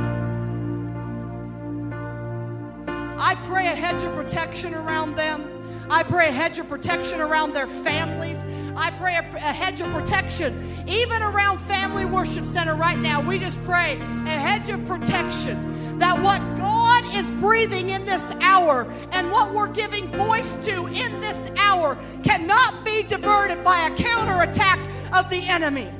I 3.18 3.34
pray 3.44 3.66
a 3.66 3.74
hedge 3.74 4.02
of 4.02 4.12
protection 4.14 4.74
around 4.74 5.16
them. 5.16 5.50
I 5.88 6.02
pray 6.02 6.28
a 6.28 6.32
hedge 6.32 6.58
of 6.58 6.68
protection 6.68 7.20
around 7.20 7.54
their 7.54 7.66
families. 7.66 8.42
I 8.76 8.90
pray 8.90 9.14
a, 9.14 9.20
a, 9.36 9.52
hedge 9.52 9.80
of 9.80 9.90
protection 9.92 10.84
even 10.86 11.22
around 11.22 11.58
Family 11.60 12.04
Worship 12.04 12.44
Center 12.44 12.74
right 12.74 12.98
now. 12.98 13.22
We 13.22 13.38
just 13.38 13.62
pray 13.64 13.92
a 13.92 14.30
hedge 14.30 14.68
of 14.68 14.84
protection 14.86 15.98
that 15.98 16.20
what 16.20 16.40
God 16.58 17.04
is 17.14 17.30
breathing 17.40 17.90
in 17.90 18.04
this 18.04 18.32
hour 18.40 18.86
and 19.12 19.30
what 19.30 19.54
we're 19.54 19.72
giving 19.72 20.08
voice 20.08 20.56
to 20.66 20.86
in 20.88 21.20
this 21.20 21.48
hour 21.56 21.96
cannot 22.24 22.84
be 22.84 23.04
diverted 23.04 23.62
by 23.62 23.88
a 23.88 23.96
counterattack 23.96 24.80
of 25.14 25.30
the 25.30 25.46
enemy. 25.46 25.90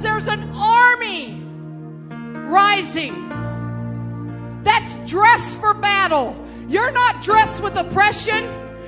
There's 0.00 0.28
an 0.28 0.50
army 0.54 1.42
rising 2.48 3.28
that's 4.62 4.96
dressed 5.10 5.60
for 5.60 5.74
battle. 5.74 6.34
You're 6.68 6.90
not 6.90 7.22
dressed 7.22 7.62
with 7.62 7.76
oppression, 7.76 8.44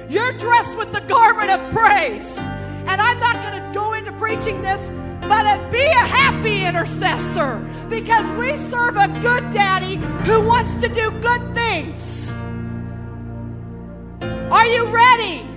you're 0.08 0.32
dressed 0.32 0.76
with 0.78 0.92
the 0.92 1.00
garment 1.02 1.50
of 1.50 1.72
praise. 1.72 2.38
And 2.38 3.00
I'm 3.00 3.20
not 3.20 3.34
going 3.34 3.62
to 3.62 3.78
go 3.78 3.92
into 3.92 4.12
preaching 4.12 4.60
this, 4.62 4.80
but 5.22 5.46
uh, 5.46 5.70
be 5.70 5.84
a 5.84 5.94
happy 5.94 6.64
intercessor 6.64 7.58
because 7.88 8.30
we 8.32 8.56
serve 8.56 8.96
a 8.96 9.08
good 9.20 9.50
daddy 9.50 9.96
who 10.26 10.46
wants 10.46 10.74
to 10.76 10.88
do 10.88 11.10
good 11.20 11.54
things. 11.54 12.30
Are 14.50 14.66
you 14.66 14.86
ready? 14.86 15.51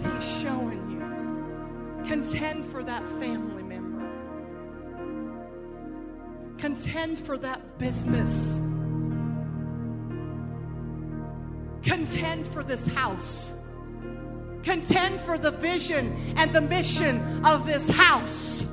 What 0.00 0.14
He's 0.14 0.40
showing 0.40 0.90
you. 0.90 2.06
Contend 2.06 2.66
for 2.66 2.82
that 2.84 3.06
family 3.20 3.62
member. 3.62 4.08
Contend 6.58 7.18
for 7.18 7.36
that 7.38 7.78
business. 7.78 8.58
Contend 11.82 12.46
for 12.46 12.62
this 12.62 12.86
house. 12.86 13.52
Contend 14.62 15.20
for 15.20 15.38
the 15.38 15.50
vision 15.50 16.14
and 16.36 16.52
the 16.52 16.60
mission 16.60 17.44
of 17.44 17.66
this 17.66 17.88
house. 17.88 18.64